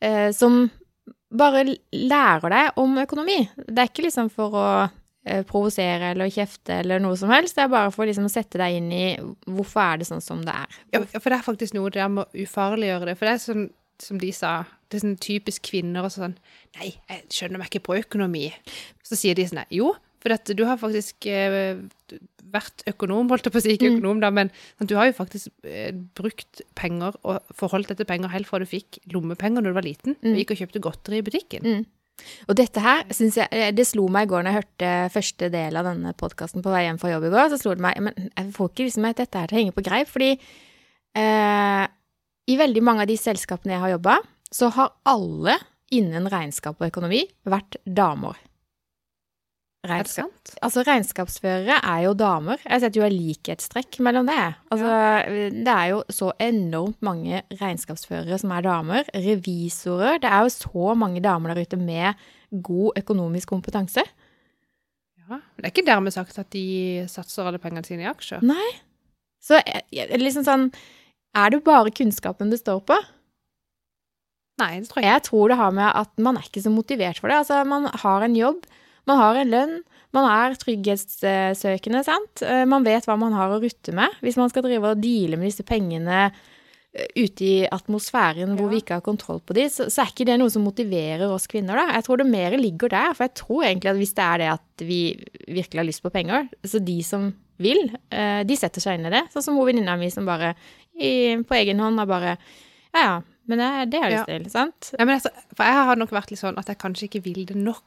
Eh, 0.00 0.30
som 0.32 0.66
bare 1.30 1.64
lærer 1.92 2.50
deg 2.50 2.78
om 2.82 2.98
økonomi. 3.02 3.40
Det 3.56 3.78
er 3.78 3.90
ikke 3.90 4.06
liksom 4.06 4.30
for 4.32 4.54
å 4.56 4.66
eh, 5.26 5.42
provosere 5.46 6.12
eller 6.14 6.30
kjefte 6.32 6.80
eller 6.82 7.02
noe 7.02 7.16
som 7.18 7.30
helst. 7.30 7.56
Det 7.56 7.66
er 7.66 7.72
bare 7.72 7.92
for 7.94 8.08
liksom 8.08 8.28
å 8.28 8.32
sette 8.32 8.60
deg 8.60 8.78
inn 8.78 8.92
i 8.94 9.06
hvorfor 9.46 9.82
er 9.82 10.02
det 10.02 10.08
sånn 10.10 10.24
som 10.24 10.44
det 10.46 10.54
er. 10.54 10.78
Ja, 10.94 11.02
for 11.18 11.30
det 11.30 11.40
er 11.40 11.46
faktisk 11.46 11.76
noe 11.76 11.90
der 11.94 12.08
med 12.12 12.26
å 12.26 12.46
ufarliggjøre 12.46 13.10
det. 13.10 13.18
For 13.18 13.28
det 13.28 13.34
er 13.34 13.44
sånn 13.44 13.68
som 14.02 14.18
de 14.20 14.30
sa, 14.34 14.64
det 14.90 14.98
er 14.98 15.06
sånn 15.06 15.20
typisk 15.22 15.70
kvinner 15.70 16.04
og 16.04 16.12
sånn 16.12 16.36
Nei, 16.76 16.90
jeg 17.08 17.22
skjønner 17.32 17.62
meg 17.62 17.70
ikke 17.70 17.86
på 17.86 17.96
økonomi. 18.02 18.50
Så 19.06 19.16
sier 19.16 19.38
de 19.38 19.46
sånn 19.48 19.62
Jo, 19.72 19.94
for 20.26 20.34
at 20.34 20.50
du 20.58 20.64
har 20.66 20.78
faktisk 20.82 21.28
eh, 21.30 21.78
vært 22.50 22.82
økonom, 22.90 23.28
holdt 23.30 23.46
jeg 23.48 23.54
på 23.54 23.58
å 23.60 23.62
si, 23.64 23.74
ikke 23.76 23.88
Mm. 23.90 23.96
økonom, 24.00 24.20
da, 24.22 24.30
men 24.34 24.50
sant, 24.78 24.88
du 24.90 24.96
har 24.98 25.06
jo 25.08 25.14
faktisk 25.16 25.50
eh, 25.66 25.92
brukt 26.18 26.62
penger 26.78 27.14
og 27.26 27.42
forholdt 27.54 27.90
deg 27.92 28.00
til 28.02 28.08
penger 28.10 28.32
helt 28.34 28.46
fra 28.50 28.58
du 28.62 28.66
fikk 28.66 28.98
lommepenger 29.14 29.62
når 29.62 29.70
du 29.70 29.76
var 29.78 29.86
liten, 29.86 30.16
Mm. 30.22 30.32
og 30.34 30.40
gikk 30.42 30.54
og 30.54 30.60
kjøpte 30.64 30.82
godteri 30.82 31.18
i 31.22 31.26
butikken. 31.26 31.62
Mm. 31.66 31.86
Og 32.48 32.56
dette 32.56 32.80
her 32.80 33.02
synes 33.12 33.34
jeg 33.36 33.48
eh, 33.52 33.70
Det 33.76 33.84
slo 33.84 34.06
meg 34.08 34.24
i 34.24 34.30
går 34.30 34.42
når 34.46 34.54
jeg 34.54 34.60
hørte 34.62 34.92
første 35.12 35.50
del 35.52 35.76
av 35.76 35.84
denne 35.84 36.14
podkasten 36.16 36.62
på 36.64 36.72
vei 36.72 36.86
hjem 36.86 36.98
fra 36.98 37.10
jobb 37.12 37.26
i 37.28 37.32
går. 37.34 37.50
Så 37.52 37.58
slo 37.60 37.74
det 37.76 37.84
meg 37.84 38.00
Men 38.00 38.14
jeg 38.16 38.54
får 38.56 38.70
ikke 38.72 38.86
liksom 38.86 39.04
at 39.10 39.20
dette 39.20 39.38
her 39.42 39.50
til 39.50 39.58
å 39.58 39.60
henge 39.60 39.74
på 39.76 39.84
greip, 39.84 40.08
fordi 40.08 40.30
eh, 41.16 41.84
i 42.48 42.56
veldig 42.56 42.82
mange 42.86 43.04
av 43.04 43.10
de 43.10 43.18
selskapene 43.20 43.74
jeg 43.76 43.82
har 43.84 43.94
jobba, 43.98 44.16
så 44.54 44.70
har 44.72 44.92
alle 45.04 45.58
innen 45.92 46.28
regnskap 46.30 46.80
og 46.80 46.88
økonomi 46.88 47.24
vært 47.46 47.76
damer. 47.84 48.38
Regnskap. 49.88 50.52
Altså, 50.62 50.82
regnskapsførere 50.86 51.78
er 51.82 52.02
jo 52.06 52.12
damer. 52.18 52.58
Jeg 52.64 52.82
setter 52.82 53.00
jo 53.00 53.06
et 53.06 53.14
likhetstrekk 53.16 53.98
mellom 54.04 54.26
det. 54.30 54.36
Altså, 54.74 54.92
det 55.54 55.72
er 55.72 55.86
jo 55.92 56.02
så 56.12 56.32
enormt 56.42 57.00
mange 57.06 57.42
regnskapsførere 57.60 58.38
som 58.42 58.50
er 58.56 58.66
damer. 58.66 59.08
Revisorer. 59.14 60.18
Det 60.22 60.30
er 60.30 60.46
jo 60.46 60.52
så 60.54 60.94
mange 60.98 61.22
damer 61.24 61.54
der 61.54 61.62
ute 61.66 61.76
med 61.80 62.14
god 62.62 62.98
økonomisk 63.02 63.48
kompetanse. 63.54 64.04
Ja. 65.26 65.40
Men 65.40 65.62
det 65.62 65.66
er 65.70 65.74
ikke 65.74 65.86
dermed 65.88 66.14
sagt 66.14 66.38
at 66.38 66.50
de 66.54 66.66
satser 67.10 67.46
alle 67.48 67.58
pengene 67.62 67.84
sine 67.86 68.06
i 68.06 68.10
aksjer. 68.10 68.42
Nei. 68.46 68.68
Så 69.42 69.58
jeg- 69.62 69.82
jeg- 69.92 70.20
liksom 70.20 70.44
sånn 70.44 70.72
Er 71.34 71.50
det 71.50 71.64
bare 71.64 71.90
kunnskapen 71.90 72.48
det 72.50 72.60
står 72.60 72.80
på? 72.86 72.96
Nei, 74.58 74.80
det 74.80 74.88
tror 74.88 75.02
jeg 75.02 75.04
ikke. 75.04 75.12
Jeg 75.12 75.22
tror 75.26 75.48
det 75.48 75.56
har 75.60 75.70
med 75.70 75.92
at 75.94 76.18
man 76.18 76.36
er 76.38 76.46
ikke 76.48 76.62
så 76.64 76.72
motivert 76.72 77.18
for 77.20 77.28
det. 77.28 77.36
Altså, 77.36 77.58
man 77.68 77.84
har 77.92 78.22
en 78.24 78.34
jobb, 78.38 78.64
man 79.06 79.18
har 79.20 79.38
en 79.40 79.50
lønn, 79.52 79.74
man 80.16 80.26
er 80.30 80.54
trygghetssøkende, 80.58 82.02
sant. 82.06 82.42
Eh, 82.42 82.64
Man 82.68 82.84
vet 82.86 83.04
hva 83.06 83.16
man 83.20 83.34
har 83.36 83.52
å 83.52 83.60
rutte 83.62 83.92
med. 83.94 84.10
Hvis 84.24 84.36
man 84.40 84.48
skal 84.52 84.64
drive 84.66 84.92
og 84.94 85.00
deale 85.02 85.36
med 85.38 85.50
disse 85.50 85.64
pengene 85.66 86.30
eh, 86.96 87.06
ute 87.16 87.44
i 87.44 87.56
atmosfæren 87.68 88.54
hvor 88.56 88.66
Ja. 88.66 88.72
vi 88.72 88.80
ikke 88.80 88.96
har 88.96 89.04
kontroll 89.04 89.40
på 89.44 89.54
de, 89.58 89.66
så, 89.68 89.88
så 89.92 90.02
er 90.02 90.12
ikke 90.12 90.26
det 90.30 90.38
noe 90.40 90.50
som 90.52 90.64
motiverer 90.64 91.26
oss 91.28 91.46
kvinner, 91.46 91.76
da. 91.76 91.92
Jeg 91.98 92.04
tror 92.06 92.22
det 92.22 92.26
mer 92.30 92.56
ligger 92.56 92.88
der, 92.94 93.12
for 93.14 93.26
jeg 93.28 93.34
tror 93.42 93.64
egentlig 93.66 93.90
at 93.92 94.00
hvis 94.00 94.14
det 94.16 94.24
er 94.24 94.38
det 94.44 94.50
at 94.54 94.86
vi 94.88 95.00
virkelig 95.48 95.82
har 95.82 95.88
lyst 95.90 96.02
på 96.06 96.12
penger, 96.14 96.48
så 96.64 96.80
de 96.82 96.98
som 97.04 97.28
vil, 97.60 97.90
eh, 98.12 98.42
de 98.44 98.56
setter 98.56 98.80
seg 98.84 98.98
inn 98.98 99.06
i 99.08 99.12
det. 99.14 99.22
Sånn 99.32 99.42
som 99.44 99.60
venninna 99.64 99.96
mi 100.00 100.08
som 100.12 100.24
bare 100.28 100.54
i, 100.96 101.36
på 101.44 101.54
egen 101.60 101.78
hånd 101.80 101.98
har 102.00 102.06
bare 102.08 102.36
Ja 102.96 103.00
ja, 103.02 103.16
men 103.46 103.60
det, 103.60 103.90
det 103.92 104.00
har 104.00 104.08
jeg 104.10 104.16
lyst 104.18 104.28
til, 104.32 104.44
sant? 104.50 104.88
Ja, 104.98 105.04
men 105.04 105.18
altså, 105.18 105.28
For 105.54 105.68
jeg 105.68 105.84
har 105.90 105.96
nok 106.00 106.10
vært 106.16 106.30
litt 106.32 106.40
sånn 106.40 106.56
at 106.56 106.68
jeg 106.72 106.78
kanskje 106.80 107.06
ikke 107.10 107.20
vil 107.26 107.42
det 107.48 107.56
nok. 107.60 107.82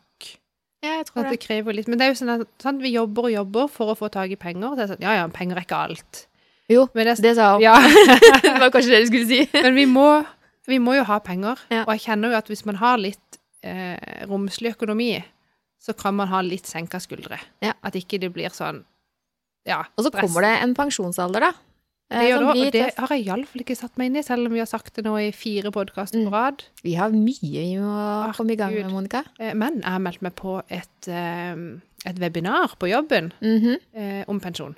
Ja, 0.86 0.96
jeg 1.02 1.10
tror 1.10 1.26
det 1.28 1.36
det. 1.36 1.42
krever 1.44 1.76
litt. 1.76 1.90
Men 1.92 2.00
det 2.00 2.06
er 2.06 2.14
jo 2.14 2.20
sånn 2.22 2.34
at 2.38 2.48
sant, 2.64 2.82
vi 2.84 2.94
jobber 2.94 3.28
og 3.28 3.34
jobber 3.34 3.72
for 3.72 3.92
å 3.92 3.98
få 4.00 4.08
tak 4.14 4.32
i 4.32 4.40
penger. 4.40 4.78
Det 4.78 4.86
er 4.86 4.92
sånn, 4.94 5.04
ja, 5.04 5.16
ja, 5.20 5.26
penger 5.34 5.60
er 5.60 5.68
ikke 5.68 5.80
alt. 5.90 6.26
Jo, 6.70 6.86
Men, 6.94 7.10
det, 7.10 7.18
det 7.26 7.34
sa 7.36 7.56
hun. 7.56 7.64
ja, 7.66 7.74
det 8.46 8.54
var 8.62 8.70
kanskje 8.72 8.94
det 8.94 9.02
du 9.04 9.10
skulle 9.10 9.28
si. 9.28 9.42
men 9.66 9.76
vi, 9.76 9.88
må, 9.90 10.06
vi 10.70 10.78
må 10.80 10.96
jo 10.96 11.04
ha 11.10 11.18
penger. 11.26 11.60
Ja. 11.74 11.84
Og 11.88 11.96
jeg 11.98 12.06
kjenner 12.06 12.32
jo 12.32 12.40
at 12.40 12.52
hvis 12.52 12.64
man 12.70 12.80
har 12.80 13.02
litt 13.02 13.40
eh, 13.66 13.98
romslig 14.30 14.76
økonomi, 14.78 15.16
så 15.80 15.96
kan 15.98 16.16
man 16.16 16.30
ha 16.32 16.44
litt 16.46 16.70
senka 16.70 17.02
skuldre. 17.04 17.40
Ja. 17.66 17.74
At 17.84 17.98
ikke 18.00 18.20
det 18.22 18.32
blir 18.36 18.54
sånn 18.54 18.84
ja, 19.68 19.84
Og 20.00 20.06
så 20.06 20.12
kommer 20.14 20.46
det 20.46 20.54
en 20.64 20.72
pensjonsalder, 20.78 21.44
da. 21.50 21.52
Eh, 22.10 22.20
Det, 22.20 22.30
gjør 22.30 22.38
som 22.40 22.48
det, 22.48 22.54
blir 22.54 22.68
og 22.68 22.74
det 22.74 22.94
har 22.98 23.14
jeg 23.16 23.26
iallfall 23.28 23.62
ikke 23.64 23.76
satt 23.78 23.98
meg 23.98 24.10
inn 24.10 24.16
i, 24.20 24.24
selv 24.24 24.46
om 24.50 24.54
vi 24.54 24.60
har 24.60 24.70
sagt 24.70 24.96
det 24.96 25.06
nå 25.06 25.14
i 25.22 25.32
fire 25.32 25.72
podkaster 25.72 26.20
Mm. 26.20 26.26
på 26.30 26.34
rad. 26.34 26.64
Vi 26.84 26.94
har 26.96 27.10
mye 27.10 27.38
vi 27.54 27.78
må 27.78 27.94
Ah, 27.94 28.34
komme 28.34 28.54
i 28.54 28.56
gang 28.56 28.74
med, 28.74 28.84
Gud. 28.84 28.92
Monica. 28.92 29.24
Eh, 29.40 29.54
Men 29.54 29.82
jeg 29.82 29.92
har 29.92 30.00
meldt 30.00 30.22
meg 30.22 30.36
på 30.36 30.62
et, 30.70 31.08
eh, 31.08 31.56
et 32.06 32.20
webinar 32.20 32.76
på 32.80 32.88
jobben 32.90 33.34
mm 33.42 33.60
-hmm. 33.60 34.24
om 34.28 34.40
pensjon 34.40 34.76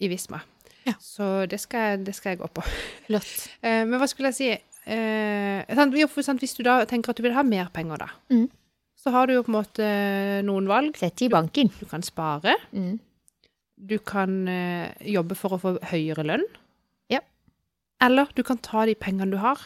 i 0.00 0.08
Visma. 0.08 0.40
Ja. 0.86 0.92
Så 1.00 1.46
det 1.50 1.58
skal, 1.60 2.04
det 2.04 2.14
skal 2.14 2.30
jeg 2.30 2.38
gå 2.38 2.46
på. 2.46 2.62
Flott. 3.06 3.48
Eh, 3.62 3.84
men 3.86 3.98
hva 3.98 4.06
skulle 4.06 4.28
jeg 4.28 4.34
si? 4.34 4.50
Eh, 4.86 5.74
sant, 5.74 5.94
jo, 5.98 6.06
sant, 6.22 6.38
hvis 6.38 6.54
du 6.54 6.62
da 6.62 6.84
tenker 6.84 7.10
at 7.10 7.16
du 7.16 7.22
vil 7.22 7.32
ha 7.34 7.42
mer 7.42 7.66
penger, 7.74 7.96
da, 7.96 8.06
mm. 8.30 8.48
så 8.96 9.10
har 9.10 9.26
du 9.26 9.32
jo 9.34 9.42
på 9.42 9.48
en 9.50 9.56
måte 9.62 9.88
noen 10.46 10.68
valg. 10.68 10.96
Sett 10.96 11.22
i 11.22 11.28
banken. 11.28 11.72
Du 11.80 11.86
kan 11.86 12.02
spare. 12.02 12.54
Mm. 12.72 13.00
Du 13.76 13.98
kan 13.98 14.46
eh, 14.48 14.92
jobbe 15.04 15.36
for 15.36 15.56
å 15.56 15.60
få 15.60 15.76
høyere 15.92 16.24
lønn. 16.24 16.46
Eller 18.02 18.28
du 18.36 18.42
kan 18.44 18.58
ta 18.60 18.84
de 18.86 18.94
pengene 18.98 19.32
du 19.32 19.38
har, 19.40 19.60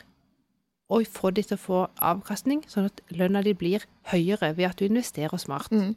og 0.90 1.07
få 1.07 1.31
de 1.35 1.42
til 1.46 1.57
å 1.57 1.62
få 1.62 1.81
avkastning, 2.03 2.62
sånn 2.70 2.88
at 2.90 3.03
lønna 3.14 3.42
di 3.46 3.55
blir 3.55 3.87
høyere 4.11 4.53
ved 4.57 4.68
at 4.70 4.79
du 4.79 4.87
investerer 4.87 5.38
smart. 5.38 5.70
Mm. 5.70 5.96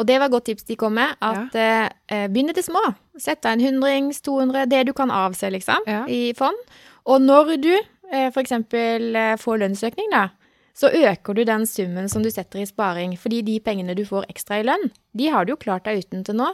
Og 0.00 0.06
det 0.08 0.16
var 0.16 0.28
et 0.28 0.32
godt 0.32 0.46
tips 0.48 0.64
de 0.68 0.76
kom 0.80 0.94
med, 0.96 1.12
at 1.20 1.56
eh, 1.56 2.26
begynne 2.32 2.54
til 2.56 2.64
små. 2.64 2.80
Sett 3.20 3.42
deg 3.44 3.58
en 3.58 3.64
hundrings, 3.66 4.22
200, 4.24 4.64
det 4.72 4.86
du 4.88 4.94
kan 4.96 5.12
avse, 5.12 5.50
liksom, 5.52 5.84
Ja. 5.88 6.06
i 6.08 6.32
fond. 6.36 6.56
Og 7.04 7.20
når 7.20 7.56
du 7.60 7.74
eh, 7.76 8.32
eksempel 8.32 9.16
eh, 9.16 9.36
får 9.40 9.60
lønnsøkning, 9.64 10.08
da, 10.12 10.28
så 10.78 10.88
øker 10.88 11.34
du 11.34 11.44
den 11.44 11.66
summen 11.66 12.08
som 12.08 12.22
du 12.24 12.30
setter 12.30 12.62
i 12.62 12.68
sparing, 12.68 13.18
fordi 13.20 13.42
de 13.42 13.58
pengene 13.60 13.96
du 13.96 14.04
får 14.08 14.28
ekstra 14.32 14.60
i 14.62 14.64
lønn, 14.68 14.88
de 15.12 15.28
har 15.28 15.44
du 15.44 15.52
jo 15.52 15.60
klart 15.60 15.84
deg 15.84 16.04
uten 16.04 16.24
til 16.24 16.38
nå, 16.40 16.52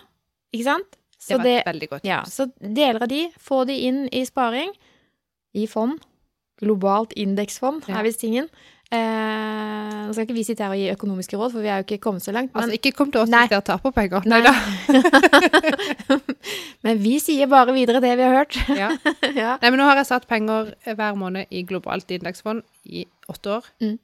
ikke 0.54 0.68
sant? 0.70 0.98
Det 1.24 1.38
var 1.40 1.48
et 1.48 1.68
veldig 1.70 1.86
godt 1.88 2.04
ja, 2.04 2.18
så 2.28 2.44
deler 2.60 3.04
av 3.06 3.08
de, 3.08 3.22
få 3.40 3.62
de 3.68 3.78
inn 3.88 4.02
i 4.12 4.24
sparing, 4.28 4.74
i 5.56 5.64
fond. 5.70 6.00
Globalt 6.60 7.14
indeksfond 7.18 7.88
Ja. 7.88 7.98
er 7.98 8.06
visst 8.06 8.20
tingen. 8.22 8.48
Eh, 8.94 9.94
nå 10.06 10.12
skal 10.12 10.26
ikke 10.26 10.36
vi 10.36 10.44
sitte 10.46 10.62
her 10.62 10.74
og 10.74 10.78
gi 10.78 10.90
økonomiske 10.92 11.38
råd, 11.38 11.54
for 11.54 11.64
vi 11.64 11.70
er 11.72 11.80
jo 11.80 11.86
ikke 11.86 12.02
kommet 12.04 12.22
så 12.22 12.34
langt. 12.34 12.52
Men, 12.54 12.62
Altså, 12.68 12.76
ikke 12.76 12.92
kom 12.94 13.10
til 13.10 13.22
oss 13.22 13.30
Nei. 13.32 13.40
hvis 13.46 13.54
dere 13.54 13.64
taper 13.66 13.94
penger. 13.96 14.26
Nei. 14.28 14.40
Neida. 14.44 14.52
men 16.84 17.00
vi 17.02 17.16
sier 17.22 17.48
bare 17.50 17.74
videre 17.74 18.02
det 18.04 18.12
vi 18.20 18.26
har 18.26 18.36
hørt. 18.42 18.58
Ja. 18.82 18.90
ja. 19.42 19.56
Nei, 19.62 19.70
men 19.70 19.80
nå 19.80 19.88
har 19.88 19.98
jeg 20.02 20.10
satt 20.10 20.28
penger 20.30 20.74
hver 20.84 21.18
måned 21.18 21.50
i 21.50 21.64
globalt 21.66 22.10
indeksfond 22.14 22.62
i 22.84 23.06
åtte 23.32 23.56
år. 23.58 23.70
Mm. 23.82 23.96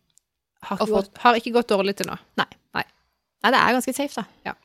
Har, 0.66 0.80
ikke 0.80 0.92
gått, 0.96 1.12
har 1.22 1.38
ikke 1.38 1.54
gått 1.54 1.70
dårlig 1.72 1.96
til 2.00 2.10
nå. 2.10 2.16
Nei, 2.40 2.48
nei. 2.76 2.84
Nei, 3.44 3.52
det 3.54 3.60
er 3.60 3.76
ganske 3.78 3.94
safe, 3.96 4.24
da. 4.44 4.56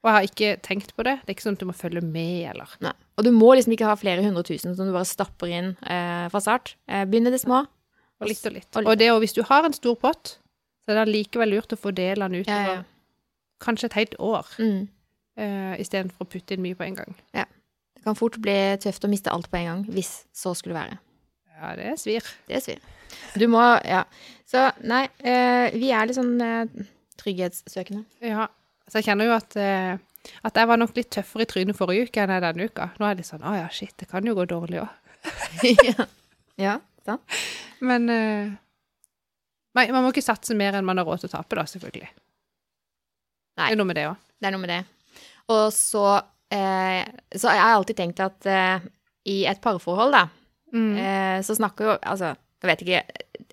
Og 0.00 0.08
jeg 0.08 0.14
har 0.16 0.26
ikke 0.28 0.50
tenkt 0.64 0.94
på 0.96 1.04
det. 1.04 1.18
Det 1.20 1.28
er 1.28 1.34
ikke 1.36 1.44
sånn 1.44 1.56
at 1.58 1.60
du 1.60 1.66
må 1.68 1.74
følge 1.76 2.00
med, 2.00 2.46
eller 2.54 2.70
Nei. 2.80 2.92
Og 3.20 3.24
du 3.26 3.30
må 3.36 3.50
liksom 3.54 3.74
ikke 3.74 3.84
ha 3.90 3.96
flere 4.00 4.22
hundre 4.24 4.42
tusen 4.48 4.72
som 4.76 4.86
du 4.88 4.92
bare 4.94 5.04
stapper 5.04 5.50
inn 5.52 5.74
eh, 5.84 6.28
fra 6.32 6.40
start. 6.40 6.74
Eh, 6.88 7.04
begynn 7.04 7.28
i 7.28 7.32
det 7.34 7.40
små. 7.42 7.66
Og 8.20 8.28
litt 8.30 8.40
og 8.48 8.52
litt. 8.54 8.68
Og 8.76 8.80
litt. 8.80 8.88
Og 8.88 8.96
det, 8.98 9.10
og 9.12 9.20
hvis 9.20 9.36
du 9.36 9.42
har 9.44 9.64
en 9.68 9.76
stor 9.76 9.98
pott, 10.00 10.38
så 10.86 10.94
er 10.94 11.02
det 11.04 11.12
likevel 11.12 11.52
lurt 11.52 11.72
å 11.76 11.78
fordele 11.80 12.24
den 12.30 12.40
utover 12.40 12.70
Ja, 12.70 12.78
ja. 12.80 12.82
kanskje 13.60 13.90
et 13.90 13.98
helt 14.00 14.14
år, 14.18 14.48
Mm. 14.58 14.88
eh, 15.36 15.74
istedenfor 15.84 16.24
å 16.24 16.30
putte 16.32 16.56
inn 16.56 16.62
mye 16.64 16.74
på 16.80 16.84
en 16.88 16.94
gang. 16.96 17.14
Ja. 17.36 17.44
Det 17.96 18.04
kan 18.04 18.16
fort 18.16 18.38
bli 18.40 18.56
tøft 18.80 19.04
å 19.04 19.10
miste 19.12 19.28
alt 19.30 19.50
på 19.52 19.58
en 19.60 19.66
gang, 19.68 19.84
hvis 19.92 20.24
så 20.32 20.54
skulle 20.56 20.74
være. 20.80 20.96
Ja, 21.60 21.74
det 21.76 21.98
svir. 22.00 22.24
Det 22.48 22.62
svir. 22.64 22.78
Du 23.36 23.44
må 23.52 23.60
Ja. 23.84 24.04
Så 24.48 24.70
nei, 24.82 25.04
eh, 25.22 25.70
vi 25.76 25.90
er 25.92 26.06
litt 26.06 26.16
sånn 26.16 26.40
eh, 26.40 26.64
trygghetssøkende. 27.20 28.04
Ja. 28.24 28.48
Så 28.90 28.98
jeg 29.00 29.06
kjenner 29.10 29.28
jo 29.30 29.34
at, 29.36 29.54
eh, 29.56 29.98
at 30.44 30.56
jeg 30.58 30.68
var 30.68 30.80
nok 30.80 30.96
litt 30.98 31.10
tøffere 31.14 31.46
i 31.46 31.50
trynet 31.50 31.78
forrige 31.78 32.08
uke 32.08 32.22
enn 32.24 32.32
jeg 32.34 32.42
denne 32.44 32.66
uka. 32.66 32.88
Nå 32.98 33.06
er 33.06 33.14
det 33.14 33.22
litt 33.22 33.30
sånn 33.30 33.44
Å 33.46 33.52
ja, 33.56 33.68
shit, 33.72 33.94
det 34.02 34.08
kan 34.10 34.26
jo 34.26 34.34
gå 34.34 34.44
dårlig 34.50 34.80
òg. 34.82 34.90
ja. 35.90 36.06
ja, 36.60 36.74
sant? 37.06 37.38
Men 37.84 38.08
eh, 38.10 38.50
Nei, 39.78 39.84
man 39.94 40.02
må 40.02 40.10
ikke 40.10 40.24
satse 40.26 40.56
mer 40.58 40.74
enn 40.74 40.84
man 40.88 40.98
har 40.98 41.06
råd 41.06 41.22
til 41.22 41.28
å 41.30 41.34
tape, 41.36 41.54
da, 41.54 41.62
selvfølgelig. 41.70 42.08
Nei. 43.60 43.68
Det 43.68 43.74
er 43.76 43.78
noe 43.78 43.86
med 43.86 43.98
det 44.00 44.06
òg. 44.10 44.16
Det 44.40 44.48
er 44.48 44.54
noe 44.56 44.62
med 44.64 44.72
det. 44.72 44.80
Og 45.54 45.66
så 45.76 46.04
eh, 46.50 47.04
Så 47.36 47.52
jeg 47.54 47.62
har 47.62 47.76
alltid 47.76 47.98
tenkt 48.00 48.22
at 48.24 48.48
eh, 48.50 48.88
i 49.30 49.42
et 49.50 49.62
parforhold, 49.62 50.16
da, 50.18 50.26
Mm. 50.70 50.92
eh, 51.02 51.38
så 51.42 51.56
snakker 51.58 51.82
jo 51.88 51.94
Altså, 52.06 52.28
jeg 52.62 52.68
vet 52.70 52.82
ikke 52.84 53.49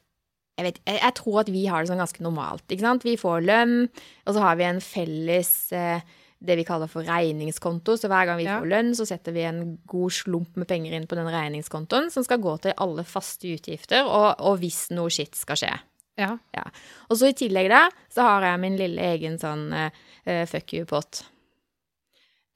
jeg, 0.58 0.65
vet, 0.65 0.80
jeg, 0.88 1.00
jeg 1.04 1.13
tror 1.20 1.39
at 1.43 1.50
vi 1.54 1.65
har 1.70 1.84
det 1.84 1.91
sånn 1.91 2.02
ganske 2.02 2.24
normalt. 2.26 2.63
ikke 2.67 2.82
sant? 2.86 3.04
Vi 3.06 3.15
får 3.22 3.43
lønn, 3.46 3.76
og 4.26 4.34
så 4.34 4.41
har 4.41 4.56
vi 4.58 4.65
en 4.67 4.80
felles 4.82 5.52
eh, 5.78 6.02
det 6.39 6.56
vi 6.60 6.63
kaller 6.67 6.89
for 6.89 7.02
regningskonto. 7.06 7.96
Så 7.98 8.10
hver 8.10 8.26
gang 8.30 8.38
vi 8.38 8.46
Ja. 8.46 8.60
får 8.60 8.67
lønn, 8.70 8.91
så 8.98 9.06
setter 9.10 9.34
vi 9.34 9.41
en 9.46 9.78
god 9.89 10.12
slump 10.13 10.58
med 10.58 10.67
penger 10.70 10.93
inn 10.93 11.08
på 11.10 11.15
den 11.17 11.30
regningskontoen, 11.34 12.12
som 12.13 12.24
skal 12.26 12.41
gå 12.41 12.58
til 12.62 12.74
alle 12.78 13.06
faste 13.06 13.50
utgifter, 13.56 14.06
og, 14.06 14.36
og 14.41 14.60
hvis 14.62 14.89
noe 14.93 15.10
skitt 15.13 15.36
skal 15.38 15.56
skje. 15.62 15.72
Ja. 16.17 16.34
Og 17.10 17.17
så 17.20 17.30
i 17.30 17.34
tillegg 17.38 17.70
da, 17.70 17.84
så 18.10 18.24
har 18.26 18.41
jeg 18.48 18.60
min 18.63 18.78
lille 18.78 19.02
egen 19.13 19.38
sånn 19.41 19.67
eh, 19.74 20.46
fuck 20.50 20.74
you-pott. 20.74 21.24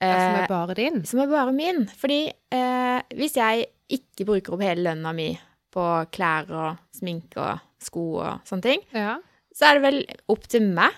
Det 0.01 0.09
som 0.09 0.33
Eh, 0.33 0.43
er 0.43 0.47
bare 0.49 0.73
din. 0.73 1.03
som 1.05 1.19
er 1.21 1.27
bare 1.29 1.51
min. 1.53 1.83
Fordi 1.85 2.23
uh, 2.57 3.01
hvis 3.13 3.35
jeg 3.37 3.67
ikke 3.93 4.25
bruker 4.25 4.55
opp 4.55 4.63
hele 4.65 4.81
lønna 4.87 5.11
mi 5.13 5.27
på 5.71 5.85
klær 6.11 6.49
og 6.51 6.77
sminke 6.97 7.37
og 7.37 7.59
sko 7.81 8.05
og 8.21 8.41
sånne 8.47 8.61
ting, 8.65 8.81
Ja. 8.93 9.17
så 9.55 9.69
er 9.69 9.79
det 9.79 9.81
vel 9.85 10.05
opp 10.29 10.47
til 10.47 10.61
meg 10.61 10.91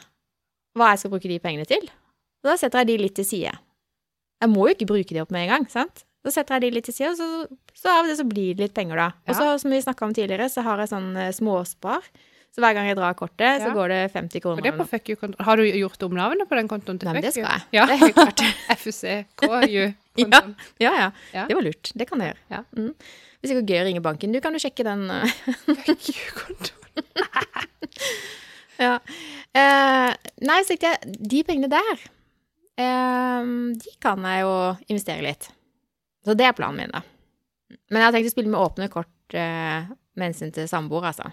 hva 0.75 0.89
jeg 0.93 0.99
skal 1.03 1.11
bruke 1.13 1.29
de 1.29 1.39
pengene 1.39 1.65
til. 1.69 1.83
Og 2.43 2.49
da 2.51 2.55
setter 2.57 2.79
jeg 2.83 2.87
de 2.87 2.97
litt 3.03 3.15
til 3.15 3.25
side. 3.25 3.53
Jeg 4.41 4.49
må 4.49 4.67
jo 4.67 4.73
ikke 4.75 4.87
bruke 4.89 5.13
de 5.13 5.21
opp 5.21 5.31
med 5.31 5.45
en 5.47 5.53
gang, 5.55 5.69
sant? 5.71 6.03
Da 6.25 6.31
setter 6.31 6.55
jeg 6.55 6.61
de 6.61 6.71
litt 6.75 6.85
til 6.85 6.93
side, 6.95 7.11
og 7.13 7.17
så, 7.17 7.47
så 7.77 7.93
av 7.99 8.05
det 8.07 8.17
så 8.17 8.25
blir 8.27 8.55
det 8.55 8.63
litt 8.69 8.73
penger 8.75 8.95
da. 8.99 9.09
Og 9.27 9.35
så, 9.35 9.47
som 9.61 9.71
vi 9.71 9.79
snakket 9.83 10.01
om 10.07 10.13
tidligere, 10.13 10.49
så 10.49 10.63
har 10.63 10.79
jeg 10.79 10.89
sånn 10.91 11.15
eh, 11.19 11.31
småspar. 11.35 12.01
Så 12.53 12.61
hver 12.61 12.73
gang 12.77 12.85
jeg 12.85 12.95
drar 12.99 13.15
kortet, 13.17 13.61
så 13.63 13.67
Ja. 13.71 13.73
går 13.73 13.87
det 13.89 14.01
50 14.13 14.37
Og 14.37 14.41
kroner. 14.43 14.61
det 14.61 14.73
er 14.73 14.77
på 14.77 14.85
fuck 14.87 15.09
you-kontoen. 15.09 15.41
Har 15.45 15.57
du 15.57 15.63
gjort 15.65 16.03
om 16.05 16.13
navnet 16.13 16.47
på 16.49 16.55
den 16.55 16.67
kontoen 16.67 16.99
til 16.99 17.07
Nei, 17.09 17.13
men 17.17 17.23
det 17.25 17.33
skal 17.33 17.49
jeg. 17.49 17.61
Ja. 17.73 17.85
Det 17.89 17.93
er 17.95 18.03
helt 18.05 18.15
klart. 18.15 18.43
FUCKU-kontoen. 18.83 20.55
Ja, 20.79 20.91
ja. 20.99 21.11
Ja. 21.33 21.45
Det 21.47 21.55
var 21.57 21.63
lurt. 21.65 21.91
Det 21.97 22.07
kan 22.09 22.19
jeg 22.21 22.33
gjøre. 22.35 22.41
Ja. 22.51 22.63
Mm. 23.43 23.49
Det 23.49 23.57
går 23.59 23.71
gøy 23.73 23.81
å 23.81 23.85
ringe 23.89 24.03
banken. 24.03 24.31
Du 24.31 24.39
kan 24.39 24.55
jo 24.55 24.61
sjekke 24.63 24.85
den. 24.87 25.03
eh, 25.11 25.27
ja. 28.85 28.93
Eh, 29.53 30.09
nei, 30.47 30.59
så 30.63 30.71
tenkte 30.73 30.93
jeg, 30.93 31.17
de 31.33 31.41
pengene 31.47 31.69
der, 31.71 32.05
eh, 32.79 33.51
de 33.83 33.95
kan 34.03 34.23
jeg 34.29 34.45
jo 34.45 34.53
investere 34.87 35.25
litt. 35.27 35.49
Så 36.23 36.37
det 36.39 36.47
er 36.47 36.55
planen 36.57 36.79
min, 36.85 36.93
da. 36.93 37.03
Men 37.91 37.99
jeg 38.01 38.07
har 38.07 38.15
tenkt 38.15 38.31
å 38.31 38.35
spille 38.37 38.53
med 38.53 38.63
åpne 38.63 38.89
kort 38.93 39.35
eh, 39.37 39.91
med 40.15 40.29
hensyn 40.29 40.53
til 40.55 40.69
samboer, 40.71 41.11
altså. 41.11 41.29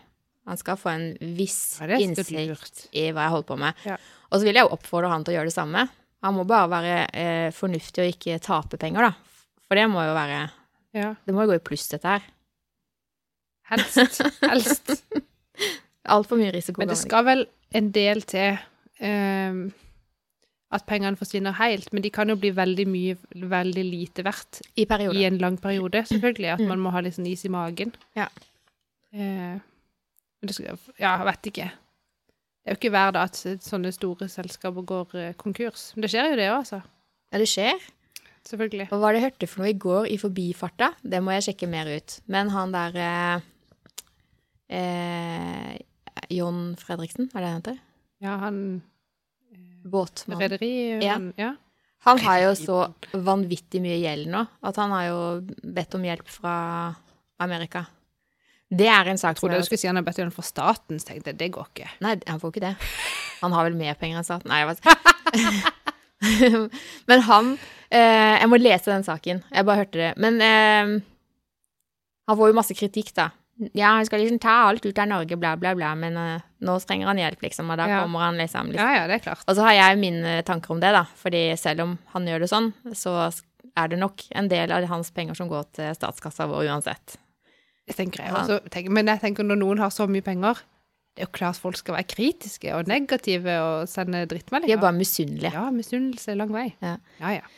Han 0.51 0.59
skal 0.59 0.79
få 0.81 0.91
en 0.91 1.09
viss 1.37 1.79
Ja, 1.79 1.99
innsikt 2.01 2.89
i 2.97 3.11
hva 3.15 3.27
jeg 3.29 3.35
holder 3.37 3.49
på 3.53 3.59
med. 3.61 3.83
Ja. 3.87 3.99
Og 4.33 4.41
så 4.41 4.47
vil 4.49 4.57
jeg 4.57 4.67
jo 4.67 4.75
oppfordre 4.75 5.11
han 5.13 5.23
til 5.23 5.35
å 5.35 5.39
gjøre 5.39 5.51
det 5.53 5.55
samme. 5.55 5.85
Han 6.25 6.35
må 6.37 6.45
bare 6.49 6.71
være 6.73 6.95
eh, 7.15 7.51
fornuftig 7.55 8.03
og 8.03 8.15
ikke 8.17 8.41
tape 8.43 8.81
penger, 8.81 9.07
da. 9.11 9.45
For 9.69 9.79
det 9.79 9.87
må 9.93 10.03
jo 10.03 10.17
være 10.17 10.41
Ja. 10.97 11.15
Det 11.27 11.35
må 11.35 11.45
jo 11.45 11.53
gå 11.53 11.59
i 11.61 11.65
pluss, 11.71 11.89
dette 11.93 12.09
her. 12.17 12.25
Helst. 13.71 14.23
Helst. 14.43 14.95
Altfor 16.15 16.41
mye 16.41 16.51
risiko. 16.55 16.81
Men 16.83 16.91
det 16.91 16.99
skal 16.99 17.27
vel 17.29 17.45
en 17.79 17.91
del 17.95 18.23
til 18.27 18.57
um, 19.07 19.61
at 20.75 20.87
pengene 20.89 21.19
forsvinner 21.19 21.55
helt, 21.61 21.93
men 21.95 22.03
de 22.03 22.11
kan 22.15 22.31
jo 22.33 22.37
bli 22.41 22.51
veldig 22.57 22.87
mye, 22.91 23.17
veldig 23.35 23.85
lite 23.87 24.25
verdt 24.27 24.63
I 24.79 24.87
i 24.87 25.25
en 25.29 25.39
lang 25.39 25.59
periode, 25.63 26.03
selvfølgelig. 26.11 26.51
At 26.57 26.61
Mm. 26.65 26.69
man 26.69 26.81
må 26.81 26.91
ha 26.91 27.01
litt 27.05 27.15
sånn 27.19 27.27
is 27.31 27.45
i 27.45 27.53
magen. 27.53 27.95
Ja. 28.19 28.27
Uh, 29.15 29.59
men 30.41 30.49
det 30.49 30.55
skal, 30.57 30.79
ja, 30.99 31.17
jeg 31.21 31.27
vet 31.31 31.47
ikke. 31.53 31.71
Det 32.61 32.69
er 32.71 32.75
jo 32.75 32.79
ikke 32.81 32.91
hver 32.93 33.11
dag 33.17 33.31
at 33.31 33.63
sånne 33.65 33.91
store 33.93 34.27
selskaper 34.29 34.83
går 34.85 35.15
eh, 35.17 35.33
konkurs. 35.35 35.93
Men 35.95 36.05
det 36.05 36.11
skjer 36.13 36.31
jo 36.31 36.37
det 36.37 36.49
òg, 36.51 36.59
altså. 36.61 36.81
Ja, 37.33 37.39
det 37.41 37.49
skjer. 37.49 37.87
Selvfølgelig. 38.49 38.87
Og 38.93 39.01
hva 39.03 39.11
det 39.13 39.21
hørte 39.23 39.47
for 39.51 39.63
noe 39.63 39.71
i 39.73 39.77
går 39.79 40.07
i 40.11 40.17
forbifarta, 40.19 40.93
det 41.05 41.21
må 41.23 41.35
jeg 41.37 41.51
sjekke 41.51 41.69
mer 41.69 41.91
ut. 41.93 42.21
Men 42.33 42.49
han 42.55 42.73
der 42.73 42.97
eh, 42.97 43.41
eh, 44.77 45.77
John 46.33 46.75
Fredriksen, 46.81 47.29
er 47.35 47.41
det 47.45 47.51
han 47.51 47.61
heter? 47.61 47.79
Ja, 48.25 48.37
han 48.47 48.83
Båtmann. 49.85 50.41
Rederi 50.41 51.01
Ja. 51.03 51.15
han- 51.15 51.33
ja. 51.37 51.55
Han 52.05 52.19
har 52.19 52.39
jo 52.41 52.51
så 52.57 52.95
vanvittig 53.13 53.81
mye 53.83 53.99
gjeld 54.01 54.27
nå 54.33 54.47
at 54.63 54.77
han 54.77 54.91
har 54.91 55.05
jo 55.11 55.41
bedt 55.63 55.95
om 55.95 56.03
hjelp 56.03 56.27
fra 56.29 56.97
Amerika. 57.39 57.87
Det 58.71 58.87
er 58.87 59.05
en 59.11 59.19
sak 59.19 59.37
som 59.37 59.49
trodde 59.49 59.59
du 59.61 59.65
skulle 59.67 59.79
si 59.79 59.87
han 59.87 59.97
har 59.97 60.03
bedt 60.05 60.19
om 60.23 60.31
fra 60.31 60.43
staten, 60.43 60.97
så 60.99 61.09
tenkte 61.11 61.27
jeg 61.33 61.39
det 61.39 61.51
går 61.53 61.67
ikke. 61.75 61.89
Nei, 62.01 62.15
han 62.27 62.39
får 62.41 62.53
ikke 62.55 62.61
det. 62.61 62.77
Han 63.43 63.53
har 63.53 63.65
vel 63.69 63.75
mer 63.77 63.95
penger 63.95 64.17
enn 64.19 64.25
staten. 64.25 64.49
Nei, 64.49 64.61
jeg 64.61 64.69
vet 64.69 64.81
Men 67.11 67.23
han 67.27 67.53
eh, 67.91 68.37
Jeg 68.41 68.49
må 68.53 68.59
lese 68.61 68.91
den 68.93 69.07
saken. 69.07 69.43
Jeg 69.51 69.67
bare 69.69 69.83
hørte 69.85 69.99
det. 70.01 70.11
Men 70.21 70.41
eh, 70.45 70.97
han 72.31 72.39
får 72.39 72.51
jo 72.53 72.57
masse 72.61 72.77
kritikk, 72.79 73.15
da. 73.17 73.31
Ja, 73.77 73.91
han 73.99 74.07
skal 74.09 74.23
liksom 74.23 74.39
ta 74.41 74.53
alt 74.71 74.87
ut 74.87 74.99
av 74.99 75.09
Norge, 75.11 75.37
bla, 75.37 75.51
bla, 75.61 75.75
bla, 75.77 75.91
men 75.99 76.15
uh, 76.17 76.41
nå 76.65 76.79
trenger 76.81 77.11
han 77.11 77.19
hjelp, 77.21 77.43
liksom, 77.45 77.69
og 77.69 77.77
da 77.77 77.89
Ja. 77.91 77.99
kommer 78.01 78.23
han 78.25 78.39
liksom, 78.41 78.71
liksom. 78.73 78.81
Ja, 78.81 79.03
ja, 79.03 79.09
det 79.11 79.19
er 79.19 79.25
klart. 79.27 79.43
Og 79.45 79.59
så 79.59 79.67
har 79.67 79.75
jeg 79.77 79.99
mine 80.01 80.39
tanker 80.49 80.73
om 80.73 80.81
det, 80.81 80.95
da, 80.97 81.03
fordi 81.21 81.43
selv 81.61 81.85
om 81.85 81.99
han 82.15 82.29
gjør 82.31 82.41
det 82.47 82.49
sånn, 82.49 82.71
så 82.97 83.13
er 83.77 83.91
det 83.93 83.99
nok 84.01 84.25
en 84.33 84.49
del 84.49 84.73
av 84.73 84.87
hans 84.89 85.13
penger 85.13 85.37
som 85.37 85.51
går 85.51 85.67
til 85.77 85.93
statskassa 85.99 86.47
vår 86.49 86.71
uansett. 86.73 87.19
Jeg 87.91 87.99
tenker 87.99 88.25
jeg 88.25 88.33
også. 88.33 88.61
Tenker, 88.73 88.97
men 88.97 89.13
jeg 89.13 89.21
tenker 89.27 89.45
når 89.45 89.61
noen 89.61 89.83
har 89.85 89.93
så 89.93 90.09
mye 90.09 90.25
penger, 90.25 90.63
det 91.21 91.27
er 91.27 91.29
jo 91.29 91.37
klart 91.37 91.61
folk 91.61 91.77
skal 91.77 91.99
være 91.99 92.09
kritiske 92.09 92.71
og 92.73 92.89
negative 92.89 93.57
og 93.61 93.89
sende 93.93 94.23
De 94.25 94.39
er 94.41 94.81
bare 94.81 94.97
misunnelige. 94.97 95.53
Ja, 95.53 95.67
misunnelse 95.75 96.33
lang 96.39 96.53
vei. 96.55 96.71
Ja. 96.81 96.95
ja. 97.21 97.33
ja. 97.37 97.51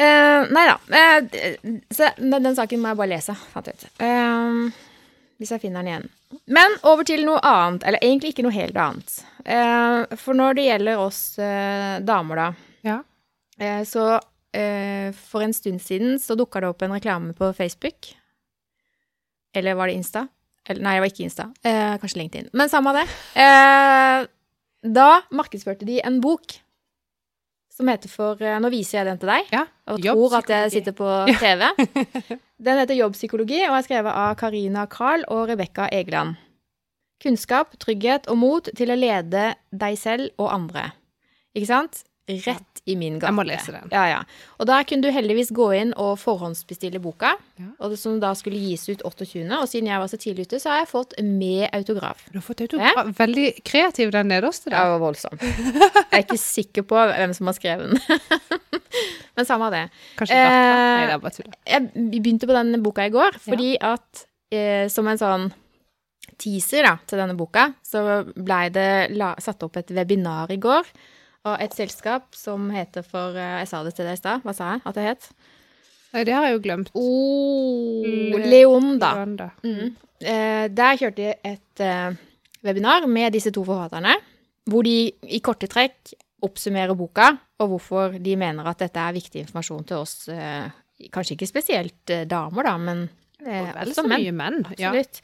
Uh, 0.00 0.46
nei 0.48 0.62
da. 0.64 0.78
Uh, 0.88 1.74
så, 1.92 2.08
men 2.24 2.46
den 2.46 2.56
saken 2.56 2.80
må 2.80 2.94
jeg 2.94 3.00
bare 3.02 3.12
lese, 3.12 3.34
fant 3.52 3.68
jeg 3.68 3.76
ut. 3.76 3.84
Uh, 4.00 4.70
hvis 5.36 5.52
jeg 5.52 5.60
finner 5.60 5.84
den 5.84 5.92
igjen. 5.92 6.08
Men 6.48 6.78
over 6.88 7.04
til 7.04 7.26
noe 7.28 7.42
annet, 7.44 7.84
eller 7.84 8.00
egentlig 8.06 8.32
ikke 8.32 8.46
noe 8.46 8.54
helt 8.56 8.80
annet. 8.80 9.20
For 10.20 10.36
når 10.36 10.56
det 10.56 10.66
gjelder 10.66 11.00
oss 11.00 11.20
damer, 12.06 12.38
da, 12.38 12.48
Ja. 12.86 12.98
så 13.88 14.20
for 15.16 15.42
en 15.42 15.54
stund 15.56 15.80
siden 15.82 16.20
så 16.20 16.36
dukka 16.38 16.60
det 16.60 16.68
opp 16.70 16.84
en 16.84 16.92
reklame 16.92 17.32
på 17.34 17.48
Facebook 17.56 18.12
Eller 19.56 19.74
var 19.74 19.88
det 19.88 19.96
Insta? 19.96 20.26
Eller, 20.70 20.82
nei, 20.86 20.94
det 20.96 21.02
var 21.04 21.10
ikke 21.12 21.26
Insta. 21.26 21.46
Eh, 21.66 21.94
kanskje 22.02 22.20
LinkedIn. 22.22 22.50
Men 22.56 22.70
samme 22.72 22.92
av 22.92 23.00
det. 23.00 23.06
Eh, 23.42 24.26
da 24.96 25.08
markedsførte 25.34 25.84
de 25.88 25.98
en 26.06 26.20
bok 26.24 26.54
som 27.74 27.88
heter 27.88 28.10
for 28.12 28.40
eh, 28.44 28.58
Nå 28.60 28.68
viser 28.72 28.98
jeg 29.00 29.08
den 29.08 29.18
til 29.22 29.30
deg, 29.32 29.50
Ja. 29.54 29.64
og 29.88 30.02
tror 30.04 30.34
at 30.40 30.50
jeg 30.52 30.70
sitter 30.74 30.92
på 30.96 31.08
TV. 31.40 31.66
Den 32.60 32.76
heter 32.82 32.92
Jobbpsykologi 32.98 33.62
og 33.70 33.78
er 33.78 33.84
skrevet 33.86 34.12
av 34.12 34.34
Karina 34.36 34.82
Carl 34.92 35.22
og 35.32 35.46
Rebekka 35.48 35.86
Egeland. 35.96 36.36
Kunnskap, 37.24 37.72
trygghet 37.80 38.28
og 38.32 38.36
mot 38.40 38.68
til 38.76 38.92
å 38.92 38.96
lede 39.00 39.54
deg 39.72 39.96
selv 40.00 40.28
og 40.40 40.50
andre. 40.52 40.90
Ikke 41.56 41.68
sant? 41.70 42.02
Rett 42.46 42.80
i 42.88 42.94
min 42.96 43.18
gate. 43.18 43.28
Jeg 43.28 43.36
må 43.36 43.44
lese 43.44 43.72
den. 43.74 43.88
Ja, 43.92 44.04
ja. 44.08 44.18
Og 44.58 44.66
der 44.70 44.84
kunne 44.88 45.04
du 45.04 45.10
heldigvis 45.12 45.50
gå 45.54 45.66
inn 45.76 45.90
og 46.00 46.14
forhåndsbestille 46.22 47.00
boka, 47.02 47.34
Ja. 47.60 47.66
og 47.78 47.90
det, 47.92 47.98
som 48.00 48.18
da 48.22 48.30
skulle 48.38 48.56
gis 48.58 48.86
ut 48.88 49.02
28. 49.04 49.44
Og 49.60 49.68
siden 49.68 49.90
jeg 49.90 50.00
var 50.00 50.08
så 50.08 50.16
tidlig 50.20 50.46
ute, 50.48 50.60
så 50.62 50.70
har 50.72 50.78
jeg 50.84 50.88
fått 50.92 51.14
med 51.22 51.68
autograf. 51.76 52.24
Du 52.32 52.38
har 52.38 52.46
fått 52.46 52.62
autograf. 52.64 53.12
Veldig 53.18 53.46
kreativ, 53.68 54.10
den 54.14 54.28
nederste 54.32 54.70
der. 54.72 54.94
var 54.94 54.98
voldsom. 55.02 55.36
Jeg 55.40 56.08
er 56.12 56.24
ikke 56.24 56.38
sikker 56.40 56.82
på 56.88 56.96
hvem 57.12 57.34
som 57.36 57.46
har 57.50 57.58
skrevet 57.58 57.90
den. 57.90 58.00
Men 59.36 59.46
samme 59.46 59.68
av 59.68 59.72
det. 59.76 59.84
Kanskje 60.18 60.36
Eh. 60.36 60.50
Nei, 60.50 61.06
det 61.06 61.14
er 61.14 61.22
bare 61.22 61.36
tull. 61.36 61.52
Jeg 61.68 61.90
begynte 62.22 62.48
på 62.48 62.56
denne 62.56 62.80
boka 62.82 63.06
i 63.06 63.12
går, 63.14 63.36
fordi 63.44 63.74
at 63.80 64.24
eh, 64.52 64.88
som 64.92 65.06
en 65.08 65.20
sånn 65.20 65.50
teaser 66.40 66.86
da, 66.86 66.94
til 67.06 67.20
denne 67.20 67.36
boka, 67.36 67.68
så 67.84 68.22
blei 68.34 68.68
det 68.72 69.10
la, 69.16 69.34
satt 69.42 69.62
opp 69.66 69.76
et 69.80 69.90
webinar 69.92 70.50
i 70.54 70.56
går 70.62 70.88
av 71.48 71.56
et 71.64 71.72
selskap 71.76 72.34
som 72.36 72.68
heter 72.74 73.02
for 73.06 73.36
eh, 73.38 73.60
Jeg 73.62 73.68
sa 73.70 73.82
det 73.86 73.94
til 73.96 74.04
deg 74.08 74.18
i 74.18 74.20
stad. 74.20 74.42
Hva 74.44 74.54
sa 74.56 74.74
jeg 74.74 74.82
at 74.84 74.98
det 74.98 75.04
het? 75.06 75.28
Nei, 76.12 76.24
det 76.26 76.34
har 76.34 76.48
jeg 76.48 76.56
jo 76.56 76.62
glemt. 76.64 76.90
Oh, 76.98 78.02
Le- 78.04 78.46
Leon, 78.50 78.96
da. 79.00 79.12
Leon, 79.20 79.36
da. 79.38 79.50
Mm. 79.64 79.92
Eh, 80.20 80.66
der 80.74 80.98
kjørte 81.00 81.20
de 81.22 81.28
et 81.52 81.84
eh, 81.86 82.18
webinar 82.66 83.06
med 83.08 83.32
disse 83.36 83.52
to 83.54 83.62
forfatterne, 83.64 84.16
hvor 84.70 84.84
de 84.84 84.96
i 85.30 85.40
korte 85.44 85.68
trekk 85.70 86.12
oppsummerer 86.44 86.96
boka, 86.96 87.30
og 87.60 87.68
hvorfor 87.74 88.18
de 88.20 88.34
mener 88.40 88.66
at 88.68 88.80
dette 88.82 89.00
er 89.00 89.14
viktig 89.16 89.42
informasjon 89.44 89.86
til 89.88 90.00
oss, 90.02 90.16
eh, 90.32 90.66
kanskje 91.14 91.36
ikke 91.38 91.48
spesielt 91.48 92.12
eh, 92.12 92.26
damer, 92.28 92.66
da, 92.68 92.74
men 92.80 93.06
eh, 93.46 93.70
Og 93.70 93.80
også 93.86 94.02
så 94.02 94.06
menn. 94.08 94.20
mye 94.26 94.34
menn. 94.36 94.60
Ja. 94.80 94.90
Absolutt. 94.90 95.22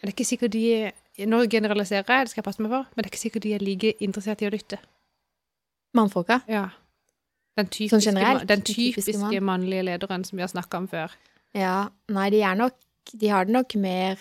Men 0.00 0.08
det 0.08 0.12
er 0.12 0.16
ikke 0.16 0.30
sikkert 0.30 0.54
de 0.56 1.26
Nå 1.28 1.42
generaliserer 1.52 2.06
jeg, 2.08 2.24
det 2.24 2.30
skal 2.32 2.40
jeg 2.40 2.46
passe 2.46 2.62
meg 2.64 2.70
for, 2.72 2.86
men 2.94 3.02
det 3.02 3.10
er 3.10 3.12
ikke 3.12 3.20
sikkert 3.26 3.44
de 3.44 3.50
er 3.52 3.60
like 3.66 3.90
interessert 4.00 4.40
i 4.40 4.46
å 4.48 4.52
lytte. 4.54 4.78
Mannfolka. 5.96 6.40
Ja. 6.50 6.68
Den 7.58 7.66
typiske, 7.66 7.98
Sånn 7.98 8.04
generelt, 8.14 8.46
den 8.48 8.62
typiske 8.62 9.12
typiske 9.12 9.40
mann. 9.40 9.44
mannlige 9.44 9.82
lederen 9.88 10.24
som 10.24 10.38
vi 10.38 10.44
har 10.44 10.52
snakka 10.52 10.78
om 10.78 10.86
før. 10.88 11.16
Ja, 11.56 11.88
nei, 12.08 12.28
de 12.30 12.44
nok 12.54 12.76
De 13.20 13.26
har 13.28 13.44
det 13.44 13.52
nok 13.52 13.74
mer 13.74 14.18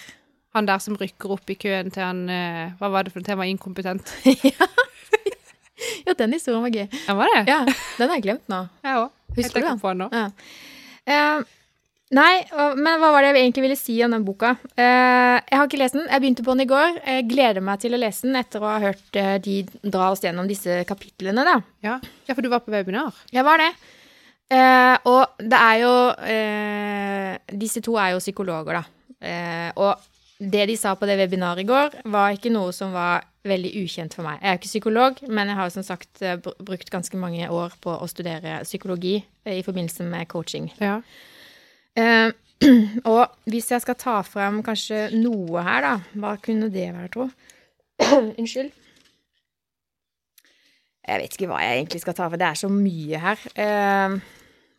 Han 0.55 0.65
der 0.65 0.79
som 0.81 0.95
rykker 0.97 1.29
opp 1.35 1.49
i 1.49 1.53
køen 1.53 1.91
til 1.93 2.01
han 2.01 2.23
eh, 2.29 2.71
Hva 2.79 2.89
var 2.89 3.03
det 3.03 3.13
for 3.13 3.19
noe? 3.21 3.25
Til 3.27 3.35
han 3.35 3.41
var 3.43 3.51
inkompetent. 3.51 4.13
Ja, 6.05 6.13
den 6.17 6.33
historien 6.33 6.63
var 6.63 6.73
gøy. 6.73 6.87
Den 6.91 7.17
var 7.17 7.29
det? 7.35 7.43
Ja, 7.47 7.59
den 7.97 8.09
har 8.09 8.17
jeg 8.17 8.23
glemt 8.25 8.49
nå. 8.51 8.57
Jeg 8.83 8.99
òg. 8.99 9.11
Husker 9.37 9.61
du 9.61 9.67
den? 9.67 9.79
På 9.79 9.93
nå. 9.95 10.09
Ja. 10.11 10.25
Eh, 11.07 11.43
nei, 12.15 12.33
men 12.79 12.97
hva 13.01 13.11
var 13.13 13.23
det 13.23 13.31
jeg 13.33 13.43
egentlig 13.43 13.63
ville 13.67 13.77
si 13.77 13.95
om 14.05 14.13
den 14.15 14.25
boka? 14.25 14.55
Eh, 14.73 15.37
jeg 15.37 15.55
har 15.59 15.67
ikke 15.67 15.81
lest 15.81 15.97
den. 15.97 16.07
Jeg 16.09 16.23
begynte 16.23 16.45
på 16.45 16.55
den 16.55 16.65
i 16.65 16.69
går. 16.69 16.99
Jeg 17.03 17.27
gleder 17.29 17.65
meg 17.65 17.81
til 17.83 17.95
å 17.95 18.01
lese 18.01 18.27
den 18.27 18.39
etter 18.39 18.63
å 18.63 18.71
ha 18.71 18.81
hørt 18.81 19.19
eh, 19.19 19.37
de 19.45 19.61
dra 19.83 20.09
oss 20.13 20.23
gjennom 20.25 20.49
disse 20.49 20.81
kapitlene, 20.89 21.45
da. 21.45 21.55
Ja. 21.85 21.99
ja, 22.27 22.35
for 22.35 22.45
du 22.45 22.49
var 22.51 22.63
på 22.65 22.73
webinar. 22.73 23.17
Jeg 23.33 23.45
var 23.47 23.61
det. 23.61 23.69
Eh, 24.49 24.95
og 25.09 25.41
det 25.45 25.59
er 25.61 25.81
jo 25.83 25.93
Disse 27.59 27.81
to 27.85 27.95
er 28.01 28.15
jo 28.15 28.21
psykologer, 28.21 28.79
da. 28.79 29.73
Og 29.77 30.07
det 30.39 30.65
de 30.69 30.75
sa 30.79 30.95
på 30.95 31.07
det 31.09 31.17
webinaret 31.19 31.61
i 31.61 31.67
går, 31.67 31.99
var 32.09 32.33
ikke 32.33 32.51
noe 32.53 32.71
som 32.73 32.93
var 32.95 33.25
veldig 33.45 33.71
ukjent 33.83 34.15
for 34.15 34.25
meg. 34.25 34.39
Jeg 34.41 34.49
er 34.49 34.59
ikke 34.59 34.71
psykolog, 34.71 35.19
men 35.27 35.51
jeg 35.51 35.59
har 35.59 35.73
som 35.73 35.85
sagt 35.85 36.23
brukt 36.65 36.91
ganske 36.93 37.19
mange 37.19 37.49
år 37.49 37.75
på 37.83 37.93
å 37.93 38.07
studere 38.09 38.61
psykologi 38.67 39.17
i 39.19 39.61
forbindelse 39.65 40.07
med 40.07 40.29
coaching. 40.31 40.69
Ja. 40.79 40.99
Eh, 41.97 42.31
og 43.13 43.23
hvis 43.49 43.71
jeg 43.71 43.81
skal 43.85 43.97
ta 43.99 44.17
frem 44.27 44.59
kanskje 44.65 45.07
noe 45.15 45.63
her, 45.63 45.85
da 45.85 45.93
Hva 46.19 46.35
kunne 46.43 46.67
det 46.73 46.89
være, 46.91 47.11
tro? 47.13 47.29
Unnskyld. 48.39 48.73
Jeg 51.09 51.23
vet 51.23 51.33
ikke 51.37 51.47
hva 51.49 51.63
jeg 51.63 51.79
egentlig 51.79 52.03
skal 52.03 52.15
ta, 52.17 52.27
for 52.29 52.37
det 52.37 52.45
er 52.45 52.59
så 52.59 52.69
mye 52.69 53.21
her. 53.23 53.47
Eh, 53.57 54.19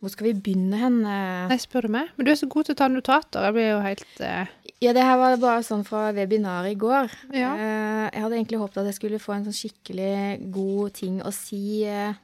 hvor 0.01 0.13
skal 0.13 0.29
vi 0.29 0.37
begynne 0.37 0.79
hen? 0.79 1.01
Eh, 1.03 1.49
Nei, 1.51 1.57
spør 1.61 1.85
du 1.85 1.93
meg? 1.97 2.13
Men 2.15 2.25
du 2.25 2.31
er 2.31 2.39
så 2.39 2.47
god 2.49 2.69
til 2.69 2.77
å 2.77 2.79
ta 2.79 2.87
notater. 2.89 3.47
Jeg 3.49 3.57
blir 3.57 3.67
jo 3.67 3.81
helt 3.83 4.21
eh, 4.25 4.53
Ja, 4.81 4.93
det 4.97 5.03
her 5.05 5.19
var 5.19 5.35
bare 5.41 5.65
sånn 5.65 5.83
fra 5.85 6.07
webinaret 6.15 6.73
i 6.73 6.79
går. 6.79 7.11
Ja. 7.35 7.51
Eh, 7.53 8.05
jeg 8.07 8.23
hadde 8.23 8.39
egentlig 8.39 8.61
håpet 8.63 8.81
at 8.81 8.89
jeg 8.89 8.97
skulle 8.97 9.21
få 9.21 9.35
en 9.35 9.45
sånn 9.49 9.57
skikkelig 9.59 10.13
god 10.55 10.95
ting 10.97 11.19
å 11.21 11.33
si 11.35 11.81
eh, 11.85 12.15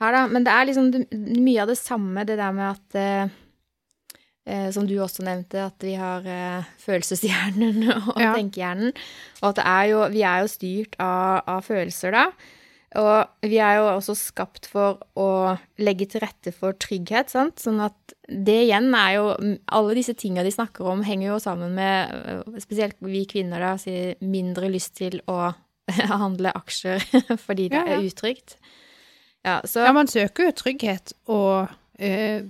her, 0.00 0.16
da. 0.16 0.22
Men 0.30 0.46
det 0.46 0.54
er 0.54 0.70
liksom 0.70 0.92
mye 1.42 1.64
av 1.64 1.72
det 1.72 1.80
samme, 1.80 2.24
det 2.28 2.38
der 2.40 2.54
med 2.56 2.70
at 2.70 3.34
eh, 4.46 4.70
Som 4.74 4.86
du 4.86 4.94
også 5.00 5.22
nevnte, 5.26 5.66
at 5.66 5.78
vi 5.84 5.94
har 6.00 6.26
eh, 6.26 6.64
følelseshjernen 6.84 7.88
og 8.14 8.20
Ja. 8.20 8.34
tenkehjernen. 8.34 8.92
Og 9.42 9.48
at 9.52 9.56
det 9.60 9.64
er 9.66 9.84
jo 9.92 10.04
Vi 10.12 10.22
er 10.22 10.44
jo 10.44 10.52
styrt 10.52 10.94
av, 10.98 11.42
av 11.46 11.62
følelser, 11.66 12.10
da. 12.12 12.26
Og 12.94 13.26
vi 13.50 13.56
er 13.58 13.80
jo 13.80 13.88
også 13.96 14.14
skapt 14.14 14.68
for 14.70 15.00
å 15.18 15.56
legge 15.82 16.06
til 16.06 16.20
rette 16.22 16.52
for 16.54 16.76
trygghet, 16.78 17.32
sant. 17.32 17.58
Sånn 17.58 17.80
at 17.82 18.14
det 18.30 18.68
igjen 18.68 18.92
er 18.94 19.16
jo 19.16 19.24
Alle 19.74 19.96
disse 19.98 20.14
tinga 20.14 20.44
de 20.46 20.52
snakker 20.54 20.86
om, 20.86 21.02
henger 21.02 21.32
jo 21.32 21.40
sammen 21.42 21.74
med 21.74 22.44
Spesielt 22.62 22.94
vi 23.02 23.24
kvinner, 23.26 23.58
da, 23.60 23.72
sier 23.82 24.14
mindre 24.22 24.70
lyst 24.70 24.94
til 25.00 25.18
å 25.26 25.50
handle 26.24 26.52
aksjer 26.54 27.02
fordi 27.46 27.66
det 27.68 27.76
Ja, 27.82 27.84
ja. 27.84 27.98
er 27.98 28.06
utrygt. 28.06 28.54
Ja, 29.44 29.58
så 29.68 29.82
Ja, 29.84 29.90
man 29.92 30.06
søker 30.08 30.46
jo 30.46 30.52
trygghet 30.56 31.12
og 31.28 31.66
eh, 31.98 32.46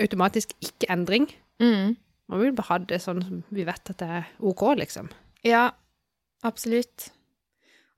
automatisk 0.00 0.54
ikke 0.64 0.88
endring. 0.92 1.28
mm, 1.62 1.96
Man 2.30 2.40
vil 2.40 2.52
bare 2.54 2.68
ha 2.68 2.78
det 2.78 3.00
sånn 3.02 3.22
som 3.26 3.42
vi 3.50 3.64
vet 3.66 3.90
at 3.90 3.98
det 3.98 4.08
er 4.20 4.28
OK, 4.46 4.62
liksom. 4.78 5.08
Ja, 5.42 5.70
absolutt. 6.46 7.08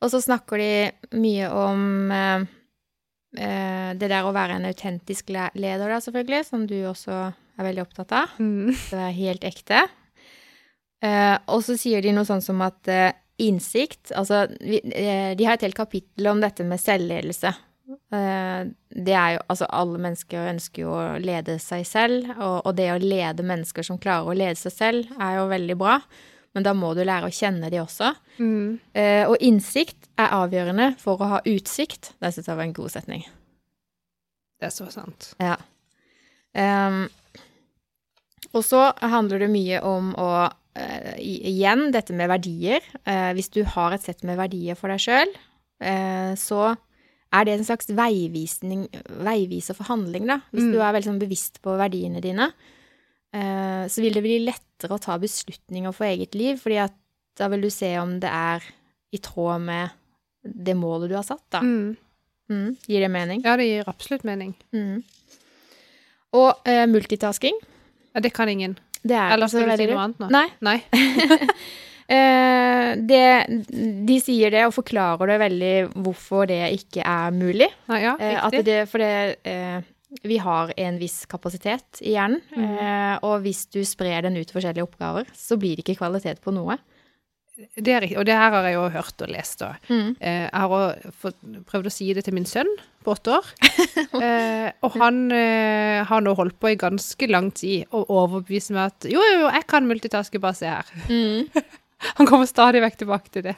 Og 0.02 0.10
så 0.10 0.22
snakker 0.24 0.58
de 0.58 1.18
mye 1.20 1.50
om 1.52 2.10
eh, 2.10 2.44
eh, 3.38 3.90
det 3.98 4.08
der 4.08 4.24
å 4.26 4.32
være 4.34 4.56
en 4.56 4.66
autentisk 4.70 5.28
leder, 5.30 5.84
da, 5.84 6.00
selvfølgelig, 6.02 6.44
som 6.48 6.64
du 6.66 6.78
også 6.88 7.18
er 7.28 7.66
veldig 7.68 7.84
opptatt 7.84 8.14
av. 8.16 8.32
Det 8.90 8.98
er 8.98 9.18
helt 9.20 9.44
ekte. 9.44 9.82
Eh, 11.02 11.36
og 11.50 11.60
så 11.66 11.76
sier 11.78 12.02
de 12.02 12.14
noe 12.14 12.24
sånn 12.26 12.42
som 12.44 12.60
at 12.62 12.86
eh, 12.90 13.10
innsikt 13.42 14.12
Altså, 14.14 14.44
vi, 14.60 14.78
eh, 14.94 15.32
de 15.34 15.46
har 15.48 15.56
et 15.56 15.64
helt 15.66 15.74
kapittel 15.74 16.28
om 16.30 16.40
dette 16.42 16.62
med 16.66 16.78
selvledelse. 16.80 17.50
Eh, 17.90 18.60
det 18.92 19.14
er 19.16 19.30
jo 19.36 19.40
Altså, 19.50 19.66
alle 19.68 20.00
mennesker 20.00 20.50
ønsker 20.52 20.84
jo 20.84 20.92
å 20.94 21.06
lede 21.22 21.58
seg 21.62 21.86
selv, 21.88 22.30
og, 22.38 22.60
og 22.66 22.76
det 22.78 22.90
å 22.92 23.00
lede 23.02 23.46
mennesker 23.46 23.86
som 23.86 24.00
klarer 24.00 24.30
å 24.30 24.36
lede 24.36 24.58
seg 24.60 24.74
selv, 24.74 25.16
er 25.18 25.40
jo 25.40 25.50
veldig 25.50 25.78
bra. 25.80 25.98
Men 26.52 26.66
da 26.66 26.74
må 26.76 26.92
du 26.92 27.00
lære 27.04 27.30
å 27.30 27.32
kjenne 27.32 27.70
de 27.72 27.80
også. 27.80 28.12
Mm. 28.36 28.78
Eh, 28.92 29.24
og 29.24 29.40
innsikt 29.40 30.10
er 30.20 30.34
avgjørende 30.36 30.92
for 31.00 31.20
å 31.20 31.30
ha 31.36 31.40
utsikt. 31.48 32.12
Det 32.20 32.32
syns 32.34 32.50
jeg 32.50 32.58
var 32.58 32.68
en 32.68 32.76
god 32.76 32.92
setning. 32.92 33.24
Det 34.60 34.68
er 34.68 34.74
så 34.74 34.86
sant. 34.92 35.32
Ja. 35.40 35.56
Um, 36.52 37.06
og 38.52 38.60
så 38.68 38.90
handler 39.00 39.40
det 39.40 39.48
mye 39.48 39.78
om 39.88 40.10
å 40.20 40.28
uh, 40.44 41.14
Igjen 41.16 41.88
dette 41.94 42.12
med 42.16 42.28
verdier. 42.30 42.84
Uh, 43.08 43.32
hvis 43.32 43.48
du 43.56 43.62
har 43.64 43.96
et 43.96 44.04
sett 44.04 44.20
med 44.28 44.36
verdier 44.36 44.76
for 44.76 44.92
deg 44.92 45.00
sjøl, 45.00 45.32
uh, 45.82 46.36
så 46.36 46.74
er 47.32 47.44
det 47.48 47.54
en 47.58 47.64
slags 47.64 47.88
veivisning, 47.88 48.86
veiviser 49.24 49.74
for 49.78 49.88
handling, 49.88 50.26
da. 50.28 50.40
Hvis 50.52 50.66
Mm. 50.68 50.72
du 50.72 50.78
er 50.80 50.92
veldig 50.92 51.08
sånn 51.10 51.22
bevisst 51.22 51.62
på 51.62 51.76
verdiene 51.80 52.20
dine, 52.20 52.52
uh, 53.34 53.84
så 53.88 54.02
vil 54.04 54.12
det 54.12 54.22
bli 54.22 54.38
lettere 54.44 54.92
å 54.96 55.00
ta 55.00 55.16
beslutninger 55.18 55.92
for 55.94 56.04
eget 56.04 56.34
liv, 56.34 56.60
fordi 56.60 56.78
at 56.84 56.92
da 57.36 57.48
vil 57.48 57.62
du 57.62 57.70
se 57.70 57.96
om 57.98 58.18
det 58.20 58.28
er 58.30 58.62
i 59.12 59.18
tråd 59.18 59.60
med 59.64 59.90
det 60.44 60.74
målet 60.76 61.08
du 61.08 61.14
har 61.16 61.24
satt, 61.24 61.44
da. 61.50 61.60
Mm. 61.60 61.96
Mm. 62.50 62.76
Gir 62.86 63.00
det 63.00 63.10
mening? 63.10 63.42
Ja, 63.44 63.56
det 63.56 63.64
gir 63.68 63.88
absolutt 63.88 64.24
mening. 64.24 64.54
Mm. 64.74 65.02
Og 66.34 66.56
uh, 66.68 66.86
multitasking. 66.86 67.56
Ja, 68.14 68.20
det 68.20 68.32
kan 68.34 68.48
ingen. 68.48 68.78
Det 69.02 69.16
er 69.16 69.32
Eller 69.32 69.48
skal 69.48 69.66
du 69.68 69.76
si 69.76 69.86
noe 69.86 70.04
annet 70.04 70.18
nå? 70.20 70.28
Nei. 70.30 70.48
Nei. 70.60 70.82
Eh, 72.08 72.94
det, 73.08 73.24
de 74.08 74.18
sier 74.20 74.50
det 74.54 74.64
og 74.66 74.74
forklarer 74.76 75.32
det 75.32 75.38
veldig 75.44 75.74
hvorfor 76.02 76.46
det 76.50 76.60
ikke 76.80 77.02
er 77.06 77.30
mulig. 77.36 77.68
Ja, 77.88 78.16
Eh, 78.20 78.38
at 78.44 78.56
det, 78.66 78.80
for 78.90 78.98
det, 78.98 79.38
eh, 79.44 79.80
vi 80.28 80.36
har 80.44 80.72
en 80.76 80.98
viss 81.00 81.22
kapasitet 81.26 82.02
i 82.02 82.12
hjernen, 82.16 82.42
Mm. 82.56 82.78
eh, 82.78 83.18
og 83.22 83.42
hvis 83.42 83.64
du 83.72 83.80
sprer 83.84 84.22
den 84.22 84.36
ut 84.36 84.46
til 84.46 84.60
forskjellige 84.60 84.84
oppgaver, 84.88 85.24
så 85.32 85.56
blir 85.58 85.76
det 85.76 85.84
ikke 85.86 85.98
kvalitet 86.02 86.40
på 86.44 86.52
noe. 86.52 86.78
det 87.76 87.92
er. 87.94 88.04
Og 88.18 88.24
det 88.26 88.34
her 88.34 88.50
har 88.50 88.64
jeg 88.64 88.74
jo 88.74 88.88
hørt 88.90 89.22
og 89.22 89.28
lest. 89.28 89.60
Og. 89.62 89.74
Mm. 89.88 90.16
Eh, 90.20 90.48
jeg 90.48 90.60
har 90.60 90.68
også 90.68 91.32
prøvd 91.68 91.86
å 91.86 91.92
si 91.92 92.12
det 92.12 92.24
til 92.24 92.34
min 92.34 92.44
sønn 92.48 92.66
på 93.04 93.12
åtte 93.14 93.38
år. 93.38 93.44
Eh, 94.22 94.70
og 94.84 94.92
han 95.00 95.32
eh, 95.32 96.04
har 96.04 96.20
nå 96.20 96.34
holdt 96.36 96.58
på 96.60 96.68
i 96.70 96.76
ganske 96.76 97.26
lang 97.30 97.50
tid 97.56 97.86
og 97.96 98.10
overbevist 98.12 98.70
meg 98.70 98.90
at 98.92 99.06
jo, 99.10 99.18
jo, 99.18 99.38
jo, 99.40 99.48
jeg 99.50 99.66
kan 99.66 99.86
multitaske, 99.88 100.38
bare 100.42 100.54
se 100.54 100.66
her. 100.68 100.84
Mm. 101.08 101.48
Han 102.18 102.28
kommer 102.28 102.48
stadig 102.50 102.82
vekk 102.84 102.98
tilbake 103.04 103.32
til 103.34 103.46
det. 103.50 103.56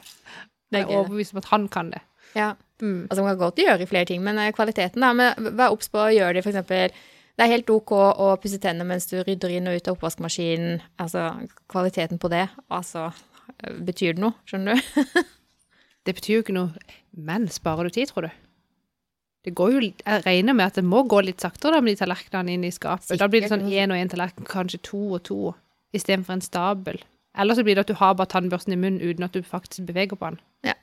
Det 0.71 0.81
Jeg 0.81 0.87
er 0.87 0.93
er 0.93 1.01
overbevist 1.01 1.35
om 1.35 1.41
at 1.41 1.49
han 1.51 1.67
kan 1.71 1.91
det. 1.93 2.01
Ja. 2.35 2.53
Mm. 2.81 3.07
Altså, 3.09 3.23
man 3.23 3.35
kan 3.35 3.43
godt 3.45 3.61
gjøre 3.61 3.87
flere 3.87 4.05
ting, 4.09 4.23
men 4.23 4.39
eh, 4.41 4.51
kvaliteten, 4.55 5.01
da. 5.01 5.13
Men 5.15 5.53
vær 5.55 5.75
obs 5.75 5.91
på 5.91 6.01
å 6.01 6.11
gjøre 6.11 6.37
det, 6.37 6.45
f.eks. 6.45 6.65
Det 7.35 7.43
er 7.43 7.51
helt 7.51 7.69
OK 7.69 7.91
å 7.91 8.31
pusse 8.39 8.59
tennene 8.63 8.87
mens 8.87 9.07
du 9.11 9.17
rydder 9.19 9.51
inn 9.57 9.67
og 9.67 9.75
ut 9.75 9.87
av 9.87 9.97
oppvaskmaskinen. 9.97 10.81
Altså, 11.03 11.29
kvaliteten 11.71 12.19
på 12.21 12.31
det, 12.31 12.47
altså 12.71 13.11
Betyr 13.55 14.15
det 14.17 14.23
noe, 14.23 14.33
skjønner 14.49 14.75
du? 14.75 15.03
Det 16.05 16.13
betyr 16.17 16.35
jo 16.35 16.43
ikke 16.43 16.53
noe. 16.53 16.89
Men 17.13 17.47
sparer 17.49 17.87
du 17.87 17.93
tid, 17.93 18.11
tror 18.11 18.27
du? 18.27 18.33
Det 19.45 19.53
går 19.57 19.71
jo, 19.73 19.79
jeg 19.89 20.21
regner 20.25 20.57
med 20.57 20.71
at 20.71 20.77
det 20.77 20.83
må 20.85 21.03
gå 21.09 21.19
litt 21.25 21.41
saktere 21.41 21.77
da 21.77 21.81
med 21.81 21.93
de 21.93 21.99
tallerkenene 22.01 22.53
inn 22.53 22.65
i 22.65 22.73
skapet. 22.73 23.13
Da 23.21 23.27
blir 23.29 23.45
det 23.45 23.49
sånn 23.49 23.65
én 23.69 23.93
og 23.93 23.97
én 23.97 24.09
tallerken, 24.09 24.45
kanskje 24.49 24.81
to 24.85 25.01
og 25.17 25.21
to, 25.25 25.39
istedenfor 25.97 26.37
en 26.37 26.45
stabel. 26.45 27.01
Eller 27.37 27.55
så 27.57 27.63
blir 27.63 27.75
det 27.75 27.85
at 27.85 27.91
du 27.91 27.97
har 27.99 28.13
bare 28.15 28.27
tannbørsten 28.31 28.73
i 28.73 28.79
munnen 28.79 29.01
uten 29.01 29.23
at 29.27 29.33
du 29.35 29.41
faktisk 29.43 29.85
beveger 29.87 30.15
på 30.19 30.29
den. 30.31 30.39
Ja. 30.63 30.73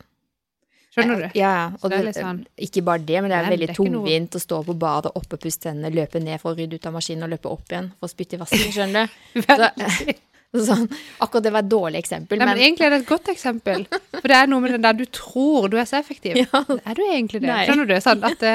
Skjønner 0.93 1.23
du? 1.23 1.29
Ja, 1.39 1.51
ja. 1.57 1.69
Og 1.81 1.89
det 1.91 2.03
det, 2.05 2.15
sånn- 2.19 2.43
ikke 2.61 2.83
bare 2.85 3.01
det, 3.01 3.23
men 3.23 3.31
det 3.33 3.39
er 3.39 3.47
Men 3.47 3.53
veldig 3.55 3.69
det 3.69 3.77
er 3.79 3.79
noe- 3.81 3.93
tungvint 3.93 4.37
å 4.37 4.41
stå 4.43 4.59
på 4.67 4.75
badet, 4.79 5.13
oppe, 5.17 5.39
pusse 5.41 5.61
tennene, 5.65 5.89
løpe 5.95 6.21
ned 6.21 6.41
for 6.43 6.53
å 6.53 6.59
rydde 6.59 6.77
ut 6.77 6.87
av 6.87 6.93
maskinen 6.93 7.25
og 7.25 7.31
løpe 7.33 7.49
opp 7.49 7.65
igjen 7.73 7.89
for 7.99 8.09
å 8.09 8.13
spytte 8.13 8.37
i 8.37 8.43
vasken, 8.43 8.73
skjønner 8.77 9.09
du? 9.09 10.13
Så, 10.53 10.67
sånn, 10.69 10.83
akkurat 11.25 11.47
det 11.47 11.51
var 11.55 11.63
et 11.65 11.69
dårlig 11.73 11.97
eksempel, 12.03 12.37
Nei, 12.37 12.45
men 12.45 12.59
men 12.59 12.63
egentlig 12.67 12.85
er 12.85 12.91
det 12.93 12.99
et 13.01 13.09
godt 13.09 13.29
eksempel. 13.33 13.87
For 14.19 14.29
det 14.29 14.37
er 14.37 14.51
noe 14.53 14.61
med 14.61 14.75
den 14.75 14.83
der 14.85 14.93
du 14.99 15.07
tror 15.09 15.71
du 15.73 15.79
er 15.81 15.87
så 15.89 15.97
effektiv. 15.97 16.37
Ja. 16.43 16.61
Er 16.85 16.93
du 16.99 17.01
egentlig 17.07 17.41
det? 17.41 17.49
Nei. 17.49 17.63
Skjønner 17.65 17.89
du? 17.89 17.95
Sånn 18.05 18.21
at 18.29 18.37
det 18.43 18.53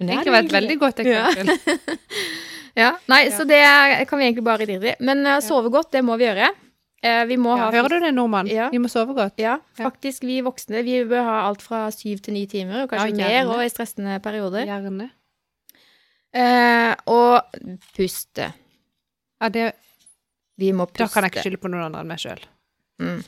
Men 0.00 0.08
det 0.08 0.10
er 0.10 0.16
egentlig 0.16 0.32
var 0.34 0.42
et 0.42 0.56
veldig 0.56 0.78
godt 0.82 1.04
eksempel. 1.04 1.54
Ja, 2.76 2.90
nei, 3.08 3.20
så 3.30 3.46
det 3.48 3.62
kan 4.10 4.18
vi 4.18 4.26
egentlig 4.26 4.42
bare 4.44 4.66
rydde 4.66 4.90
i. 4.90 4.96
Men 5.06 5.22
uh, 5.24 5.38
sove 5.40 5.70
godt, 5.70 5.92
det 5.94 6.02
må 6.04 6.18
vi 6.18 6.26
gjøre. 6.26 6.50
Eh, 7.06 7.22
vi 7.30 7.36
må 7.38 7.52
Ja, 7.54 7.66
ha 7.66 7.70
hører 7.74 7.92
du 7.92 7.98
det, 8.06 8.12
nordmann? 8.16 8.48
Ja. 8.50 8.68
Vi 8.72 8.78
må 8.82 8.88
sove 8.90 9.14
godt. 9.14 9.36
Ja, 9.38 9.58
faktisk, 9.78 10.24
vi 10.26 10.40
voksne 10.42 10.82
vi 10.86 10.98
bør 11.06 11.22
ha 11.28 11.36
alt 11.46 11.62
fra 11.62 11.84
syv 11.94 12.22
til 12.24 12.34
ni 12.34 12.46
timer, 12.50 12.82
og 12.84 12.90
kanskje 12.90 13.20
Ja, 13.20 13.28
mer 13.44 13.52
òg 13.54 13.62
i 13.66 13.70
stressende 13.72 14.18
perioder. 14.24 14.66
Gjerne. 14.66 15.10
Eh, 16.36 16.92
og 17.08 17.42
puste. 17.96 18.50
Ja, 19.40 19.48
det, 19.52 19.70
Vi 20.58 20.72
må 20.72 20.86
puste. 20.88 21.04
da 21.04 21.08
kan 21.12 21.24
jeg 21.26 21.32
ikke 21.34 21.44
skylde 21.46 21.60
på 21.62 21.70
noen 21.72 21.86
andre 21.88 22.00
enn 22.02 22.10
meg 22.10 22.20
sjøl. 22.22 22.42
Mm. 23.00 23.22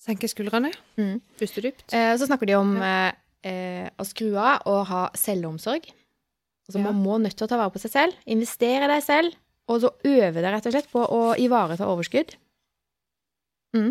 Senke 0.00 0.28
skuldrene, 0.30 0.72
Mm. 0.96 1.20
puste 1.38 1.60
dypt. 1.62 1.92
Eh, 1.92 2.16
så 2.16 2.26
snakker 2.26 2.46
de 2.46 2.54
om 2.56 2.76
eh, 2.82 3.12
eh, 3.44 3.88
å 3.98 4.04
skru 4.08 4.34
av 4.36 4.62
og 4.66 4.86
ha 4.88 5.10
selvomsorg. 5.14 5.84
Altså. 6.68 6.80
Man 6.80 6.96
må 7.02 7.18
nødt 7.20 7.36
til 7.36 7.46
å 7.46 7.48
ta 7.48 7.56
vare 7.56 7.70
på 7.72 7.80
seg 7.80 7.90
selv, 7.92 8.14
investere 8.26 8.84
i 8.84 8.88
deg 8.92 9.02
selv, 9.02 9.34
og 9.68 9.80
så 9.82 9.90
øve 10.04 10.40
deg 10.40 10.52
rett 10.52 10.66
og 10.66 10.72
slett 10.72 10.90
på 10.92 11.04
å 11.04 11.34
ivareta 11.38 11.86
overskudd. 11.88 12.34
Mm. 13.76 13.90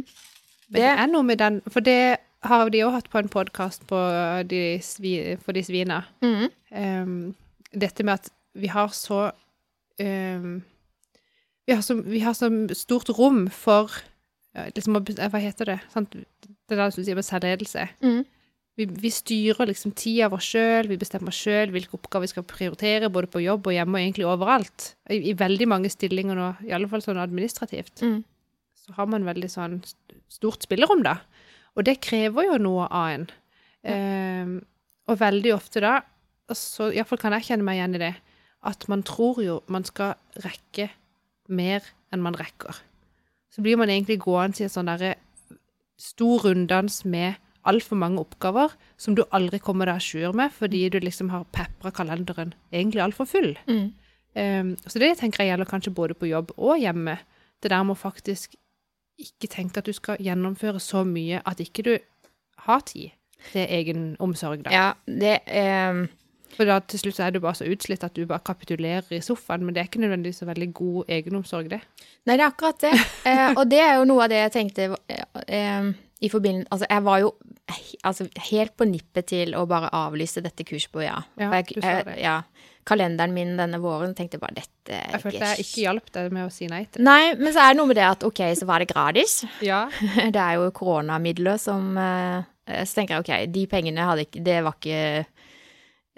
Men 0.68 0.80
det 0.82 0.88
er 0.90 1.10
noe 1.12 1.24
med 1.24 1.40
den 1.40 1.60
For 1.72 1.86
det 1.86 2.18
har 2.48 2.70
de 2.74 2.84
òg 2.86 2.96
hatt 2.96 3.10
på 3.12 3.20
en 3.22 3.30
podkast 3.32 3.86
for 3.90 4.44
de 4.48 5.64
svina. 5.64 6.04
Mm. 6.22 6.48
um, 6.72 7.36
dette 7.74 8.04
med 8.04 8.14
at 8.14 8.30
vi 8.58 8.70
har 8.72 8.90
så 8.96 9.32
um, 10.00 10.62
vi, 11.68 11.74
har 11.74 11.82
så 11.82 11.98
vi 12.02 12.22
har 12.24 12.34
så 12.38 12.50
stort 12.74 13.10
rom 13.18 13.48
for 13.52 13.92
liksom, 14.76 14.98
Hva 15.04 15.42
heter 15.42 15.74
det? 15.74 15.80
Sant? 15.94 16.16
Det 16.16 16.76
er 16.76 16.82
det 16.88 16.96
du 16.96 17.04
sier 17.04 17.18
med 17.18 17.26
selvledelse. 17.28 17.88
Mm. 18.02 18.24
Vi, 18.78 18.86
vi 18.86 19.10
styrer 19.10 19.70
liksom 19.72 19.92
tida 19.98 20.30
vår 20.30 20.42
sjøl, 20.44 20.90
vi 20.92 21.00
bestemmer 21.02 21.34
sjøl 21.34 21.72
hvilke 21.74 21.98
oppgaver 21.98 22.28
vi 22.28 22.32
skal 22.32 22.46
prioritere, 22.46 23.10
både 23.10 23.30
på 23.34 23.42
jobb 23.42 23.70
og 23.70 23.74
hjemme 23.74 23.98
og 23.98 24.04
egentlig 24.04 24.28
overalt. 24.30 24.92
I, 25.10 25.18
I 25.32 25.34
veldig 25.38 25.68
mange 25.70 25.90
stillinger 25.90 26.38
nå, 26.38 26.50
i 26.68 26.74
alle 26.78 26.90
fall 26.92 27.02
sånn 27.06 27.22
administrativt, 27.22 28.04
Mm. 28.06 28.20
Så 28.88 28.96
har 28.98 29.10
man 29.12 29.28
veldig 29.28 29.50
sånn 29.52 29.82
stort 30.32 30.66
spillerom, 30.66 31.04
da. 31.06 31.20
Og 31.78 31.86
det 31.86 32.00
krever 32.02 32.48
jo 32.48 32.58
noe 32.62 32.88
av 32.88 33.10
en. 33.14 33.28
Ehm, 33.88 34.56
og 35.08 35.20
veldig 35.22 35.54
ofte 35.56 35.84
da, 35.84 36.00
så 36.56 36.90
iallfall 36.90 37.20
kan 37.22 37.36
jeg 37.38 37.50
kjenne 37.50 37.68
meg 37.68 37.80
igjen 37.80 37.98
i 38.00 38.04
det, 38.08 38.14
at 38.68 38.88
man 38.92 39.04
tror 39.06 39.42
jo 39.44 39.60
man 39.72 39.86
skal 39.88 40.16
rekke 40.44 40.90
mer 41.48 41.86
enn 42.12 42.24
man 42.24 42.38
rekker. 42.40 42.80
Så 43.54 43.64
blir 43.64 43.78
man 43.80 43.92
egentlig 43.92 44.20
gående 44.24 44.64
i 44.64 44.68
en 44.68 44.74
sånn 44.74 44.90
derre 44.90 45.16
stor 45.98 46.46
runddans 46.46 47.04
med 47.10 47.38
altfor 47.68 48.00
mange 48.00 48.22
oppgaver 48.22 48.74
som 49.02 49.16
du 49.18 49.24
aldri 49.36 49.60
kommer 49.60 49.90
deg 49.90 50.00
à 50.00 50.04
jour 50.04 50.36
med, 50.38 50.54
fordi 50.54 50.88
du 50.90 51.00
liksom 51.04 51.32
har 51.34 51.48
pepra 51.56 51.92
kalenderen 51.92 52.54
egentlig 52.72 53.04
altfor 53.04 53.28
full. 53.28 53.56
Mm. 53.68 53.90
Um, 54.38 54.76
så 54.86 55.02
det 55.02 55.18
tenker 55.20 55.44
jeg 55.44 55.54
gjelder 55.54 55.70
kanskje 55.70 55.96
både 55.98 56.16
på 56.16 56.30
jobb 56.30 56.54
og 56.56 56.78
hjemme. 56.80 57.18
Det 57.64 57.72
der 57.74 57.84
med 57.84 57.98
å 57.98 58.00
faktisk 58.00 58.56
ikke 59.18 59.50
tenk 59.50 59.78
at 59.78 59.88
du 59.88 59.94
skal 59.96 60.22
gjennomføre 60.22 60.80
så 60.84 61.04
mye 61.08 61.42
at 61.46 61.62
ikke 61.64 61.86
du 61.86 61.94
har 62.68 62.86
tid 62.86 63.10
til 63.52 63.66
egen 63.70 64.16
omsorg, 64.24 64.66
da. 64.66 64.74
Ja, 64.74 64.88
det 65.06 65.40
eh, 65.46 66.08
For 66.58 66.66
da 66.66 66.80
til 66.90 67.02
slutt 67.02 67.18
så 67.20 67.28
er 67.28 67.36
du 67.36 67.42
bare 67.44 67.58
så 67.60 67.68
utslitt 67.70 68.04
at 68.06 68.16
du 68.18 68.26
bare 68.26 68.42
kapitulerer 68.46 69.06
i 69.14 69.22
sofaen, 69.22 69.66
men 69.66 69.76
det 69.76 69.82
er 69.82 69.90
ikke 69.90 70.02
nødvendigvis 70.02 70.42
så 70.42 70.48
veldig 70.50 70.72
god 70.74 71.12
egenomsorg, 71.20 71.70
det. 71.70 71.82
Nei, 72.26 72.38
det 72.38 72.44
er 72.44 72.50
akkurat 72.50 72.82
det. 72.82 72.94
Eh, 73.28 73.52
og 73.60 73.66
det 73.70 73.82
er 73.84 73.98
jo 74.00 74.08
noe 74.08 74.24
av 74.24 74.32
det 74.32 74.38
jeg 74.40 74.54
tenkte 74.56 74.90
eh, 75.12 75.24
eh, 75.48 75.90
i 76.22 76.30
forbindelse 76.34 76.68
Altså, 76.74 76.88
jeg 76.90 77.04
var 77.06 77.20
jo 77.22 77.32
altså, 78.04 78.28
helt 78.50 78.74
på 78.78 78.88
nippet 78.90 79.28
til 79.34 79.54
å 79.58 79.66
bare 79.70 79.90
avlyse 79.94 80.42
dette 80.42 80.66
kurset 80.68 80.92
på 80.94 81.04
ja. 81.06 81.20
Ja, 81.38 81.52
jeg, 81.60 81.68
du 81.76 81.82
sa 81.82 82.00
jeg- 82.02 82.20
ja. 82.24 82.42
Kalenderen 82.88 83.34
min 83.36 83.58
denne 83.60 83.82
våren 83.84 84.14
tenkte 84.16 84.40
bare 84.40 84.56
dette 84.56 84.96
Jeg 85.12 85.20
følte 85.22 85.44
jeg 85.44 85.66
ikke 85.66 85.82
hjalp 85.84 86.12
deg 86.16 86.32
med 86.32 86.46
å 86.48 86.52
si 86.56 86.68
nei 86.72 86.86
til 86.86 87.02
det. 87.02 87.04
Nei, 87.04 87.34
men 87.36 87.52
så 87.52 87.66
er 87.66 87.74
det 87.74 87.78
noe 87.82 87.90
med 87.90 87.98
det 88.00 88.06
at 88.08 88.24
ok, 88.24 88.40
så 88.56 88.66
var 88.70 88.80
det 88.80 88.88
gratis. 88.94 89.42
Ja. 89.62 89.82
Det 90.32 90.40
er 90.40 90.54
jo 90.56 90.70
koronamidler 90.72 91.60
som 91.60 91.98
eh, 92.00 92.46
Så 92.86 92.96
tenker 93.02 93.18
jeg 93.18 93.26
ok, 93.26 93.52
de 93.52 93.66
pengene 93.68 94.08
hadde 94.08 94.24
ikke 94.30 94.44
Det 94.48 94.58
var 94.64 94.78
ikke 94.80 95.26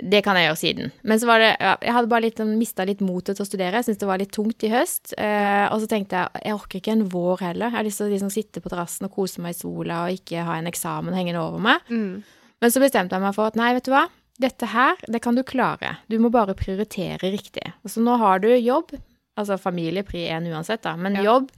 Det 0.01 0.21
kan 0.23 0.37
jeg 0.39 0.47
gjøre 0.47 0.59
siden. 0.61 0.91
Men 1.03 1.19
så 1.21 1.27
var 1.29 1.39
det 1.43 1.49
ja, 1.59 1.75
Jeg 1.81 1.93
hadde 1.95 2.09
bare 2.11 2.25
litt 2.27 2.39
mista 2.55 2.85
litt 2.87 3.01
motet 3.05 3.35
til 3.37 3.45
å 3.45 3.47
studere. 3.49 3.79
Jeg 3.81 3.89
syntes 3.89 4.01
det 4.03 4.09
var 4.09 4.21
litt 4.21 4.31
tungt 4.35 4.63
i 4.63 4.71
høst. 4.73 5.13
Eh, 5.17 5.65
og 5.73 5.81
så 5.83 5.89
tenkte 5.91 6.21
jeg 6.21 6.43
jeg 6.45 6.55
orker 6.55 6.79
ikke 6.81 6.93
en 6.95 7.05
vår 7.11 7.43
heller. 7.49 7.69
Jeg 7.69 7.77
har 7.79 7.87
lyst 7.87 8.01
til 8.01 8.07
å 8.07 8.13
liksom 8.13 8.31
sitte 8.33 8.63
på 8.63 8.71
terrassen 8.71 9.09
og 9.09 9.13
kose 9.15 9.43
meg 9.43 9.55
i 9.55 9.59
sola 9.59 10.05
og 10.07 10.15
ikke 10.19 10.45
ha 10.47 10.57
en 10.59 10.69
eksamen 10.71 11.15
hengende 11.17 11.43
over 11.43 11.59
meg. 11.63 11.83
Mm. 11.91 12.23
Men 12.59 12.73
så 12.73 12.81
bestemte 12.83 13.15
jeg 13.15 13.23
meg 13.23 13.35
for 13.37 13.51
at 13.51 13.59
nei, 13.59 13.73
vet 13.77 13.87
du 13.87 13.93
hva. 13.93 14.05
Dette 14.39 14.69
her, 14.71 14.99
det 15.11 15.19
kan 15.23 15.35
du 15.35 15.43
klare. 15.43 15.97
Du 16.07 16.15
må 16.23 16.29
bare 16.31 16.55
prioritere 16.55 17.31
riktig. 17.33 17.65
Så 17.87 17.99
nå 18.03 18.15
har 18.21 18.39
du 18.39 18.47
jobb, 18.55 18.93
altså 19.39 19.57
familie 19.59 20.05
pri 20.07 20.29
én 20.31 20.47
uansett, 20.47 20.81
da, 20.85 20.95
men 20.95 21.17
Ja. 21.19 21.23
jobb, 21.27 21.49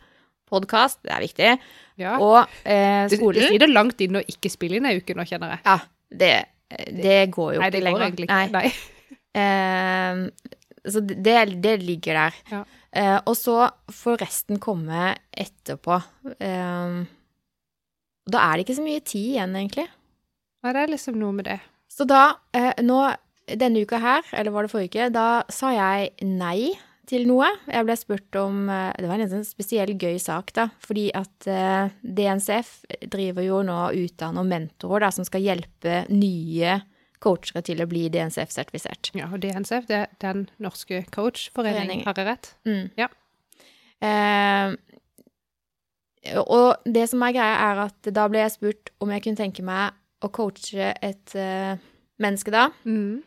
podkast, 0.51 0.99
det 1.05 1.11
er 1.13 1.21
viktig, 1.23 1.51
ja. 2.01 2.17
og 2.19 2.41
eh, 2.65 3.07
Det, 3.07 3.19
Du 3.19 3.39
sier 3.39 3.59
det 3.61 3.69
langt 3.69 4.01
inn 4.03 4.17
å 4.19 4.23
ikke 4.25 4.49
spille 4.51 4.81
inn 4.81 4.85
ei 4.89 4.97
uke 4.99 5.15
nå, 5.15 5.23
kjenner 5.29 5.53
jeg. 5.55 5.61
Ja, 5.65 5.77
det, 6.11 6.31
det 6.97 7.19
går 7.33 7.55
jo 7.55 7.61
Nei, 7.63 7.69
det 7.73 7.83
går 7.87 8.07
egentlig 8.07 8.29
ikke. 8.29 8.47
Nei. 8.57 8.71
Eh, 9.31 10.17
så 10.83 10.99
det, 10.99 11.35
det 11.63 11.77
ligger 11.79 12.17
der. 12.17 12.39
Ja. 12.51 12.57
Eh, 12.91 13.17
og 13.23 13.37
så 13.39 13.69
får 13.95 14.17
resten 14.25 14.59
komme 14.59 15.13
etterpå. 15.31 16.01
Eh, 16.35 16.97
da 18.31 18.41
er 18.43 18.57
det 18.57 18.65
ikke 18.65 18.75
så 18.81 18.83
mye 18.83 19.03
tid 19.05 19.37
igjen, 19.37 19.55
egentlig. 19.55 19.87
Nei, 20.61 20.73
det 20.75 20.81
er 20.83 20.91
liksom 20.91 21.15
noe 21.21 21.37
med 21.37 21.47
det. 21.47 21.61
Så 21.91 22.03
da, 22.07 22.25
eh, 22.51 22.73
nå, 22.83 22.99
denne 23.47 23.83
uka 23.83 24.01
her, 24.03 24.27
eller 24.35 24.51
var 24.51 24.67
det 24.67 24.73
forrige 24.73 24.91
uke, 24.91 25.09
da 25.15 25.43
sa 25.51 25.71
jeg 25.75 26.11
nei 26.27 26.73
til 27.11 27.25
noe. 27.29 27.47
Jeg 27.67 27.85
ble 27.87 27.95
spurt 27.99 28.37
om 28.39 28.63
eh, 28.71 28.91
Det 28.97 29.09
var 29.11 29.19
en 29.21 29.29
sånn 29.31 29.45
spesiell 29.47 29.91
gøy 29.99 30.17
sak, 30.23 30.53
da. 30.57 30.69
Fordi 30.85 31.09
at 31.17 31.47
eh, 31.51 31.91
DNCF 32.01 32.71
driver 33.11 33.45
jo 33.45 33.59
nå 33.67 33.75
og 33.89 33.99
utdanner 34.05 34.47
mentorer 34.47 35.05
da, 35.05 35.11
som 35.15 35.27
skal 35.27 35.43
hjelpe 35.45 36.05
nye 36.09 36.79
coachere 37.21 37.61
til 37.67 37.83
å 37.83 37.85
bli 37.91 38.07
DNCF-sertifisert. 38.09 39.11
Ja, 39.13 39.27
og 39.29 39.43
DNCF, 39.43 39.85
det 39.91 39.97
er 39.99 40.07
Den 40.23 40.47
norske 40.63 41.03
coachforening, 41.13 42.01
har 42.07 42.17
jeg 42.17 42.25
rett? 42.31 42.53
Mm. 42.65 42.87
Ja. 42.97 43.11
Eh, 44.01 44.73
og 46.41 46.81
det 46.85 47.07
som 47.09 47.21
er 47.25 47.33
greia, 47.35 47.59
er 47.71 47.83
at 47.87 48.09
da 48.13 48.27
ble 48.29 48.43
jeg 48.43 48.53
spurt 48.55 48.91
om 49.01 49.09
jeg 49.13 49.23
kunne 49.25 49.39
tenke 49.41 49.63
meg 49.65 49.93
å 50.21 50.29
coache 50.33 50.91
et 51.01 51.35
eh, 51.37 51.77
menneske 52.21 52.53
da, 52.53 52.67
Mm. 52.85 53.21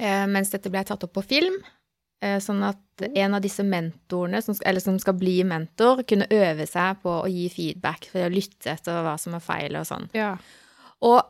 eh, 0.00 0.26
mens 0.32 0.50
dette 0.54 0.70
ble 0.72 0.84
tatt 0.88 1.04
opp 1.04 1.12
på 1.18 1.24
film. 1.28 1.56
Eh, 2.22 2.38
sånn 2.42 2.62
at 2.66 2.78
en 3.14 3.34
av 3.34 3.40
disse 3.44 3.62
mentorene, 3.62 4.40
som, 4.42 4.54
skal, 4.58 4.70
eller 4.72 4.82
som 4.82 4.96
skal 4.98 5.14
bli 5.14 5.36
mentor, 5.46 6.02
kunne 6.08 6.26
øve 6.34 6.66
seg 6.66 6.98
på 7.02 7.12
å 7.22 7.28
gi 7.30 7.48
feedback, 7.54 8.08
for 8.10 8.26
å 8.26 8.30
lytte 8.32 8.72
etter 8.74 9.02
hva 9.06 9.16
som 9.22 9.36
er 9.38 9.44
feil 9.44 9.76
og 9.78 9.86
sånn. 9.86 10.08
Ja. 10.18 10.32
Og 11.06 11.20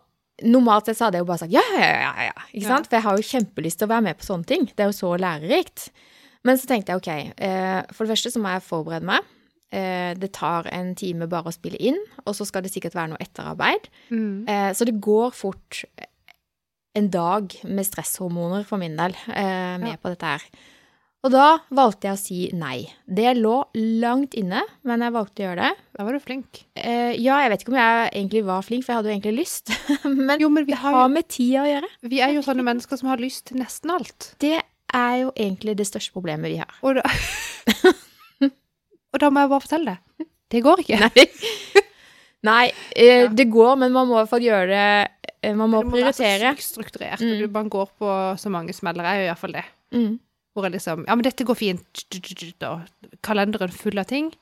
normalt 0.48 0.86
sett 0.86 0.96
så 0.96 1.08
hadde 1.08 1.18
jeg 1.18 1.26
jo 1.26 1.28
bare 1.32 1.42
sagt 1.42 1.52
ja, 1.52 1.64
ja, 1.76 1.88
ja, 2.06 2.12
ja. 2.30 2.46
Ikke 2.54 2.68
sant? 2.70 2.86
For 2.88 2.96
jeg 2.96 3.04
har 3.04 3.16
jo 3.18 3.26
kjempelyst 3.32 3.78
til 3.80 3.88
å 3.88 3.92
være 3.92 4.06
med 4.06 4.16
på 4.20 4.28
sånne 4.28 4.46
ting. 4.48 4.64
Det 4.70 4.84
er 4.86 4.88
jo 4.92 4.96
så 4.96 5.10
lærerikt. 5.20 5.88
Men 6.46 6.56
så 6.60 6.68
tenkte 6.70 6.94
jeg 6.94 7.02
ok, 7.02 7.10
eh, 7.42 7.80
for 7.92 8.06
det 8.06 8.14
første 8.14 8.30
så 8.32 8.40
må 8.40 8.52
jeg 8.54 8.64
forberede 8.68 9.08
meg. 9.10 9.26
eh, 9.74 10.14
det 10.16 10.30
tar 10.32 10.64
en 10.72 10.94
time 10.96 11.26
bare 11.28 11.50
å 11.50 11.52
spille 11.52 11.76
inn, 11.76 11.98
og 12.24 12.32
så 12.38 12.46
skal 12.48 12.62
det 12.64 12.70
sikkert 12.72 12.94
være 12.96 13.10
noe 13.12 13.20
etterarbeid. 13.20 13.90
Mm. 14.08 14.46
Så 14.72 14.86
det 14.88 14.94
går 15.04 15.34
fort 15.36 15.82
en 16.96 17.10
dag 17.12 17.52
med 17.68 17.84
stresshormoner 17.84 18.64
for 18.64 18.80
min 18.80 18.96
del 18.96 19.12
med 19.28 19.90
Ja. 19.90 19.96
på 20.00 20.08
dette 20.14 20.24
her. 20.32 20.42
Og 21.26 21.32
da 21.34 21.46
valgte 21.74 22.06
jeg 22.06 22.14
å 22.14 22.20
si 22.20 22.36
nei. 22.54 22.84
Det 23.10 23.32
lå 23.40 23.56
langt 23.74 24.36
inne, 24.38 24.60
men 24.86 25.02
jeg 25.02 25.14
valgte 25.16 25.42
å 25.42 25.46
gjøre 25.48 25.64
det. 25.66 25.86
Da 25.98 26.04
var 26.06 26.14
du 26.14 26.22
flink. 26.22 26.60
Eh, 26.78 27.16
ja, 27.18 27.40
jeg 27.42 27.50
vet 27.50 27.64
ikke 27.64 27.72
om 27.74 27.78
jeg 27.80 28.04
egentlig 28.12 28.42
var 28.46 28.62
flink, 28.62 28.84
for 28.86 28.92
jeg 28.94 29.00
hadde 29.00 29.10
jo 29.10 29.16
egentlig 29.16 29.34
lyst. 29.40 29.72
men 30.28 30.44
Jo, 30.44 30.50
men 30.54 30.68
vi 30.68 30.76
det 30.76 30.78
har 30.84 30.94
har 30.94 31.10
med 31.10 31.26
tida 31.26 31.64
å 31.64 31.70
gjøre. 31.72 31.90
Vi 32.14 32.20
er 32.22 32.36
jo 32.36 32.44
sånne 32.46 32.66
mennesker 32.68 33.00
som 33.00 33.10
har 33.10 33.22
lyst 33.22 33.48
til 33.50 33.58
nesten 33.58 33.90
alt. 33.96 34.28
Det 34.38 34.54
er 34.94 35.16
jo 35.24 35.32
egentlig 35.34 35.74
det 35.80 35.88
største 35.90 36.14
problemet 36.14 36.54
vi 36.54 36.60
har. 36.62 36.78
Og 36.86 37.00
da, 37.00 37.02
og 39.12 39.18
da 39.24 39.32
må 39.34 39.42
jeg 39.42 39.52
bare 39.56 39.66
fortelle 39.66 39.96
det. 39.96 40.28
Det 40.54 40.62
går 40.64 40.84
ikke. 40.84 41.00
Nei, 41.02 41.26
Nei 42.48 42.62
eh, 42.94 43.24
Ja. 43.24 43.34
det 43.34 43.48
går, 43.50 43.74
men 43.82 43.90
man 43.92 44.06
må 44.06 44.14
i 44.16 44.20
hvert 44.22 44.30
fall 44.30 44.46
gjøre 44.46 44.70
det 44.70 44.86
eh, 45.42 45.50
Man 45.58 45.74
må 45.74 45.82
Det 45.82 45.90
må 45.90 45.98
være 45.98 46.14
så 46.14 46.54
strukturert. 46.70 47.20
Mm. 47.26 47.34
og 47.34 47.42
Du 47.42 47.52
bare 47.58 47.74
går 47.74 47.90
på 47.98 48.14
så 48.38 48.54
mange 48.54 48.72
smeller. 48.76 49.10
Jeg 49.10 49.24
gjør 49.24 49.30
iallfall 49.32 49.58
det. 49.58 49.66
Mm. 49.98 50.14
Hvor 50.54 50.66
jeg 50.66 50.76
liksom 50.78 51.04
Ja, 51.06 51.14
men 51.14 51.26
dette 51.26 51.46
går 51.46 51.58
fint. 51.58 52.04
Og 52.68 53.18
kalenderen 53.22 53.74
full 53.74 54.00
av 54.00 54.08
ting. 54.10 54.32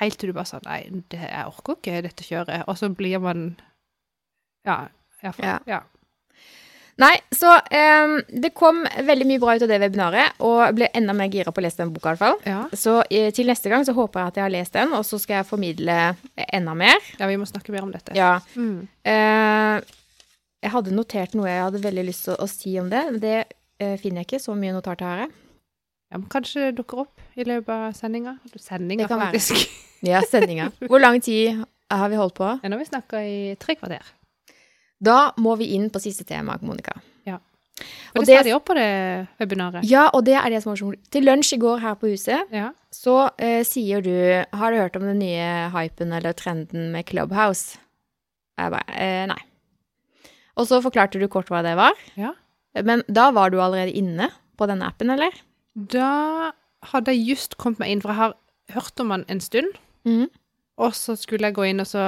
Helt 0.00 0.18
til 0.18 0.32
du 0.32 0.36
bare 0.36 0.50
sånn 0.50 0.64
Nei, 0.66 0.82
det, 1.12 1.22
jeg 1.22 1.50
orker 1.50 1.78
ikke 1.78 2.04
dette 2.08 2.26
kjøret. 2.26 2.68
Og 2.68 2.78
så 2.80 2.90
blir 2.90 3.22
man 3.22 3.52
Ja. 4.66 4.86
Iallfall. 5.22 5.46
Ja. 5.46 5.58
Ja. 5.68 5.82
Nei, 7.00 7.14
så 7.34 7.50
um, 7.50 8.20
det 8.28 8.52
kom 8.54 8.84
veldig 8.86 9.26
mye 9.26 9.40
bra 9.42 9.56
ut 9.56 9.64
av 9.66 9.70
det 9.70 9.80
webinaret, 9.82 10.36
og 10.46 10.60
jeg 10.62 10.76
ble 10.78 10.88
enda 10.94 11.14
mer 11.16 11.32
gira 11.32 11.50
på 11.50 11.58
å 11.58 11.64
lese 11.64 11.80
den 11.80 11.90
boka, 11.90 12.12
i 12.12 12.14
hvert 12.14 12.20
fall. 12.22 12.36
Ja. 12.46 12.60
Så 12.70 13.00
uh, 13.02 13.30
til 13.34 13.50
neste 13.50 13.72
gang 13.72 13.86
så 13.86 13.96
håper 13.96 14.20
jeg 14.20 14.30
at 14.30 14.38
jeg 14.38 14.44
har 14.44 14.52
lest 14.54 14.76
den, 14.78 14.94
og 14.94 15.02
så 15.08 15.18
skal 15.18 15.40
jeg 15.40 15.48
formidle 15.48 15.96
enda 16.46 16.76
mer. 16.78 17.02
ja, 17.18 17.26
vi 17.26 17.38
må 17.40 17.48
snakke 17.50 17.74
mer 17.74 17.86
om 17.86 17.90
dette. 17.94 18.14
Ja. 18.14 18.36
Mm. 18.54 18.84
Uh, 19.02 19.82
jeg 20.64 20.72
hadde 20.72 20.94
notert 20.94 21.34
noe 21.36 21.50
jeg 21.50 21.64
hadde 21.66 21.82
veldig 21.82 22.06
lyst 22.06 22.28
til 22.28 22.36
å, 22.36 22.46
å 22.46 22.48
si 22.48 22.76
om 22.80 22.86
det, 22.92 23.02
men 23.10 23.20
det 23.24 23.38
uh, 23.42 23.96
finner 23.98 24.22
jeg 24.22 24.30
ikke. 24.30 24.44
Så 24.46 24.54
mye 24.58 24.76
notater 24.76 25.10
har 25.10 25.24
jeg. 25.24 25.34
Ja, 26.12 26.18
men 26.20 26.28
kanskje 26.30 26.68
det 26.68 26.76
dukker 26.78 27.04
opp 27.06 27.22
i 27.36 27.46
løpet 27.48 27.72
av 27.74 27.94
sendinga. 27.96 28.36
Sendinga, 28.60 29.08
faktisk. 29.08 29.54
være. 29.56 29.80
Ja, 30.04 30.20
sendinga. 30.28 30.66
Hvor 30.84 31.00
lang 31.00 31.16
tid 31.24 31.62
har 31.90 32.10
vi 32.12 32.18
holdt 32.20 32.34
på? 32.36 32.44
Ja, 32.60 32.68
nå 32.68 32.76
har 32.76 32.82
vi 32.82 32.90
snakka 32.90 33.22
i 33.24 33.38
tre 33.56 33.72
kvarter. 33.78 34.04
Da 35.00 35.32
må 35.40 35.54
vi 35.56 35.70
inn 35.78 35.88
på 35.90 36.02
siste 36.02 36.26
tema, 36.28 36.58
Monica. 36.60 36.92
Og 38.14 38.20
Og 38.20 38.26
det 38.28 38.36
sa 38.38 38.42
de 38.46 38.52
opp 38.54 38.66
på 38.68 38.74
det 38.78 38.90
webinaret. 39.40 39.82
Ja, 39.90 40.04
og 40.14 40.22
det 40.28 40.36
er 40.38 40.52
det 40.52 40.60
som 40.62 40.70
var 40.70 40.78
så 40.78 40.86
morsomt. 40.86 41.08
Til 41.10 41.24
lunsj 41.26 41.56
i 41.56 41.58
går 41.58 41.80
her 41.82 41.96
på 41.98 42.10
huset, 42.12 42.52
Ja. 42.54 42.68
så 42.94 43.30
uh, 43.34 43.62
sier 43.66 44.00
du 44.04 44.12
Har 44.56 44.70
du 44.70 44.78
hørt 44.78 44.96
om 44.96 45.02
den 45.02 45.18
nye 45.18 45.70
hypen 45.74 46.12
eller 46.12 46.32
trenden 46.32 46.92
med 46.92 47.06
Clubhouse? 47.06 47.78
Jeg 48.58 48.70
bare 48.70 48.94
uh, 48.94 49.26
Nei. 49.32 49.40
Og 50.54 50.68
så 50.70 50.78
forklarte 50.84 51.18
du 51.18 51.26
kort 51.26 51.50
hva 51.50 51.64
det 51.66 51.74
var. 51.76 51.98
Ja. 52.14 52.30
Men 52.86 53.02
da 53.10 53.30
var 53.34 53.50
du 53.50 53.58
allerede 53.58 53.90
inne 53.90 54.30
på 54.56 54.68
denne 54.70 54.86
appen, 54.86 55.10
eller? 55.10 55.34
Da 55.74 56.52
hadde 56.92 57.14
jeg 57.14 57.26
just 57.34 57.56
kommet 57.60 57.80
meg 57.82 57.90
inn, 57.94 58.02
for 58.04 58.12
jeg 58.12 58.20
har 58.20 58.34
hørt 58.76 59.00
om 59.02 59.10
han 59.14 59.24
en 59.32 59.40
stund. 59.42 59.74
Mm. 60.06 60.26
Og 60.84 60.94
så 60.98 61.14
skulle 61.18 61.48
jeg 61.50 61.54
gå 61.56 61.66
inn 61.70 61.82
og 61.82 61.86
så 61.88 62.04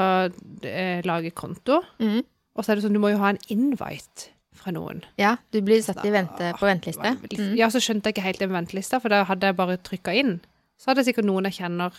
eh, 0.67 1.03
lage 1.07 1.31
konto. 1.37 1.81
Mm. 2.03 2.23
Og 2.57 2.65
så 2.65 2.73
er 2.73 2.79
det 2.79 2.87
sånn, 2.87 2.97
du 2.97 3.03
må 3.03 3.13
jo 3.13 3.21
ha 3.23 3.31
en 3.35 3.41
invite 3.53 4.31
fra 4.57 4.73
noen. 4.73 5.03
Ja, 5.21 5.35
du 5.53 5.61
blir 5.65 5.83
satt 5.85 6.01
i 6.09 6.13
vente, 6.15 6.53
på 6.57 6.65
venteliste. 6.67 7.13
Mhm. 7.21 7.55
Ja, 7.59 7.69
så 7.73 7.83
skjønte 7.85 8.09
jeg 8.09 8.17
ikke 8.17 8.25
helt 8.31 8.41
den 8.41 8.55
ventelista, 8.55 9.01
for 9.03 9.13
da 9.13 9.23
hadde 9.29 9.51
jeg 9.51 9.59
bare 9.59 9.77
trykka 9.85 10.15
inn. 10.17 10.39
Så 10.81 10.91
hadde 10.93 11.05
sikkert 11.07 11.29
noen 11.29 11.45
jeg 11.51 11.59
kjenner 11.61 11.93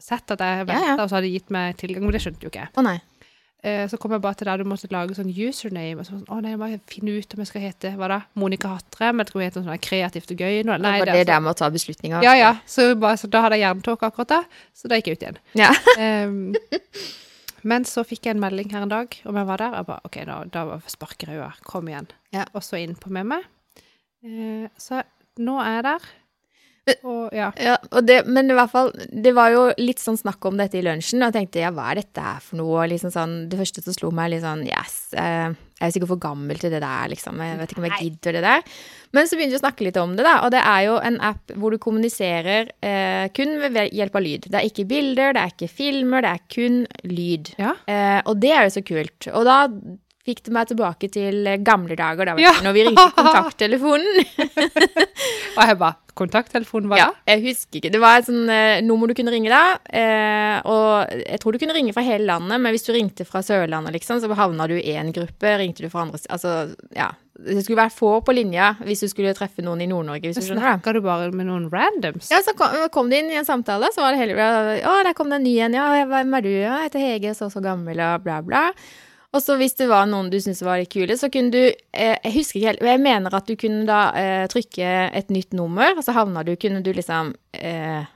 sett 0.00 0.30
at 0.32 0.40
jeg 0.44 0.64
venta, 0.68 0.80
Ja, 0.80 0.94
ja. 0.94 0.96
og 1.02 1.08
så 1.10 1.18
hadde 1.18 1.28
de 1.28 1.34
gitt 1.36 1.52
meg 1.52 1.76
tilgang, 1.80 2.04
men 2.04 2.16
det 2.16 2.22
skjønte 2.24 2.44
jo 2.44 2.50
ikke 2.52 2.64
jeg. 2.64 2.72
Å 2.76 2.84
nei. 2.84 2.96
Eh, 3.66 3.82
så 3.90 3.98
kom 3.98 4.12
jeg 4.14 4.22
bare 4.22 4.38
til 4.38 4.46
der 4.46 4.62
du 4.62 4.68
måtte 4.68 4.88
lage 4.94 5.16
sånn 5.16 5.32
username. 5.32 5.98
Og 5.98 6.06
så, 6.06 6.14
sånn, 6.14 6.28
å 6.30 6.38
nei, 6.42 6.52
jeg 6.54 6.60
må 6.60 6.68
finne 6.90 7.16
ut 7.18 7.34
om 7.34 7.42
jeg 7.42 7.50
skal 7.50 7.64
hete 7.64 7.92
hva 7.98 8.10
da? 8.12 8.18
Monica 8.38 8.76
men 9.00 9.24
Jeg 9.24 9.30
tror 9.30 9.42
jeg 9.42 9.50
heter 9.50 9.64
noe 9.64 9.72
sånn 9.72 9.84
kreativt 9.88 10.32
og 10.34 10.42
gøy. 10.44 10.60
Nei, 10.68 10.76
det 10.78 10.92
var 10.92 11.10
det 11.10 11.16
det 11.16 11.22
er 11.24 11.30
der 11.32 11.42
med 11.42 11.54
å 11.54 11.58
ta 11.58 11.70
beslutninger? 11.74 12.22
Ja, 12.22 12.34
ja. 12.38 12.52
Så, 12.70 12.92
bare, 13.00 13.18
så 13.18 13.30
da 13.32 13.42
hadde 13.42 13.58
jeg 13.58 13.66
jerntåke 13.66 14.06
akkurat 14.06 14.34
da, 14.36 14.40
så 14.76 14.90
da 14.90 15.00
gikk 15.00 15.10
jeg 15.10 15.18
ut 15.18 15.26
igjen. 15.26 15.40
Ja. 15.58 15.72
um, 15.98 16.54
men 17.72 17.88
så 17.88 18.06
fikk 18.06 18.28
jeg 18.28 18.36
en 18.36 18.44
melding 18.44 18.70
her 18.70 18.86
en 18.86 18.92
dag 18.92 19.18
om 19.26 19.40
jeg 19.40 19.50
var 19.50 19.64
der. 19.64 19.80
Jeg 19.80 19.90
bare, 19.90 20.06
ok, 20.06 20.20
da, 20.30 20.38
da 20.54 20.78
sparker 20.92 21.32
jeg 21.32 21.42
øya. 21.42 21.50
Kom 21.66 21.90
igjen. 21.90 22.06
Ja. 22.36 22.46
Og 22.54 22.62
så 22.66 22.78
inn 22.78 22.94
på 23.00 23.10
med 23.14 23.26
meg. 23.34 23.50
Uh, 24.22 24.70
så 24.78 25.02
nå 25.42 25.58
er 25.64 25.80
jeg 25.80 25.88
der. 25.90 26.08
Og 27.06 27.34
ja. 27.34 27.50
Ja, 27.58 27.76
og 27.90 28.06
det, 28.06 28.20
men 28.30 28.50
i 28.50 28.56
hvert 28.56 28.70
fall, 28.70 28.92
det 29.10 29.32
var 29.36 29.50
jo 29.54 29.66
litt 29.80 30.02
sånn 30.02 30.18
snakk 30.20 30.44
om 30.46 30.58
dette 30.60 30.78
i 30.78 30.84
lunsjen, 30.86 31.22
og 31.22 31.30
jeg 31.30 31.36
tenkte 31.40 31.64
ja, 31.64 31.72
hva 31.74 31.90
er 31.90 32.02
dette 32.02 32.22
her 32.22 32.42
for 32.44 32.60
noe? 32.60 32.82
Og 32.84 32.90
Liksom 32.92 33.12
sånn, 33.14 33.34
det 33.50 33.58
første 33.58 33.82
som 33.82 33.96
slo 33.96 34.12
meg, 34.14 34.30
litt 34.32 34.44
sånn 34.44 34.62
yes, 34.68 34.94
eh, 35.18 35.50
jeg 35.76 35.90
er 35.90 35.92
sikkert 35.92 36.12
for 36.14 36.22
gammel 36.22 36.60
til 36.60 36.72
det 36.72 36.80
der, 36.80 37.10
liksom. 37.12 37.40
Jeg 37.42 37.58
vet 37.58 37.72
ikke 37.72 37.82
om 37.82 37.88
jeg 37.90 38.06
gidder 38.06 38.38
det 38.38 38.44
der. 38.46 38.62
Men 39.16 39.28
så 39.28 39.36
begynte 39.36 39.56
vi 39.56 39.58
å 39.58 39.64
snakke 39.64 39.84
litt 39.84 39.98
om 40.00 40.14
det, 40.16 40.24
da, 40.24 40.38
og 40.46 40.54
det 40.54 40.62
er 40.62 40.86
jo 40.86 40.94
en 41.10 41.18
app 41.26 41.52
hvor 41.58 41.74
du 41.74 41.80
kommuniserer 41.82 42.70
eh, 42.80 43.26
kun 43.36 43.58
ved 43.60 43.82
hjelp 43.92 44.16
av 44.16 44.24
lyd. 44.24 44.48
Det 44.48 44.60
er 44.60 44.70
ikke 44.70 44.86
bilder, 44.88 45.36
det 45.36 45.42
er 45.42 45.52
ikke 45.52 45.72
filmer, 45.82 46.24
det 46.24 46.32
er 46.32 46.42
kun 46.54 46.80
lyd. 47.04 47.52
Ja. 47.60 47.74
Eh, 47.90 48.18
og 48.24 48.40
det 48.40 48.54
er 48.54 48.68
jo 48.68 48.76
så 48.78 48.86
kult. 48.86 49.28
Og 49.34 49.44
da 49.48 49.58
fikk 50.26 50.42
det 50.48 50.52
meg 50.56 50.68
tilbake 50.72 51.08
til 51.14 51.46
eh, 51.46 51.60
gamle 51.64 51.96
dager, 51.98 52.26
da, 52.28 52.34
vet 52.38 52.44
Ja. 52.48 52.52
du, 52.58 52.64
når 52.66 52.76
vi 52.76 52.84
ringte 52.90 53.06
kontakttelefonen. 53.16 54.26
Og 55.56 55.62
jeg 55.70 55.78
bare 55.80 55.96
Kontakttelefonen 56.16 56.88
var 56.88 56.96
Ja, 56.96 57.06
jeg 57.28 57.42
husker 57.44 57.76
ikke. 57.76 57.90
Det 57.92 57.98
var 58.00 58.22
et 58.22 58.24
sånn 58.24 58.46
eh, 58.48 58.78
nummer 58.80 59.10
du 59.10 59.12
kunne 59.18 59.34
ringe 59.34 59.50
da. 59.52 59.74
Eh, 59.84 60.62
og 60.64 61.10
jeg 61.12 61.36
tror 61.42 61.52
du 61.52 61.58
kunne 61.60 61.74
ringe 61.76 61.92
fra 61.92 62.00
hele 62.06 62.24
landet, 62.30 62.56
men 62.56 62.72
hvis 62.72 62.86
du 62.86 62.94
ringte 62.96 63.26
fra 63.28 63.42
Sørlandet, 63.44 63.92
liksom, 63.98 64.22
så 64.24 64.30
havna 64.38 64.64
du 64.70 64.78
i 64.78 64.94
én 64.96 65.12
gruppe. 65.12 65.52
Ringte 65.60 65.84
du 65.84 65.90
fra 65.92 66.06
andre 66.06 66.16
Altså, 66.32 66.54
ja. 66.96 67.10
Det 67.36 67.60
skulle 67.66 67.82
være 67.82 67.92
få 67.92 68.14
på 68.24 68.32
linja 68.32 68.70
hvis 68.80 69.02
du 69.04 69.10
skulle 69.12 69.34
treffe 69.36 69.60
noen 69.60 69.82
i 69.84 69.90
Nord-Norge, 69.90 70.24
hvis 70.30 70.38
du 70.40 70.46
skjønner 70.46 70.64
snakka 70.78 70.94
du 70.96 71.02
bare 71.04 71.28
med 71.36 71.50
noen 71.50 71.66
randoms? 71.68 72.30
Ja, 72.32 72.40
så 72.40 72.54
kom, 72.56 72.72
kom 72.94 73.12
du 73.12 73.18
inn 73.18 73.28
i 73.28 73.36
en 73.36 73.44
samtale, 73.44 73.90
så 73.92 74.00
var 74.06 74.16
det 74.16 74.22
hele 74.24 74.40
Å, 74.88 74.94
der 75.04 75.12
kom 75.18 75.28
det 75.28 75.42
en 75.42 75.44
ny 75.44 75.52
en. 75.66 75.76
Ja, 75.76 75.90
hvem 76.08 76.32
er 76.40 76.46
du? 76.48 76.54
Ja, 76.54 76.78
jeg 76.80 76.88
heter 76.88 77.04
Hege, 77.04 77.34
så 77.36 77.50
og 77.50 77.52
så 77.52 77.60
gammel, 77.60 78.00
og 78.00 78.24
bla, 78.24 78.40
bla. 78.40 78.70
Og 79.34 79.42
så 79.42 79.56
hvis 79.58 79.76
det 79.78 79.88
var 79.90 80.06
noen 80.08 80.30
du 80.32 80.38
syntes 80.40 80.62
var 80.64 80.80
litt 80.80 80.92
kule, 80.92 81.16
så 81.18 81.30
kunne 81.32 81.52
du 81.52 81.62
eh, 81.66 82.14
Jeg 82.14 82.34
husker 82.36 82.60
ikke 82.60 82.70
helt 82.70 82.84
Jeg 82.86 83.02
mener 83.02 83.34
at 83.36 83.48
du 83.48 83.56
kunne 83.58 83.82
da 83.88 84.00
eh, 84.16 84.44
trykke 84.52 84.92
et 85.18 85.32
nytt 85.34 85.56
nummer, 85.56 85.96
og 85.96 86.04
så 86.06 86.14
havna 86.16 86.44
du 86.46 86.54
Kunne 86.60 86.82
du 86.84 86.92
liksom 86.96 87.34
eh, 87.58 88.06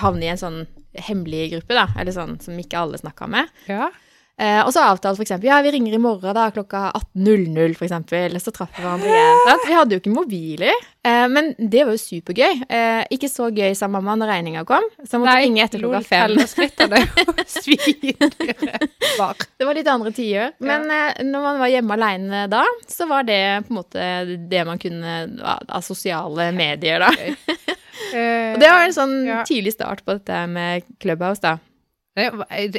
havne 0.00 0.24
i 0.24 0.32
en 0.32 0.40
sånn 0.40 0.64
hemmelig 1.06 1.50
gruppe, 1.52 1.76
da, 1.76 1.86
eller 2.00 2.14
sånn 2.14 2.38
som 2.40 2.56
ikke 2.56 2.80
alle 2.80 2.96
snakka 2.96 3.26
med. 3.28 3.50
Ja. 3.68 3.90
Eh, 4.36 4.58
og 4.60 4.68
så 4.74 4.82
avtalte 4.84 5.24
eksempel 5.24 5.48
Ja, 5.48 5.62
vi 5.64 5.70
ringer 5.72 5.94
i 5.96 6.00
morgen 6.00 6.34
da 6.36 6.50
klokka 6.52 6.90
18.00, 6.92 7.72
for 7.78 7.86
eksempel. 7.86 8.36
Så 8.42 8.52
traff 8.52 8.74
vi 8.76 8.82
hverandre 8.84 9.08
igjen. 9.08 9.62
Vi 9.64 9.72
hadde 9.78 9.96
jo 9.96 10.00
ikke 10.02 10.12
mobiler. 10.12 10.82
Eh, 11.06 11.24
men 11.32 11.54
det 11.56 11.86
var 11.86 11.96
jo 11.96 12.02
supergøy. 12.02 12.60
Eh, 12.68 13.00
ikke 13.16 13.30
så 13.32 13.48
gøy, 13.48 13.72
sa 13.78 13.88
mamma 13.88 14.12
når 14.20 14.32
regninga 14.34 14.66
kom. 14.68 14.84
Så 15.08 15.22
måtte 15.22 15.38
ringe 15.40 15.64
etter 15.64 15.80
klokka 15.80 16.02
fem. 16.04 16.36
Det 19.56 19.64
var 19.64 19.78
litt 19.78 19.88
andre 19.88 20.12
tider. 20.12 20.52
Men 20.60 20.84
eh, 20.92 21.24
når 21.24 21.46
man 21.48 21.62
var 21.62 21.72
hjemme 21.72 21.96
aleine 21.96 22.44
da, 22.52 22.62
så 22.92 23.08
var 23.08 23.24
det 23.24 23.40
på 23.64 23.72
en 23.72 23.80
måte 23.80 24.04
det 24.52 24.62
man 24.68 24.80
kunne 24.82 25.16
av 25.40 25.80
sosiale 25.86 26.50
medier, 26.56 27.00
da. 27.00 27.10
Og 28.06 28.60
det 28.60 28.68
var 28.68 28.84
en 28.84 28.92
sånn 28.92 29.14
tidlig 29.48 29.72
start 29.72 30.04
på 30.04 30.18
dette 30.18 30.42
med 30.52 30.84
Clubhouse, 31.00 31.40
da. 31.40 31.56
Det 32.16 32.28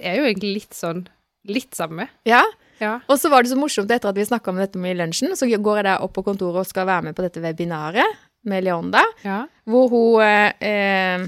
er 0.01 0.19
jo 0.21 0.27
egentlig 0.29 0.59
litt 0.59 0.77
sånn 0.77 1.07
Litt 1.47 1.75
samme. 1.77 2.09
Ja. 2.27 2.43
Ja. 2.81 2.99
Og 3.09 3.17
så 3.17 3.31
var 3.33 3.43
det 3.43 3.49
så 3.51 3.57
morsomt 3.57 3.91
etter 3.91 4.11
at 4.11 4.17
vi 4.17 4.25
snakka 4.27 4.51
om 4.51 4.59
dette 4.61 4.79
med 4.81 4.93
i 4.93 4.99
lunsjen, 4.99 5.33
så 5.37 5.47
går 5.49 5.79
jeg 5.79 5.87
der 5.89 6.03
opp 6.05 6.13
på 6.17 6.23
kontoret 6.27 6.61
og 6.61 6.69
skal 6.69 6.85
være 6.89 7.09
med 7.09 7.17
på 7.17 7.25
dette 7.25 7.41
webinaret 7.41 8.17
med 8.47 8.63
Leonda, 8.63 9.01
Ja. 9.25 9.45
hvor 9.65 9.89
hun 9.91 10.21
eh, 10.23 11.25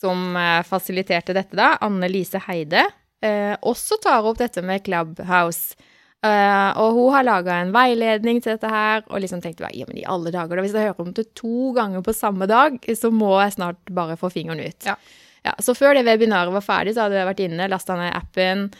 som 0.00 0.36
eh, 0.36 0.62
fasiliterte 0.66 1.36
dette, 1.36 1.56
da, 1.56 1.74
Anne 1.84 2.08
Lise 2.08 2.40
Heide, 2.48 2.86
eh, 3.22 3.54
også 3.62 4.00
tar 4.02 4.24
opp 4.24 4.40
dette 4.40 4.62
med 4.64 4.84
Clubhouse. 4.86 5.76
Uh, 6.24 6.70
og 6.80 6.94
hun 6.96 7.12
har 7.12 7.24
laga 7.26 7.58
en 7.60 7.72
veiledning 7.74 8.38
til 8.40 8.54
dette 8.54 8.68
her, 8.72 9.02
og 9.10 9.20
liksom 9.20 9.42
tenkte 9.44 9.66
bare 9.66 9.76
ja, 9.76 9.84
men 9.84 9.98
i 10.00 10.06
alle 10.08 10.30
dager, 10.32 10.56
da, 10.56 10.62
hvis 10.64 10.72
jeg 10.72 10.86
hører 10.88 11.02
om 11.04 11.10
det 11.12 11.26
to 11.36 11.74
ganger 11.76 12.00
på 12.00 12.14
samme 12.16 12.48
dag, 12.48 12.78
så 12.96 13.10
må 13.12 13.34
jeg 13.42 13.58
snart 13.58 13.92
bare 13.92 14.16
få 14.16 14.30
fingeren 14.32 14.62
ut. 14.64 14.86
Ja. 14.88 14.96
Ja, 15.44 15.52
så 15.60 15.74
før 15.76 15.92
det 15.98 16.06
webinaret 16.08 16.54
var 16.54 16.64
ferdig, 16.64 16.94
så 16.96 17.04
hadde 17.04 17.18
jeg 17.18 17.28
vært 17.28 17.42
inne, 17.44 17.68
lasta 17.68 17.98
ned 18.00 18.14
appen 18.16 18.70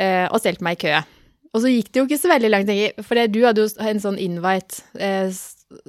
eh, 0.00 0.26
og 0.28 0.40
stelte 0.42 0.64
meg 0.66 0.78
i 0.78 0.86
kø. 0.86 1.02
Og 1.54 1.62
så 1.62 1.70
gikk 1.70 1.92
det 1.92 2.00
jo 2.00 2.06
ikke 2.08 2.18
så 2.18 2.30
veldig 2.32 2.50
langt, 2.50 2.72
for 3.06 3.20
du 3.30 3.40
hadde 3.44 3.62
jo 3.62 3.86
en 3.86 4.00
sånn 4.02 4.18
invite 4.18 4.82
eh, 4.98 5.30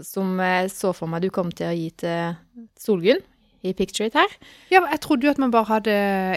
som 0.05 0.37
jeg 0.41 0.69
så 0.73 0.91
for 0.95 1.09
meg 1.09 1.25
du 1.25 1.31
kom 1.33 1.49
til 1.53 1.71
å 1.71 1.75
gi 1.75 1.89
til 2.01 2.35
Solgunn 2.79 3.23
i 3.65 3.73
Picture 3.73 4.09
It 4.09 4.17
her. 4.17 4.29
ja, 4.69 4.81
men 4.83 4.91
jeg 4.93 5.01
trodde 5.01 5.25
jo 5.25 5.33
at 5.33 5.41
man 5.41 5.53
bare 5.53 5.69
hadde 5.71 5.95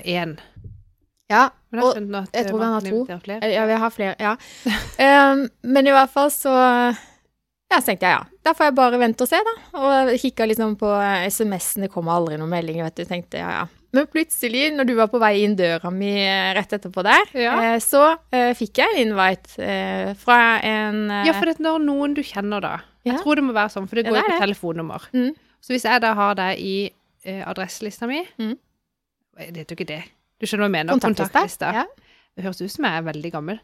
én. 0.08 0.38
Ja, 1.28 1.50
jeg 1.68 1.84
og 1.84 1.98
jeg 2.32 2.48
tror 2.48 2.62
han 2.62 2.72
har 2.72 2.86
to. 2.86 3.04
flere. 3.20 3.50
ja, 3.52 3.66
vi 3.68 3.78
har 3.82 3.92
flere, 3.92 4.14
ja. 4.16 4.32
Um, 4.96 5.44
men 5.74 5.90
i 5.90 5.92
hvert 5.92 6.12
fall 6.12 6.32
så 6.32 6.54
ja, 7.68 7.82
så 7.82 7.90
tenkte 7.90 8.08
jeg 8.08 8.16
ja, 8.16 8.22
da 8.48 8.54
får 8.56 8.70
jeg 8.70 8.76
bare 8.78 9.00
vente 9.02 9.26
og 9.26 9.28
se, 9.28 9.40
da. 9.44 9.54
Og 9.76 10.14
kikka 10.22 10.46
liksom 10.48 10.78
på 10.80 10.88
SMS-ene, 11.28 11.84
det 11.84 11.92
kom 11.92 12.08
aldri 12.08 12.38
noen 12.40 12.48
meldinger, 12.48 12.88
vet 12.88 13.02
du. 13.02 13.04
Tenkte 13.10 13.42
ja, 13.42 13.50
ja. 13.58 13.66
Men 13.96 14.06
plutselig, 14.12 14.66
når 14.76 14.84
du 14.84 14.92
var 14.98 15.08
på 15.08 15.20
vei 15.22 15.32
inn 15.46 15.54
døra 15.56 15.88
mi 15.94 16.10
eh, 16.20 16.50
rett 16.56 16.74
etterpå 16.76 17.04
der, 17.06 17.30
Ja. 17.40 17.54
eh, 17.64 17.78
så 17.80 18.02
uh, 18.18 18.52
fikk 18.58 18.82
jeg 18.82 18.94
en 18.94 19.00
invite 19.06 19.56
uh, 19.62 20.10
fra 20.20 20.58
en 20.60 21.06
uh, 21.08 21.22
Ja, 21.24 21.32
for 21.38 21.48
det 21.48 21.56
når 21.64 21.80
noen 21.86 22.16
du 22.16 22.20
kjenner, 22.26 22.60
da. 22.64 22.74
Ja. 23.06 23.14
Jeg 23.14 23.22
tror 23.22 23.40
det 23.40 23.46
må 23.46 23.56
være 23.56 23.72
sånn, 23.72 23.88
for 23.88 23.96
det 23.96 24.10
går 24.10 24.18
jo 24.18 24.24
ja, 24.24 24.34
på 24.34 24.42
telefonnummer. 24.44 25.08
Mm. 25.16 25.30
Så 25.64 25.72
hvis 25.72 25.86
jeg 25.88 26.02
da 26.04 26.12
har 26.18 26.36
deg 26.38 26.60
i 26.60 26.76
adresselista 27.28 28.06
mi 28.08 28.22
Mm. 28.38 28.56
Det 29.38 29.54
heter 29.60 29.74
jo 29.74 29.76
ikke 29.78 29.86
det. 29.86 30.02
Du 30.40 30.46
skjønner 30.46 30.66
hva 30.66 30.68
jeg 30.68 30.74
mener? 30.86 30.98
kontaktlista. 30.98 31.68
Ja. 31.76 31.84
Det 32.38 32.44
høres 32.46 32.60
ut 32.62 32.70
som 32.72 32.86
jeg 32.86 33.00
er 33.00 33.04
veldig 33.06 33.30
gammel. 33.34 33.58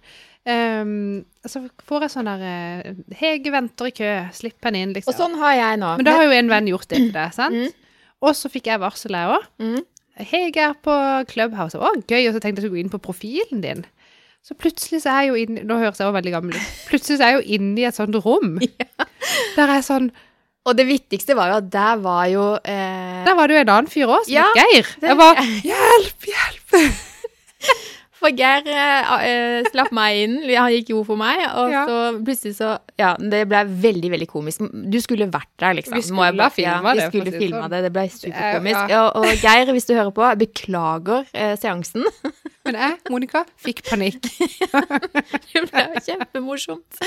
Um, 0.46 1.24
så 1.46 1.62
får 1.86 2.04
jeg 2.04 2.12
sånn 2.14 2.30
der 2.30 2.96
Hege 3.18 3.52
venter 3.54 3.90
i 3.90 3.94
kø, 3.94 4.10
slipp 4.34 4.66
henne 4.66 4.82
inn, 4.82 4.92
liksom. 4.96 5.12
Og 5.12 5.18
sånn 5.18 5.36
har 5.40 5.54
jeg 5.58 5.80
nå. 5.82 5.92
Men 5.98 6.06
da 6.08 6.14
har 6.18 6.26
jo 6.26 6.34
en 6.34 6.50
venn 6.50 6.70
gjort 6.72 6.88
det 6.90 7.00
til 7.00 7.12
deg, 7.14 7.34
sant? 7.34 7.54
Mm. 7.54 7.98
Og 8.26 8.34
så 8.38 8.50
fikk 8.50 8.70
jeg 8.72 8.82
varsel, 8.82 9.14
jeg 9.18 9.34
òg. 9.36 9.46
mm. 9.62 9.82
Hege 10.20 10.68
er 10.70 10.74
på 10.84 10.94
Clubhouse. 11.30 11.78
Å, 11.78 11.90
gøy. 12.06 12.28
Og 12.28 12.36
så 12.36 12.42
tenkte 12.42 12.62
jeg 12.62 12.70
å 12.70 12.74
gå 12.74 12.82
inn 12.82 12.92
på 12.92 13.00
profilen 13.02 13.62
din. 13.64 13.84
Så 14.44 14.54
plutselig 14.60 15.00
så 15.02 15.08
er 15.14 15.22
jeg 15.24 15.30
jo 15.32 15.40
inne 15.40 15.62
Nå 15.64 15.78
høres 15.80 15.96
jeg 15.98 16.04
også 16.04 16.18
veldig 16.18 16.34
gammel 16.34 16.58
ut. 16.58 16.72
Plutselig 16.90 17.16
så 17.16 17.24
er 17.24 17.32
jeg 17.32 17.40
jo 17.40 17.56
inne 17.56 17.80
i 17.80 17.86
et 17.88 17.96
sånt 17.96 18.18
rom. 18.26 18.58
Der 19.56 19.72
er 19.72 19.80
sånn 19.86 20.10
Og 20.68 20.76
det 20.76 20.84
viktigste 20.88 21.36
var 21.38 21.48
jo 21.48 21.56
at 21.62 21.70
der 21.72 21.96
var 22.04 22.26
jo 22.28 22.44
eh, 22.60 23.22
Der 23.24 23.38
var 23.38 23.48
det 23.48 23.56
jo 23.56 23.62
en 23.62 23.72
annen 23.72 23.88
fyr 23.92 24.04
òg, 24.12 24.26
som 24.26 24.34
Ja, 24.34 24.44
het 24.52 24.60
Geir. 24.60 24.92
Jeg 25.08 25.18
var 25.20 25.40
Hjelp, 25.70 26.28
hjelp! 26.28 26.76
For 28.24 28.32
Geir 28.32 28.64
uh, 28.72 29.66
slapp 29.68 29.90
meg 29.92 30.22
inn, 30.22 30.36
han 30.48 30.70
gikk 30.72 30.94
jo 30.94 31.02
for 31.04 31.20
meg, 31.20 31.42
og 31.60 31.68
Ja. 31.74 31.82
så 31.84 31.96
plutselig 32.24 32.54
så 32.56 32.70
Ja, 32.96 33.10
det 33.20 33.42
ble 33.50 33.60
veldig, 33.68 34.10
veldig 34.14 34.28
komisk. 34.30 34.62
Du 34.88 34.96
skulle 35.02 35.26
vært 35.28 35.50
der, 35.60 35.74
liksom. 35.76 35.98
Vi 35.98 36.06
skulle 36.06 36.30
bare- 36.32 36.46
ha 36.48 36.54
filmet 36.54 36.84
ja, 36.88 36.94
det, 36.94 37.02
Vi 37.02 37.10
skulle 37.12 37.34
filma 37.36 37.62
sånn. 37.66 37.70
det, 37.74 37.82
det 37.84 37.92
ble 37.92 38.04
superkomisk. 38.14 38.88
Ja, 38.94 39.02
Og, 39.10 39.26
og 39.26 39.44
Geir, 39.44 39.72
hvis 39.76 39.86
du 39.90 39.92
hører 39.94 40.14
på, 40.16 40.30
beklager 40.40 41.26
uh, 41.34 41.54
seansen. 41.60 42.06
Men 42.64 42.78
jeg, 42.80 42.96
Monica, 43.12 43.44
fikk 43.60 43.82
panikk. 43.90 44.24
Det 45.52 45.62
ble 45.68 45.82
kjempemorsomt. 46.06 47.02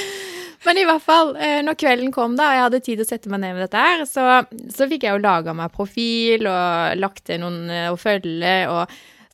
Men 0.68 0.78
i 0.78 0.86
hvert 0.86 1.02
fall, 1.02 1.34
når 1.66 1.78
kvelden 1.82 2.12
kom 2.14 2.36
da, 2.38 2.52
og 2.52 2.58
jeg 2.60 2.66
hadde 2.68 2.80
tid 2.86 3.00
til 3.00 3.06
å 3.08 3.10
sette 3.10 3.32
meg 3.34 3.42
ned 3.42 3.56
med 3.58 3.66
dette 3.66 3.82
her, 3.82 4.04
så, 4.06 4.28
så 4.70 4.86
fikk 4.92 5.08
jeg 5.08 5.18
jo 5.18 5.24
laga 5.26 5.56
meg 5.58 5.74
profil 5.74 6.46
og 6.50 7.02
lagt 7.02 7.24
til 7.30 7.42
noen 7.42 7.66
å 7.90 7.98
følge, 7.98 8.54
og 8.70 8.86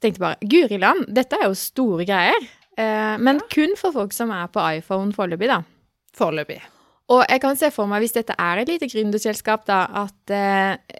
tenkte 0.03 0.23
bare 0.23 0.49
Guri 0.49 0.79
land, 0.81 1.07
dette 1.15 1.39
er 1.39 1.47
jo 1.49 1.57
store 1.57 2.05
greier. 2.07 2.45
Eh, 2.77 3.15
men 3.21 3.41
kun 3.53 3.75
for 3.79 3.95
folk 3.95 4.13
som 4.15 4.31
er 4.33 4.49
på 4.53 4.61
iPhone 4.79 5.13
foreløpig, 5.15 5.49
da. 5.51 5.61
Foreløpig. 6.17 6.59
Og 7.13 7.23
jeg 7.27 7.41
kan 7.43 7.57
se 7.59 7.69
for 7.73 7.89
meg, 7.89 8.03
hvis 8.03 8.15
dette 8.15 8.35
er 8.39 8.61
et 8.61 8.71
lite 8.71 8.87
gründerselskap, 8.89 9.65
da, 9.69 9.83
at 10.05 10.33
eh, 10.33 10.99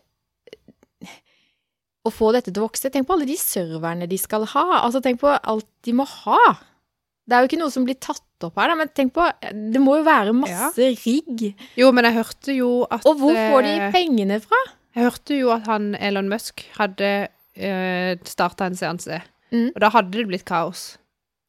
Å 2.03 2.11
få 2.11 2.33
dette 2.35 2.51
til 2.51 2.59
å 2.59 2.65
vokse 2.65 2.89
Tenk 2.91 3.07
på 3.07 3.15
alle 3.15 3.27
de 3.29 3.37
serverne 3.39 4.09
de 4.11 4.17
skal 4.19 4.43
ha. 4.51 4.65
Altså, 4.81 4.99
tenk 4.99 5.21
på 5.21 5.31
alt 5.31 5.69
de 5.87 5.93
må 5.95 6.03
ha. 6.03 6.41
Det 7.23 7.35
er 7.35 7.43
jo 7.45 7.47
ikke 7.47 7.59
noe 7.61 7.71
som 7.71 7.85
blir 7.87 7.95
tatt 8.03 8.43
opp 8.43 8.57
her, 8.59 8.73
da, 8.73 8.75
men 8.75 8.89
tenk 8.91 9.13
på 9.15 9.23
Det 9.71 9.79
må 9.79 9.95
jo 10.01 10.07
være 10.07 10.33
masse 10.35 10.89
rigg. 11.05 11.45
Jo, 11.79 11.93
men 11.95 12.09
jeg 12.09 12.17
hørte 12.17 12.57
jo 12.57 12.71
at 12.91 13.07
Og 13.07 13.21
hvor 13.21 13.37
får 13.37 13.63
de 13.63 13.75
eh, 13.77 13.91
pengene 13.95 14.41
fra? 14.43 14.59
Jeg 14.93 15.07
hørte 15.07 15.37
jo 15.39 15.53
at 15.55 15.69
han 15.71 15.93
Elon 15.95 16.27
Musk 16.29 16.65
hadde 16.75 17.13
uh, 17.57 18.11
starta 18.27 18.65
en 18.69 18.75
seanse. 18.79 19.21
Mm. 19.53 19.69
Og 19.75 19.79
da 19.83 19.89
hadde 19.93 20.15
det 20.17 20.27
blitt 20.31 20.45
kaos. 20.49 20.93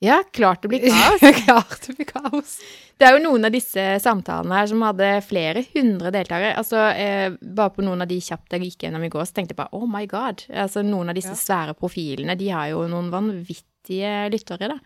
Ja, 0.05 0.19
klart 0.37 0.61
det 0.63 0.69
blir 0.69 0.83
kaos. 0.91 1.23
Klart 1.47 1.87
det 1.87 1.95
blir 1.97 2.09
kaos. 2.11 2.59
Det 3.01 3.07
er 3.09 3.17
jo 3.17 3.23
noen 3.25 3.47
av 3.49 3.55
disse 3.55 3.81
samtalene 4.05 4.59
her 4.59 4.69
som 4.69 4.83
hadde 4.85 5.09
flere 5.25 5.63
hundre 5.73 6.11
deltakere. 6.15 6.53
Altså, 6.61 6.83
eh, 6.93 7.33
bare 7.41 7.73
på 7.75 7.83
noen 7.87 8.05
av 8.05 8.11
de 8.11 8.19
kjapt 8.23 8.53
jeg 8.53 8.67
gikk 8.69 8.85
gjennom 8.85 9.07
i 9.07 9.11
går, 9.11 9.25
så 9.27 9.39
tenkte 9.39 9.55
jeg 9.55 9.61
bare 9.63 9.73
oh 9.81 9.87
my 9.89 10.05
god. 10.11 10.45
Altså, 10.53 10.85
noen 10.85 11.09
av 11.11 11.17
disse 11.17 11.33
Ja. 11.33 11.41
svære 11.41 11.75
profilene, 11.79 12.37
de 12.39 12.51
har 12.53 12.69
jo 12.75 12.85
noen 12.91 13.09
vanvittige 13.15 14.13
lyttere, 14.35 14.69
da. 14.75 14.79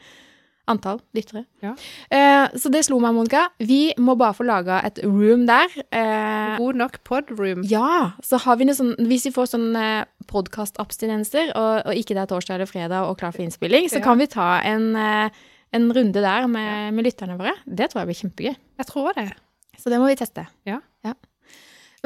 Antall 0.68 1.00
lyttere. 1.16 1.44
Ja. 1.64 1.72
Eh, 2.12 2.54
så 2.60 2.70
det 2.70 2.84
slo 2.86 2.98
meg, 3.00 3.14
Monica. 3.16 3.46
Vi 3.58 3.94
må 3.98 4.14
bare 4.20 4.36
få 4.36 4.44
laga 4.46 4.82
et 4.84 4.98
room 5.04 5.46
der. 5.48 5.72
Eh, 5.90 6.56
God 6.60 6.76
nok 6.76 6.98
podroom. 7.08 7.64
ja, 7.64 8.12
så 8.22 8.38
har 8.44 8.56
vi 8.60 8.64
noe 8.68 8.76
sånn 8.76 8.94
Hvis 9.08 9.24
vi 9.28 9.32
får 9.32 9.48
sånn 9.54 9.70
eh, 9.76 10.04
podkastabstinenser, 10.28 11.52
og, 11.56 11.86
og 11.88 11.94
ikke 11.96 12.14
det 12.16 12.24
er 12.24 12.30
torsdag 12.32 12.58
eller 12.58 12.68
fredag 12.70 13.08
og 13.08 13.18
klar 13.20 13.32
for 13.32 13.42
innspilling, 13.46 13.88
så 13.88 13.98
Ja. 14.00 14.04
kan 14.04 14.18
vi 14.18 14.26
ta 14.26 14.60
en, 14.62 14.94
eh, 14.96 15.30
en 15.72 15.90
runde 15.92 16.20
der 16.20 16.46
med, 16.48 16.94
med 16.94 17.04
lytterne 17.04 17.38
våre. 17.38 17.54
Det 17.66 17.90
tror 17.90 18.04
jeg 18.04 18.10
blir 18.12 18.20
kjempegøy. 18.22 18.56
Jeg 18.78 18.86
tror 18.86 19.12
det. 19.16 19.30
Så 19.78 19.90
det 19.90 19.98
må 20.00 20.06
vi 20.10 20.16
teste. 20.16 20.46
Ja. 20.66 20.80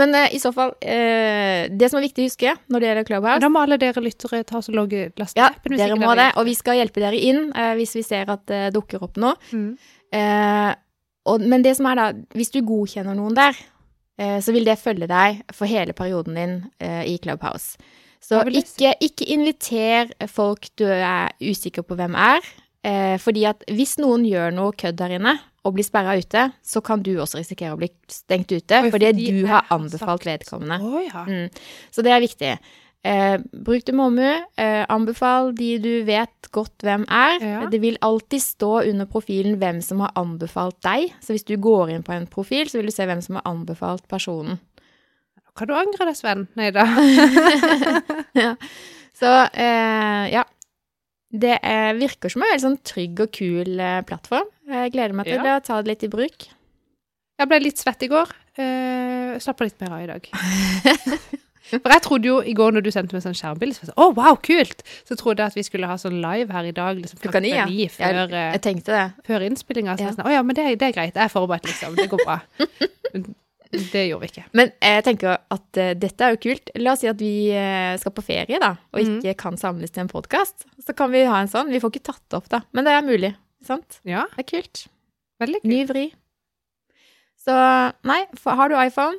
Men 0.01 0.15
eh, 0.17 0.35
i 0.37 0.41
så 0.41 0.53
fall, 0.57 0.73
eh, 0.81 1.69
det 1.69 1.91
som 1.91 1.99
er 2.01 2.07
viktig 2.07 2.25
å 2.25 2.31
huske 2.31 2.55
når 2.73 2.81
det 2.81 2.89
gjelder 2.89 3.09
Clubhouse 3.09 3.43
da 3.45 3.51
må 3.53 3.65
alle 3.65 3.79
dere 3.81 4.05
lyttere 4.05 4.43
ta 4.49 4.61
og 4.63 4.77
logge 4.77 5.11
laste 5.21 5.41
Ja, 5.41 5.51
dere 5.69 5.99
må 6.01 6.15
det, 6.19 6.31
og 6.41 6.49
vi 6.49 6.55
skal 6.57 6.79
hjelpe 6.81 7.03
dere 7.03 7.19
inn 7.19 7.51
eh, 7.51 7.75
hvis 7.79 7.97
vi 7.99 8.05
ser 8.07 8.33
at 8.33 8.47
det 8.49 8.63
dukker 8.77 9.05
opp 9.05 9.21
noe. 9.21 9.37
Mm. 9.53 9.75
Eh, 10.17 10.71
og, 11.29 11.45
men 11.45 11.65
det 11.65 11.77
som 11.79 11.89
er 11.91 11.99
da, 12.01 12.09
hvis 12.37 12.53
du 12.55 12.63
godkjenner 12.67 13.17
noen 13.19 13.37
der, 13.37 13.59
eh, 14.21 14.39
så 14.43 14.55
vil 14.55 14.67
det 14.67 14.81
følge 14.81 15.11
deg 15.11 15.45
for 15.55 15.71
hele 15.71 15.95
perioden 15.97 16.39
din 16.41 16.57
eh, 16.83 17.05
i 17.13 17.19
Clubhouse. 17.23 17.77
Så 18.23 18.39
ikke, 18.47 18.95
ikke 19.03 19.27
inviter 19.35 20.13
folk 20.31 20.69
du 20.79 20.87
er 20.87 21.33
usikker 21.43 21.83
på 21.83 21.97
hvem 21.99 22.15
er, 22.15 22.45
eh, 22.87 23.17
fordi 23.19 23.45
at 23.51 23.65
hvis 23.71 23.97
noen 23.99 24.27
gjør 24.29 24.55
noe 24.55 24.77
kødd 24.79 25.01
der 25.01 25.17
inne 25.19 25.37
og 25.63 25.77
blir 25.77 25.87
sperra 25.87 26.17
ute, 26.19 26.49
så 26.63 26.83
kan 26.85 27.03
du 27.07 27.13
også 27.23 27.39
risikere 27.39 27.75
å 27.75 27.81
bli 27.81 27.89
stengt 28.11 28.51
ute 28.51 28.81
Oi, 28.83 28.91
fordi 28.91 29.11
fordi 29.13 29.27
du 29.31 29.45
har 29.51 29.69
anbefalt 29.75 30.27
vedkommende. 30.27 30.81
Oh, 30.83 30.99
ja. 31.03 31.23
Mm. 31.29 31.51
Så 31.95 32.03
det 32.03 32.15
er 32.15 32.25
viktig. 32.25 32.57
Eh, 33.05 33.37
bruk 33.53 33.85
det 33.87 33.95
med 33.95 34.07
omhu. 34.07 34.33
Eh, 34.63 34.83
anbefal 34.91 35.51
de 35.59 35.71
du 35.83 35.91
vet 36.07 36.51
godt 36.55 36.85
hvem 36.87 37.07
er. 37.11 37.39
Ja. 37.43 37.63
Det 37.71 37.81
vil 37.83 37.99
alltid 38.03 38.43
stå 38.43 38.73
under 38.91 39.07
profilen 39.11 39.59
hvem 39.59 39.81
som 39.83 40.03
har 40.05 40.15
anbefalt 40.19 40.79
deg. 40.87 41.15
Så 41.23 41.35
hvis 41.35 41.47
du 41.47 41.57
går 41.63 41.95
inn 41.95 42.07
på 42.07 42.15
en 42.15 42.29
profil, 42.31 42.71
så 42.71 42.79
vil 42.79 42.91
du 42.91 42.95
se 42.95 43.07
hvem 43.07 43.23
som 43.23 43.39
har 43.39 43.47
anbefalt 43.51 44.07
personen. 44.11 44.61
Kan 45.59 45.69
du 45.69 45.75
angre 45.77 46.07
deg, 46.09 46.17
Sven? 46.17 46.47
Nei 46.57 46.71
da. 46.73 46.87
Så 49.21 49.29
eh, 49.53 50.33
ja. 50.33 50.47
Det 51.33 51.55
eh, 51.65 51.93
virker 51.97 52.29
som 52.33 52.43
en 52.45 52.51
veldig 52.53 52.65
sånn 52.67 52.81
trygg 52.85 53.21
og 53.25 53.31
kul 53.33 53.81
eh, 53.81 54.01
plattform. 54.05 54.49
Jeg 54.69 54.93
gleder 54.93 55.15
meg 55.17 55.31
til 55.31 55.41
Ja. 55.41 55.57
å 55.59 55.65
ta 55.65 55.81
det 55.81 55.89
litt 55.95 56.05
i 56.05 56.11
bruk. 56.13 56.49
Jeg 57.41 57.49
ble 57.49 57.59
litt 57.65 57.81
svett 57.81 58.03
i 58.05 58.09
går. 58.13 58.29
Uh, 58.53 59.39
Slapper 59.41 59.65
litt 59.65 59.81
mer 59.81 59.95
av 59.97 60.03
i 60.05 60.11
dag. 60.11 60.27
For 61.73 61.89
jeg 61.89 62.03
trodde 62.05 62.29
jo 62.29 62.35
i 62.45 62.53
går 62.53 62.75
når 62.77 62.85
du 62.85 62.91
sendte 62.93 63.17
meg 63.17 63.23
sånn 63.25 63.37
skjermbilde, 63.39 63.79
så 63.79 63.87
jeg 63.89 63.95
å 63.97 64.11
wow, 64.13 64.37
kult! 64.45 64.83
Så 65.09 65.17
trodde 65.17 65.41
jeg 65.41 65.55
at 65.55 65.57
vi 65.57 65.65
skulle 65.65 65.89
ha 65.89 65.97
sånn 65.97 66.19
live 66.21 66.53
her 66.53 66.69
i 66.69 66.75
dag, 66.77 66.99
liksom 67.01 67.23
Klokka 67.23 67.41
ni, 67.41 67.55
ja. 67.55 67.65
før, 67.89 68.19
Jeg, 68.19 68.33
eh, 68.37 68.51
jeg 68.59 68.63
tenkte 68.67 68.93
det. 68.93 69.07
før 69.25 69.47
innspillinga. 69.49 69.97
Så 69.97 70.05
Ja. 70.05 70.11
jeg 70.11 70.19
sånn, 70.19 70.29
å 70.29 70.35
ja, 70.35 70.43
men 70.45 70.59
det, 70.59 70.67
det 70.83 70.91
er 70.91 70.93
greit, 70.99 71.15
jeg 71.17 71.25
er 71.25 71.33
forberedt, 71.33 71.65
liksom. 71.71 71.97
Det 71.97 72.11
går 72.13 72.27
bra. 72.27 72.41
Det 73.73 74.03
gjorde 74.09 74.21
vi 74.21 74.29
ikke. 74.29 74.45
Men 74.53 74.71
jeg 74.85 75.05
tenker 75.07 75.39
at 75.51 75.79
uh, 75.81 75.93
dette 75.97 76.21
er 76.27 76.35
jo 76.35 76.41
kult. 76.45 76.71
La 76.77 76.93
oss 76.93 77.01
si 77.01 77.09
at 77.09 77.17
vi 77.23 77.31
uh, 77.57 77.95
skal 77.97 78.13
på 78.13 78.25
ferie, 78.27 78.59
da, 78.61 78.75
og 78.93 79.01
Mhm. 79.01 79.21
ikke 79.23 79.37
kan 79.47 79.57
samles 79.57 79.91
til 79.95 80.03
en 80.05 80.09
podkast. 80.13 80.67
Så 80.85 80.93
kan 80.95 81.11
vi 81.11 81.25
ha 81.25 81.39
en 81.41 81.49
sånn. 81.49 81.71
Vi 81.73 81.81
får 81.81 81.91
ikke 81.95 82.05
tatt 82.13 82.21
det 82.29 82.37
opp, 82.37 82.49
da. 82.53 82.61
Men 82.77 82.85
det 82.85 82.93
er 82.93 83.03
mulig. 83.07 83.33
Sant? 83.65 84.01
Ja, 84.05 84.27
Det 84.37 84.45
er 84.45 84.51
kult. 84.61 84.87
veldig 85.41 85.61
kult. 85.63 85.71
Ny 85.73 85.85
vri. 85.89 86.05
Så 87.43 87.55
nei, 88.05 88.21
har 88.45 88.69
du 88.69 88.77
iPhone 88.77 89.17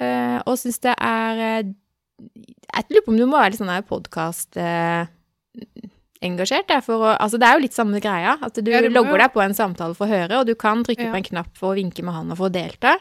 uh, 0.00 0.38
og 0.46 0.56
syns 0.56 0.78
det 0.80 0.94
er 0.96 1.64
Jeg 1.64 2.84
lurer 2.90 3.04
på 3.04 3.12
om 3.12 3.16
du 3.18 3.26
må 3.26 3.36
være 3.40 3.50
litt 3.52 3.60
sånn 3.60 3.82
podkast 3.88 4.56
engasjert. 6.22 6.68
der, 6.68 6.82
altså 6.84 7.38
det 7.40 7.48
er 7.48 7.56
jo 7.56 7.64
litt 7.64 7.74
samme 7.76 8.00
greia. 8.00 8.36
At 8.42 8.54
du 8.54 8.70
Ja, 8.70 8.80
logger 8.86 9.18
deg 9.18 9.32
på 9.32 9.42
en 9.42 9.54
samtale 9.56 9.96
for 9.96 10.06
å 10.06 10.10
høre, 10.10 10.40
og 10.40 10.46
du 10.46 10.54
kan 10.54 10.84
trykke 10.84 11.06
Ja. 11.06 11.12
på 11.12 11.16
en 11.16 11.22
knapp 11.24 11.56
for 11.56 11.72
å 11.74 11.76
vinke 11.76 12.02
med 12.04 12.14
handa 12.14 12.36
for 12.36 12.48
å 12.48 12.52
delta. 12.52 12.98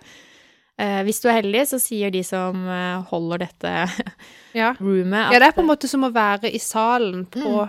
Eh, 0.79 1.01
hvis 1.03 1.19
du 1.19 1.27
er 1.27 1.41
heldig, 1.41 1.65
så 1.67 1.79
sier 1.81 2.11
de 2.13 2.21
som 2.23 2.55
eh, 2.71 3.01
holder 3.09 3.41
dette 3.47 3.73
Ja. 4.59 4.71
roomet 4.79 5.25
at 5.27 5.35
ja, 5.35 5.41
det 5.43 5.49
er 5.49 5.55
på 5.57 5.63
en 5.65 5.69
måte 5.69 5.89
som 5.91 6.05
å 6.07 6.11
være 6.15 6.51
i 6.55 6.61
salen 6.63 7.25
på 7.29 7.67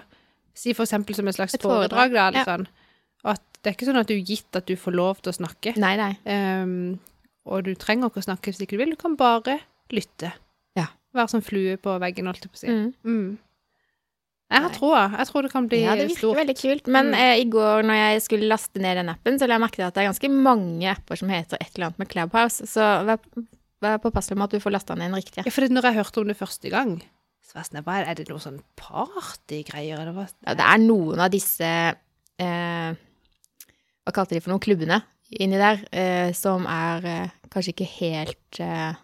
Si 0.60 0.74
for 0.76 0.84
eksempel 0.84 1.16
som 1.16 1.28
et 1.30 1.36
slags 1.36 1.54
Et 1.56 1.62
foredrag, 1.62 2.12
da, 2.12 2.26
eller 2.28 2.42
ja. 2.42 2.44
sånn. 2.44 2.66
At 3.30 3.40
det 3.62 3.70
er 3.70 3.76
ikke 3.76 3.86
sånn 3.88 4.00
at 4.00 4.08
du 4.10 4.14
er 4.16 4.26
gitt 4.28 4.56
at 4.58 4.66
du 4.68 4.74
får 4.76 4.92
lov 4.92 5.20
til 5.22 5.30
å 5.32 5.36
snakke. 5.36 5.72
Nei, 5.80 5.92
nei. 5.96 6.10
Um, 6.26 6.98
og 7.48 7.64
du 7.64 7.70
trenger 7.80 8.10
ikke 8.10 8.20
å 8.20 8.26
snakke 8.26 8.50
hvis 8.50 8.60
ikke 8.66 8.76
du 8.76 8.82
vil. 8.82 8.92
Du 8.92 8.98
kan 9.00 9.14
bare 9.16 9.58
lytte. 9.94 10.34
Ja. 10.76 10.90
Være 11.16 11.32
som 11.32 11.44
flue 11.44 11.78
på 11.80 11.94
veggen, 12.02 12.28
holdt 12.28 12.44
jeg 12.44 12.52
på 12.52 12.58
å 12.58 12.62
si. 12.62 12.68
Mm. 12.74 12.90
Mm. 13.06 13.30
Jeg 14.50 14.62
har 14.64 14.72
troa. 14.74 15.02
Jeg 15.18 15.26
tror 15.28 15.42
det 15.46 15.52
kan 15.52 15.68
bli 15.70 15.78
stort. 15.78 15.86
Ja, 15.86 15.94
det 16.00 16.06
virker 16.08 16.18
stort. 16.24 16.36
veldig 16.40 16.56
kult. 16.60 16.86
Men 16.90 17.06
Mm. 17.12 17.14
eh, 17.14 17.36
i 17.40 17.44
går 17.50 17.82
når 17.86 17.94
jeg 18.00 18.22
skulle 18.22 18.48
laste 18.50 18.80
ned 18.82 18.96
den 18.98 19.08
appen, 19.12 19.38
så 19.38 19.46
la 19.46 19.54
jeg 19.54 19.62
merke 19.62 19.76
til 19.78 19.86
at 19.86 19.94
det 19.94 20.02
er 20.02 20.08
ganske 20.10 20.30
mange 20.30 20.90
apper 20.90 21.16
som 21.16 21.28
heter 21.28 21.56
et 21.60 21.70
eller 21.76 21.86
annet 21.86 21.98
med 21.98 22.08
Clubhouse. 22.10 22.66
Så 22.66 22.80
vær, 23.06 23.18
vær 23.80 23.98
påpasselig 24.02 24.36
med 24.36 24.44
at 24.44 24.50
du 24.50 24.60
får 24.60 24.72
lasta 24.74 24.94
ned 24.98 25.06
en 25.12 25.14
riktig. 25.20 25.44
Ja, 25.46 25.50
for 25.54 25.62
når 25.70 25.82
jeg 25.90 25.94
hørte 26.00 26.18
om 26.20 26.26
det 26.28 26.36
første 26.38 26.70
gang, 26.70 26.96
så 27.46 27.54
var 27.54 27.62
jeg 27.62 27.70
sånn 27.70 27.84
hva 27.84 28.06
Er 28.06 28.14
det 28.14 28.28
noe 28.28 28.38
sånn 28.42 28.60
partygreier, 28.76 30.00
eller 30.02 30.12
hva? 30.14 30.26
Ja, 30.46 30.54
det 30.54 30.66
er 30.66 30.78
noen 30.82 31.18
av 31.22 31.30
disse 31.32 31.64
eh, 32.38 32.90
Hva 34.06 34.12
kalte 34.16 34.34
de 34.36 34.40
for 34.42 34.50
noen 34.54 34.62
klubbene 34.64 35.02
inni 35.30 35.58
der, 35.60 35.84
eh, 35.94 36.32
som 36.34 36.64
er 36.66 37.04
eh, 37.06 37.28
kanskje 37.52 37.70
ikke 37.74 37.86
helt 38.00 38.58
eh, 38.58 38.94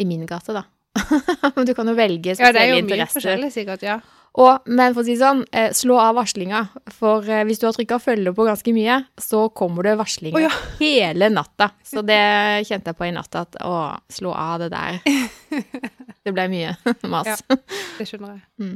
i 0.00 0.06
min 0.08 0.24
gate, 0.24 0.54
da. 0.56 0.62
Men 1.56 1.66
du 1.68 1.74
kan 1.76 1.86
jo 1.90 1.92
velge 1.98 2.32
Ja, 2.38 2.48
det 2.52 2.62
er 2.62 2.70
jo 2.70 2.78
mye 2.78 2.84
interesser. 2.86 3.20
forskjellig, 3.20 3.50
sikkert. 3.52 3.82
Ja. 3.84 3.98
Og, 4.38 4.66
men 4.70 4.94
for 4.94 5.02
å 5.02 5.06
si 5.08 5.16
sånn, 5.18 5.42
eh, 5.50 5.72
slå 5.74 5.96
av 5.98 6.14
varslinga. 6.14 6.62
For 6.94 7.26
eh, 7.26 7.42
hvis 7.48 7.58
du 7.58 7.66
har 7.66 7.74
trykka 7.74 7.98
følge 8.02 8.32
på 8.36 8.46
ganske 8.46 8.74
mye, 8.74 9.00
så 9.18 9.48
kommer 9.50 9.88
det 9.88 9.96
varslinger 9.98 10.38
oh, 10.38 10.44
ja. 10.44 10.52
hele 10.78 11.32
natta. 11.34 11.72
Så 11.82 12.04
det 12.06 12.20
kjente 12.68 12.92
jeg 12.92 12.98
på 12.98 13.08
i 13.08 13.14
natt 13.16 13.34
at 13.40 13.58
å, 13.66 13.74
slå 14.12 14.34
av 14.36 14.62
det 14.62 14.70
der. 14.74 15.00
Det 16.20 16.34
ble 16.36 16.44
mye 16.52 16.74
mas. 17.10 17.30
Ja. 17.30 17.56
Det 17.96 18.04
skjønner 18.06 18.34
jeg. 18.36 18.74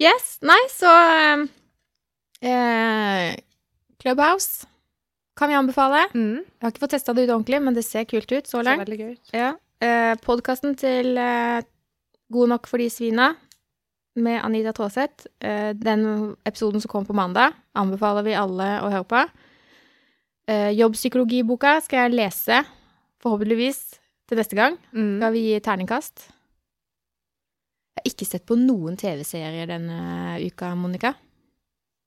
Yes. 0.00 0.36
Nei, 0.46 0.60
så 0.70 0.90
eh, 1.18 1.42
eh, 2.46 3.34
Clubhouse 4.00 4.68
kan 5.36 5.50
vi 5.50 5.58
anbefale. 5.58 6.06
Mm. 6.14 6.44
Jeg 6.46 6.62
har 6.62 6.72
ikke 6.72 6.84
fått 6.84 6.94
testa 6.94 7.12
det 7.16 7.26
ut 7.26 7.34
ordentlig, 7.34 7.58
men 7.66 7.74
det 7.74 7.84
ser 7.84 8.06
kult 8.08 8.30
ut 8.32 8.48
så 8.48 8.62
langt. 8.64 8.88
Ja. 9.34 9.56
Eh, 9.82 10.14
Podkasten 10.22 10.78
til 10.78 11.18
God 12.32 12.54
nok 12.54 12.70
for 12.70 12.80
de 12.80 12.86
svina 12.88 13.32
med 14.14 14.44
Anita 14.44 14.72
Traaseth, 14.72 15.26
eh, 15.40 15.72
den 15.74 16.36
episoden 16.44 16.80
som 16.80 16.88
kom 16.88 17.06
på 17.06 17.16
mandag, 17.16 17.52
anbefaler 17.72 18.26
vi 18.26 18.36
alle 18.36 18.68
å 18.82 18.90
høre 18.92 19.08
på. 19.08 19.24
Eh, 20.50 20.70
jobbpsykologiboka 20.76 21.78
skal 21.84 22.06
jeg 22.06 22.16
lese, 22.18 22.62
forhåpentligvis, 23.22 23.80
til 24.28 24.40
neste 24.40 24.58
gang. 24.58 24.78
Mm. 24.92 25.18
Skal 25.20 25.32
vi 25.32 25.44
gi 25.46 25.60
terningkast? 25.60 26.26
Jeg 27.92 28.00
har 28.00 28.10
ikke 28.10 28.26
sett 28.26 28.46
på 28.48 28.56
noen 28.56 28.96
TV-serier 28.96 29.68
denne 29.68 30.38
uka, 30.42 30.74
Monica. 30.74 31.14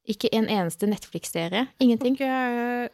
Ikke 0.05 0.29
en 0.33 0.49
eneste 0.49 0.89
Netflix-serie. 0.89 1.67
Ingenting. 1.79 2.19
Eh, 2.21 2.89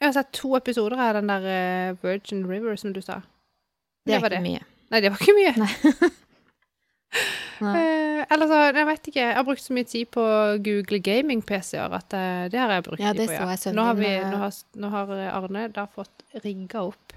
jeg 0.00 0.08
har 0.08 0.12
sett 0.16 0.32
to 0.32 0.56
episoder 0.56 0.98
av 0.98 1.14
den 1.18 1.30
der 1.30 1.46
eh, 1.46 1.96
Virgin 2.02 2.46
River, 2.48 2.76
som 2.76 2.92
du 2.92 3.00
sa. 3.02 3.20
Det 4.06 4.16
er 4.16 4.20
var 4.20 4.34
ikke 4.34 4.44
mye. 4.44 4.64
Nei, 4.90 5.00
det 5.00 5.10
var 5.12 5.22
ikke 5.22 5.36
mye. 5.38 5.54
Nei. 5.62 6.10
Eh, 7.76 8.26
eller 8.34 8.46
så, 8.50 8.58
jeg 8.76 8.86
vet 8.88 9.08
ikke. 9.10 9.20
Jeg 9.24 9.34
har 9.36 9.44
brukt 9.44 9.62
så 9.64 9.72
mye 9.76 9.88
tid 9.88 10.10
på 10.14 10.24
Google 10.64 10.98
gaming-PC-er 11.04 11.92
at 11.98 12.14
eh, 12.16 12.44
det 12.52 12.58
har 12.60 12.70
jeg 12.76 12.84
brukt 12.86 13.00
Ja, 13.02 13.12
tid 13.12 13.28
på. 13.28 13.32
jeg 13.32 13.58
sønnen 13.62 13.76
Nå 13.80 13.84
har, 13.88 13.94
vi, 13.98 14.06
eh, 14.12 14.30
nå, 14.30 14.36
har, 14.42 14.52
nå 14.84 14.90
har 14.94 15.12
Arne 15.38 15.68
da 15.74 15.86
fått 15.86 16.24
rigga 16.44 16.82
opp 16.88 17.12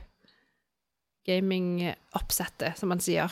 gaming-oppsettet, 1.27 2.77
som 2.79 2.91
han 2.93 3.01
sier. 3.03 3.31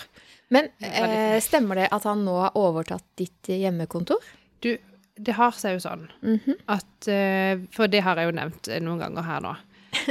Men 0.54 0.68
eh, 0.84 1.38
stemmer 1.44 1.80
det 1.80 1.88
at 1.96 2.04
han 2.08 2.26
nå 2.28 2.36
har 2.44 2.58
overtatt 2.60 3.06
ditt 3.20 3.48
hjemmekontor? 3.50 4.20
hjemmekontor? 4.20 4.92
Det 5.16 5.32
har 5.38 5.54
seg 5.56 5.78
jo 5.78 5.80
sånn 5.86 6.10
Mhm. 6.22 6.56
at 6.68 7.08
eh, 7.08 7.56
For 7.72 7.88
det 7.88 8.02
har 8.04 8.18
jeg 8.20 8.28
jo 8.28 8.36
nevnt 8.36 8.68
eh, 8.68 8.82
noen 8.84 9.00
ganger 9.00 9.24
her 9.24 9.40
nå. 9.46 9.54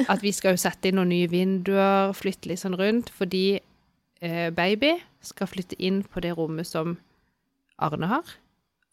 At 0.09 0.23
vi 0.25 0.33
skal 0.33 0.55
jo 0.57 0.63
sette 0.63 0.89
inn 0.89 0.97
noen 0.97 1.11
nye 1.13 1.29
vinduer, 1.29 2.15
flytte 2.17 2.49
litt 2.49 2.59
sånn 2.63 2.77
rundt, 2.79 3.11
fordi 3.13 3.61
eh, 4.23 4.49
baby 4.51 4.95
skal 5.25 5.47
flytte 5.51 5.77
inn 5.79 6.03
på 6.05 6.21
det 6.25 6.35
rommet 6.39 6.67
som 6.67 6.97
Arne 7.79 8.07
har. 8.11 8.25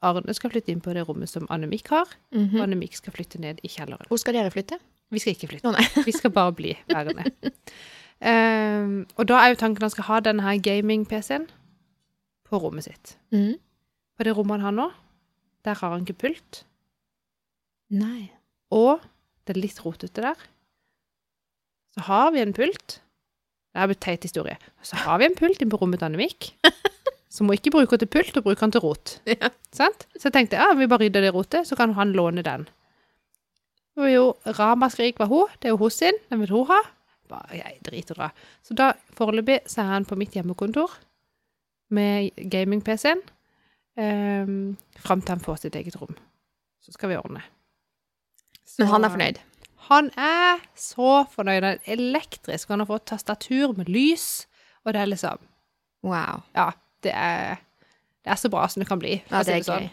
Arne 0.02 0.34
skal 0.34 0.50
flytte 0.54 0.72
inn 0.74 0.82
på 0.82 0.94
det 0.96 1.04
rommet 1.08 1.30
som 1.30 1.46
Annemik 1.54 1.88
har. 1.94 2.08
Og 2.34 2.40
Mhm. 2.40 2.62
Annemik 2.64 2.96
skal 2.98 3.14
flytte 3.14 3.40
ned 3.40 3.60
i 3.64 3.68
kjelleren. 3.70 4.08
Hvor 4.10 4.18
skal 4.18 4.34
dere 4.34 4.52
flytte? 4.52 4.80
Vi 5.12 5.20
skal 5.20 5.34
ikke 5.36 5.48
flytte. 5.52 5.68
Oh. 5.68 6.04
Vi 6.06 6.12
skal 6.12 6.32
bare 6.32 6.54
bli 6.54 6.72
værende. 6.90 7.26
um, 8.22 9.06
og 9.18 9.28
da 9.28 9.34
er 9.44 9.50
jo 9.52 9.56
tanken 9.60 9.78
at 9.84 9.90
han 9.90 9.90
skal 9.96 10.04
ha 10.08 10.20
denne 10.20 10.42
her 10.46 10.58
gaming-PC-en 10.62 11.48
på 12.50 12.58
rommet 12.62 12.84
sitt. 12.88 13.18
Mm. 13.32 13.56
På 14.18 14.24
det 14.24 14.36
rommet 14.38 14.60
han 14.62 14.66
har 14.68 14.72
nå, 14.78 14.92
der 15.66 15.74
har 15.76 15.92
han 15.94 16.02
ikke 16.06 16.18
pult. 16.28 16.64
Nei. 17.92 18.32
Og 18.72 19.02
det 19.46 19.56
er 19.58 19.62
litt 19.62 19.80
rotete 19.86 20.22
der. 20.24 20.36
Så 21.96 22.02
har 22.08 22.32
vi 22.32 22.40
en 22.42 22.54
pult. 22.56 23.02
Det 23.72 23.80
er 23.80 23.88
en 23.94 23.96
teit 24.04 24.24
historie. 24.28 24.58
Så 24.84 24.96
har 25.00 25.18
vi 25.22 25.26
en 25.30 25.36
pult 25.38 25.62
inne 25.62 25.72
på 25.72 25.78
rommet 25.80 26.00
til 26.02 26.10
Annemik. 26.10 26.50
Så 27.32 27.44
må 27.48 27.54
ikke 27.56 27.72
bruke 27.72 27.96
den 27.96 28.04
til 28.04 28.12
pult, 28.12 28.38
og 28.38 28.44
bruke 28.44 28.60
den 28.60 28.72
til 28.76 28.82
rot. 28.84 29.14
Ja. 29.30 29.50
Sant? 29.72 30.08
Så 30.18 30.28
jeg 30.28 30.34
tenkte 30.36 30.60
ja, 30.60 30.74
vi 30.76 30.88
bare 30.92 31.06
rydder 31.06 31.22
det 31.24 31.34
rotet, 31.34 31.68
så 31.70 31.78
kan 31.80 31.94
han 31.96 32.12
låne 32.18 32.44
den. 32.44 32.66
Det 33.96 34.04
var 34.04 34.12
jo 34.12 34.26
ramaskrik 34.60 35.20
var 35.20 35.28
hun. 35.32 35.48
Det 35.62 35.70
er 35.70 35.74
jo 35.76 35.80
hun 35.80 35.92
sin. 35.92 36.20
Den 36.30 36.40
vil 36.44 36.52
hun 36.52 36.68
ha. 36.68 36.80
Bare, 37.32 37.56
jeg 37.56 37.78
driter 37.88 38.16
dra. 38.20 38.28
Så 38.64 38.76
da 38.76 38.92
foreløpig 39.16 39.62
så 39.72 39.82
er 39.86 39.94
han 39.94 40.06
på 40.08 40.18
mitt 40.20 40.36
hjemmekontor 40.36 40.92
med 41.96 42.32
gaming-PC-en. 42.52 43.22
Um, 44.00 44.78
fram 45.04 45.22
til 45.22 45.34
han 45.36 45.44
får 45.44 45.60
sitt 45.64 45.76
eget 45.76 45.96
rom. 46.00 46.16
Så 46.84 46.92
skal 46.96 47.12
vi 47.12 47.18
ordne. 47.20 47.42
Men 48.80 48.88
han 48.88 49.04
er 49.04 49.10
Så- 49.10 49.16
fornøyd. 49.16 49.40
Han 49.92 50.10
er 50.18 50.62
så 50.78 51.12
fornøyd. 51.34 51.64
Han 51.64 51.80
er 51.80 51.94
elektrisk. 51.96 52.70
Han 52.74 52.80
har 52.84 52.90
fått 52.90 53.06
tastatur 53.12 53.74
med 53.78 53.90
lys, 53.92 54.48
og 54.86 54.94
det 54.96 55.02
er 55.04 55.12
liksom 55.12 55.48
Wow. 56.04 56.42
Ja, 56.58 56.72
det 57.06 57.12
er, 57.14 57.60
det 58.26 58.32
er 58.34 58.40
så 58.42 58.50
bra 58.50 58.64
som 58.72 58.82
det 58.82 58.88
kan 58.90 58.98
bli. 59.02 59.20
Ja, 59.30 59.44
det 59.46 59.60
er 59.60 59.66
sånn. 59.68 59.84
gøy. 59.86 59.90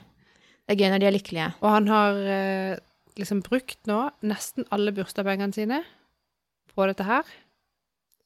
Det 0.68 0.72
er 0.74 0.78
gøy 0.80 0.90
når 0.94 1.02
de 1.02 1.06
er 1.10 1.14
lykkelige. 1.18 1.48
Og 1.60 1.68
han 1.74 1.88
har 1.92 2.20
eh, 2.32 2.78
liksom 3.20 3.42
brukt 3.44 3.78
nå 3.90 3.98
nesten 4.24 4.64
alle 4.72 4.92
bursdagspengene 4.96 5.52
sine 5.56 5.82
på 6.72 6.86
dette 6.88 7.04
her. 7.04 7.28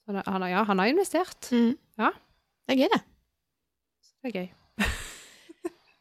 Han, 0.06 0.20
han, 0.26 0.42
har- 0.46 0.52
ja, 0.52 0.62
han 0.68 0.78
har 0.82 0.92
investert. 0.92 1.50
Mm. 1.50 1.72
Ja. 1.98 2.12
Det 2.68 2.76
er 2.76 2.80
gøy, 2.84 2.88
det. 2.94 3.02
Det 4.22 4.30
er 4.30 4.38
gøy. 4.38 4.48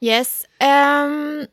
Yes. 0.01 0.45
Um, 0.61 1.45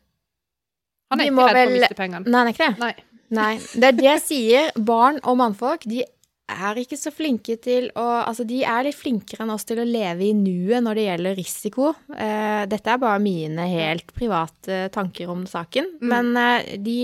Han 1.09 1.21
er 1.21 1.29
ikke 1.29 1.45
redd 1.49 1.57
for 1.57 1.69
å 1.69 1.73
miste 1.75 1.97
pengene. 1.97 2.25
nei, 2.29 2.39
han 2.41 2.49
er 2.49 2.53
ikke 2.55 2.67
det. 2.69 2.79
Nei. 2.81 2.93
Nei. 3.35 3.57
Det 3.59 3.91
er 3.91 3.97
det 3.97 4.07
jeg 4.07 4.23
sier. 4.25 4.71
Barn 4.75 5.19
og 5.23 5.37
mannfolk, 5.39 5.85
de 5.89 6.03
er 6.49 6.79
ikke 6.81 6.97
så 6.97 7.11
flinke 7.13 7.57
til 7.61 7.89
å 7.97 8.05
Altså, 8.23 8.45
de 8.47 8.61
er 8.65 8.85
litt 8.87 8.97
flinkere 8.97 9.45
enn 9.45 9.53
oss 9.53 9.67
til 9.69 9.81
å 9.81 9.87
leve 9.87 10.25
i 10.27 10.35
nuet 10.35 10.83
når 10.85 10.99
det 10.99 11.07
gjelder 11.07 11.37
risiko. 11.37 11.91
Uh, 12.11 12.63
dette 12.69 12.93
er 12.93 13.01
bare 13.01 13.21
mine 13.23 13.67
helt 13.69 14.13
private 14.17 14.87
tanker 14.95 15.31
om 15.31 15.45
saken. 15.49 15.91
Mm. 16.01 16.13
Men 16.13 16.31
uh, 16.37 16.71
de 16.81 16.99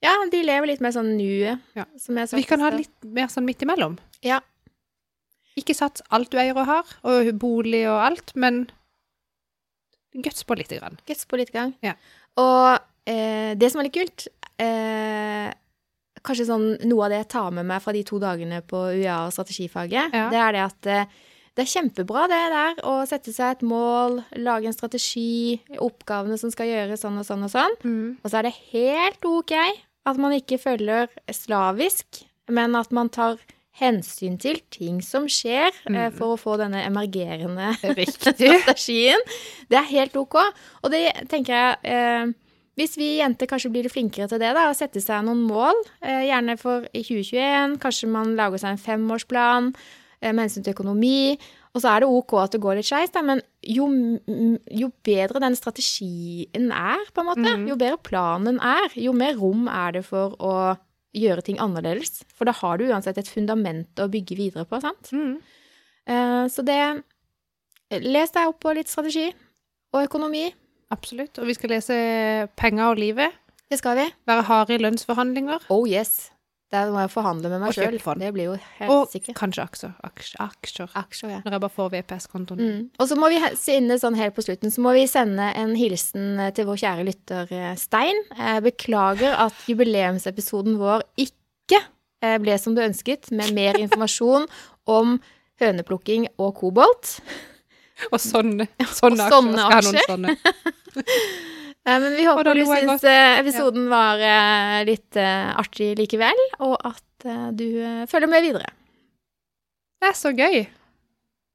Ja, 0.00 0.14
de 0.32 0.40
lever 0.44 0.72
litt 0.72 0.84
mer 0.84 0.94
sånn 0.96 1.12
nuet, 1.18 1.60
Ja. 1.76 1.84
Vi 2.32 2.46
kan 2.48 2.64
ha 2.64 2.72
litt 2.72 2.94
mer 3.04 3.28
sånn 3.28 3.44
midt 3.44 3.66
imellom. 3.66 3.98
Ja. 4.24 4.40
Ikke 5.60 5.76
sats 5.76 6.00
alt 6.08 6.30
du 6.32 6.38
eier 6.40 6.56
og 6.56 6.68
har, 6.70 6.92
og 7.04 7.28
bolig 7.40 7.82
og 7.90 7.98
alt, 8.06 8.32
men 8.38 8.64
guts 10.24 10.46
på 10.46 10.56
lite 10.56 10.78
grann. 10.78 10.96
Guts 11.06 11.26
på 11.28 11.36
litt 11.36 11.52
grann. 11.52 11.74
Ja. 11.84 11.98
Og 12.40 12.80
eh, 13.06 13.54
det 13.54 13.70
som 13.72 13.80
er 13.80 13.88
litt 13.88 13.94
kult 13.96 14.28
eh, 14.60 15.50
Kanskje 16.20 16.44
sånn 16.50 16.64
noe 16.84 17.06
av 17.06 17.10
det 17.14 17.18
jeg 17.22 17.28
tar 17.32 17.50
med 17.56 17.64
meg 17.64 17.80
fra 17.80 17.92
de 17.96 18.02
to 18.04 18.18
dagene 18.20 18.58
på 18.68 18.76
UiA 18.92 19.22
og 19.26 19.32
strategifaget, 19.32 20.12
Ja. 20.12 20.26
det 20.28 20.36
er 20.38 20.52
det 20.52 20.64
at 20.66 20.86
eh, 20.92 21.04
det 21.56 21.62
er 21.64 21.70
kjempebra 21.80 22.26
det 22.28 22.40
der 22.52 22.82
å 22.84 22.98
sette 23.08 23.32
seg 23.32 23.54
et 23.56 23.62
mål, 23.66 24.18
lage 24.36 24.66
en 24.68 24.76
strategi, 24.76 25.60
oppgavene 25.80 26.36
som 26.38 26.52
skal 26.52 26.68
gjøres 26.68 27.00
sånn 27.02 27.16
og 27.18 27.24
sånn 27.26 27.42
og 27.44 27.50
sånn. 27.50 27.74
Og 28.22 28.28
så 28.30 28.38
er 28.38 28.42
det 28.50 28.52
helt 28.70 29.24
ok 29.24 29.54
at 30.06 30.16
man 30.20 30.32
ikke 30.36 30.60
følger 30.60 31.08
slavisk, 31.32 32.22
men 32.52 32.76
at 32.76 32.92
man 32.92 33.08
tar 33.08 33.40
hensyn 33.80 34.36
til 34.40 34.60
ting 34.70 35.00
som 35.02 35.24
skjer, 35.26 35.72
eh, 35.88 36.10
Mm. 36.10 36.12
for 36.18 36.36
å 36.36 36.38
få 36.38 36.58
denne 36.60 36.84
emergerende 36.84 37.72
strategien. 38.12 39.20
Det 39.68 39.78
er 39.78 39.88
helt 39.90 40.16
ok. 40.16 40.36
Og 40.84 40.90
det 40.92 41.28
tenker 41.32 41.52
jeg 41.54 41.76
eh, 41.84 42.26
Hvis 42.78 42.96
vi 42.96 43.16
jenter 43.18 43.48
kanskje 43.50 43.72
blir 43.72 43.88
flinkere 43.92 44.28
til 44.30 44.40
det, 44.40 44.52
da, 44.56 44.68
å 44.70 44.76
sette 44.76 45.02
seg 45.02 45.24
noen 45.26 45.42
mål, 45.48 45.76
eh, 46.00 46.26
gjerne 46.30 46.56
for 46.60 46.86
i 46.94 47.02
2021, 47.02 47.78
kanskje 47.82 48.10
man 48.12 48.36
lager 48.38 48.62
seg 48.62 48.74
en 48.74 48.84
femårsplan 48.84 49.72
eh, 49.74 50.30
med 50.30 50.44
hensyn 50.44 50.64
til 50.64 50.76
økonomi, 50.76 51.38
og 51.74 51.82
så 51.82 51.92
er 51.92 52.02
det 52.02 52.10
ok 52.10 52.36
at 52.40 52.54
det 52.54 52.62
går 52.62 52.78
litt 52.78 52.88
skeis, 52.88 53.12
men 53.26 53.42
jo, 53.62 53.86
jo 54.74 54.90
bedre 55.06 55.42
den 55.42 55.58
strategien 55.58 56.70
er, 56.74 57.02
på 57.14 57.22
en 57.22 57.30
måte, 57.30 57.46
mm. 57.46 57.66
jo 57.70 57.78
bedre 57.78 58.00
planen 58.06 58.58
er, 58.58 58.90
jo 58.98 59.14
mer 59.14 59.36
rom 59.38 59.68
er 59.70 59.98
det 59.98 60.06
for 60.08 60.34
å 60.38 60.54
gjøre 61.16 61.44
ting 61.46 61.60
annerledes. 61.62 62.24
For 62.34 62.46
da 62.46 62.54
har 62.54 62.78
du 62.78 62.88
uansett 62.88 63.18
et 63.18 63.30
fundament 63.30 64.02
å 64.02 64.08
bygge 64.10 64.38
videre 64.38 64.66
på, 64.66 64.78
sant? 64.82 65.10
Mm. 65.14 65.38
Uh, 66.10 66.44
Så 66.50 66.64
det 66.66 66.80
Les 67.90 68.30
deg 68.30 68.46
opp 68.46 68.60
på 68.62 68.70
litt 68.76 68.90
strategi 68.90 69.24
og 69.90 70.04
økonomi. 70.04 70.44
Absolutt. 70.90 71.38
Og 71.38 71.46
vi 71.46 71.54
skal 71.54 71.74
lese 71.76 71.96
Penger 72.58 72.92
og 72.92 73.00
livet. 73.00 73.38
Det 73.70 73.78
skal 73.78 73.96
vi. 73.98 74.08
Være 74.26 74.42
harde 74.48 74.74
i 74.74 74.82
lønnsforhandlinger. 74.82 75.66
Oh 75.70 75.86
yes. 75.86 76.30
Der 76.70 76.90
må 76.90 77.00
jeg 77.02 77.10
forhandle 77.10 77.50
med 77.50 77.62
meg 77.64 77.72
Og 77.72 77.74
sjøl. 77.74 77.96
Det 78.20 78.28
blir 78.34 78.46
jo 78.46 78.52
helt 78.78 78.92
Og 78.94 79.08
sikkert. 79.10 79.34
kanskje 79.38 79.62
aksjer. 79.64 79.94
Aksjer. 80.06 80.42
aksjer. 80.44 80.92
Aksjer, 80.94 81.30
ja. 81.32 81.38
Når 81.44 81.56
jeg 81.56 81.62
bare 81.64 81.74
får 81.74 81.88
VPS-kontoen. 81.94 82.60
Mm. 82.62 82.84
Og 82.98 83.08
så 83.10 83.18
må 83.18 83.30
vi 83.32 83.40
inne 83.74 83.98
sånn 83.98 84.18
helt 84.18 84.36
på 84.36 84.44
slutten, 84.46 84.70
så 84.70 84.82
må 84.84 84.94
vi 84.94 85.08
sende 85.10 85.48
en 85.58 85.74
hilsen 85.78 86.38
eh, 86.38 86.52
til 86.54 86.68
vår 86.70 86.78
kjære 86.84 87.06
lytter 87.08 87.50
eh, 87.50 87.74
Stein. 87.78 88.22
Jeg 88.38 88.62
beklager 88.68 89.34
at 89.46 89.66
jubileumsepisoden 89.66 90.78
vår 90.78 91.02
ikke 91.18 91.82
eh, 92.22 92.38
ble 92.38 92.58
som 92.58 92.78
du 92.78 92.84
ønsket, 92.86 93.32
med 93.34 93.50
mer 93.58 93.78
informasjon 93.82 94.46
om 94.86 95.18
høneplukking 95.60 96.28
og 96.38 96.54
kobolt. 96.62 97.18
Og 98.12 98.20
sånne, 98.22 98.66
sånne 98.88 99.26
Og 99.26 99.34
sånne 99.34 99.68
aksjer. 99.78 100.04
Sånne? 100.08 100.34
Eh, 100.96 101.96
Men 102.00 102.12
vi 102.16 102.26
håper 102.28 102.50
du 102.54 102.64
syns 102.68 103.04
episoden 103.08 103.86
ja. 103.86 103.90
var 103.92 104.24
eh, 104.24 104.76
litt 104.88 105.16
eh, 105.20 105.48
artig 105.60 105.94
likevel, 105.98 106.42
og 106.66 106.76
at 106.90 107.26
eh, 107.28 107.48
du 107.56 107.66
eh, 107.80 108.04
følger 108.10 108.30
med 108.30 108.44
videre. 108.44 108.68
Det 110.00 110.10
er 110.10 110.16
så 110.16 110.32
gøy. 110.32 110.60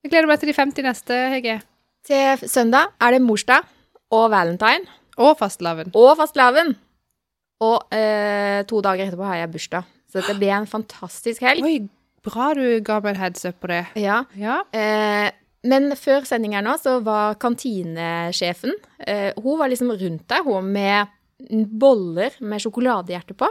Jeg 0.05 0.11
gleder 0.13 0.29
meg 0.29 0.41
til 0.41 0.51
de 0.51 0.57
50 0.57 0.85
neste, 0.85 1.19
Hege. 1.33 1.59
Til 2.05 2.49
søndag 2.49 2.91
er 3.01 3.15
det 3.15 3.23
morsdag 3.25 3.65
og 4.13 4.27
valentine 4.29 4.85
Og 5.17 5.31
fastelavn. 5.39 5.89
og 5.97 6.11
fastelavn. 6.19 6.75
Og 7.65 7.95
eh, 7.95 8.61
to 8.69 8.81
dager 8.85 9.07
etterpå 9.07 9.25
har 9.25 9.39
jeg 9.41 9.53
bursdag. 9.55 9.87
Så 10.11 10.19
dette 10.19 10.35
blir 10.37 10.53
en 10.53 10.67
fantastisk 10.69 11.41
helg. 11.45 11.65
Oi, 11.65 11.79
bra 12.25 12.51
du 12.57 12.65
ga 12.85 12.99
meg 13.01 13.15
en 13.15 13.21
heads 13.23 13.45
up 13.47 13.57
på 13.63 13.71
det. 13.71 13.81
Ja. 13.97 14.21
Ja. 14.37 14.59
Eh, 14.75 15.31
men 15.65 15.91
før 15.99 16.25
sending 16.27 16.55
her 16.57 16.65
nå, 16.65 16.75
så 16.81 16.99
var 17.05 17.37
kantinesjefen 17.41 18.75
eh, 19.07 19.31
Hun 19.41 19.59
var 19.59 19.71
liksom 19.71 19.91
rundt 19.91 20.27
der, 20.31 20.45
hun 20.45 20.71
med 20.75 21.11
boller 21.81 22.35
med 22.39 22.63
sjokoladehjerte 22.63 23.35
på. 23.37 23.49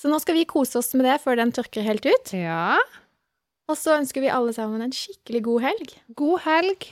Så 0.00 0.10
nå 0.10 0.18
skal 0.22 0.38
vi 0.38 0.48
kose 0.48 0.80
oss 0.80 0.94
med 0.96 1.06
det 1.06 1.20
før 1.22 1.38
den 1.38 1.52
tørker 1.54 1.84
helt 1.86 2.06
ut. 2.08 2.32
ja. 2.34 2.78
Og 3.70 3.78
så 3.78 3.94
ønsker 4.00 4.24
vi 4.24 4.32
alle 4.34 4.50
sammen 4.56 4.82
en 4.82 4.94
skikkelig 4.94 5.44
god 5.46 5.66
helg. 5.68 5.94
God 6.18 6.42
helg. 6.48 6.90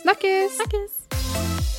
Snakkes! 0.00 0.56
Snakkes! 0.56 1.73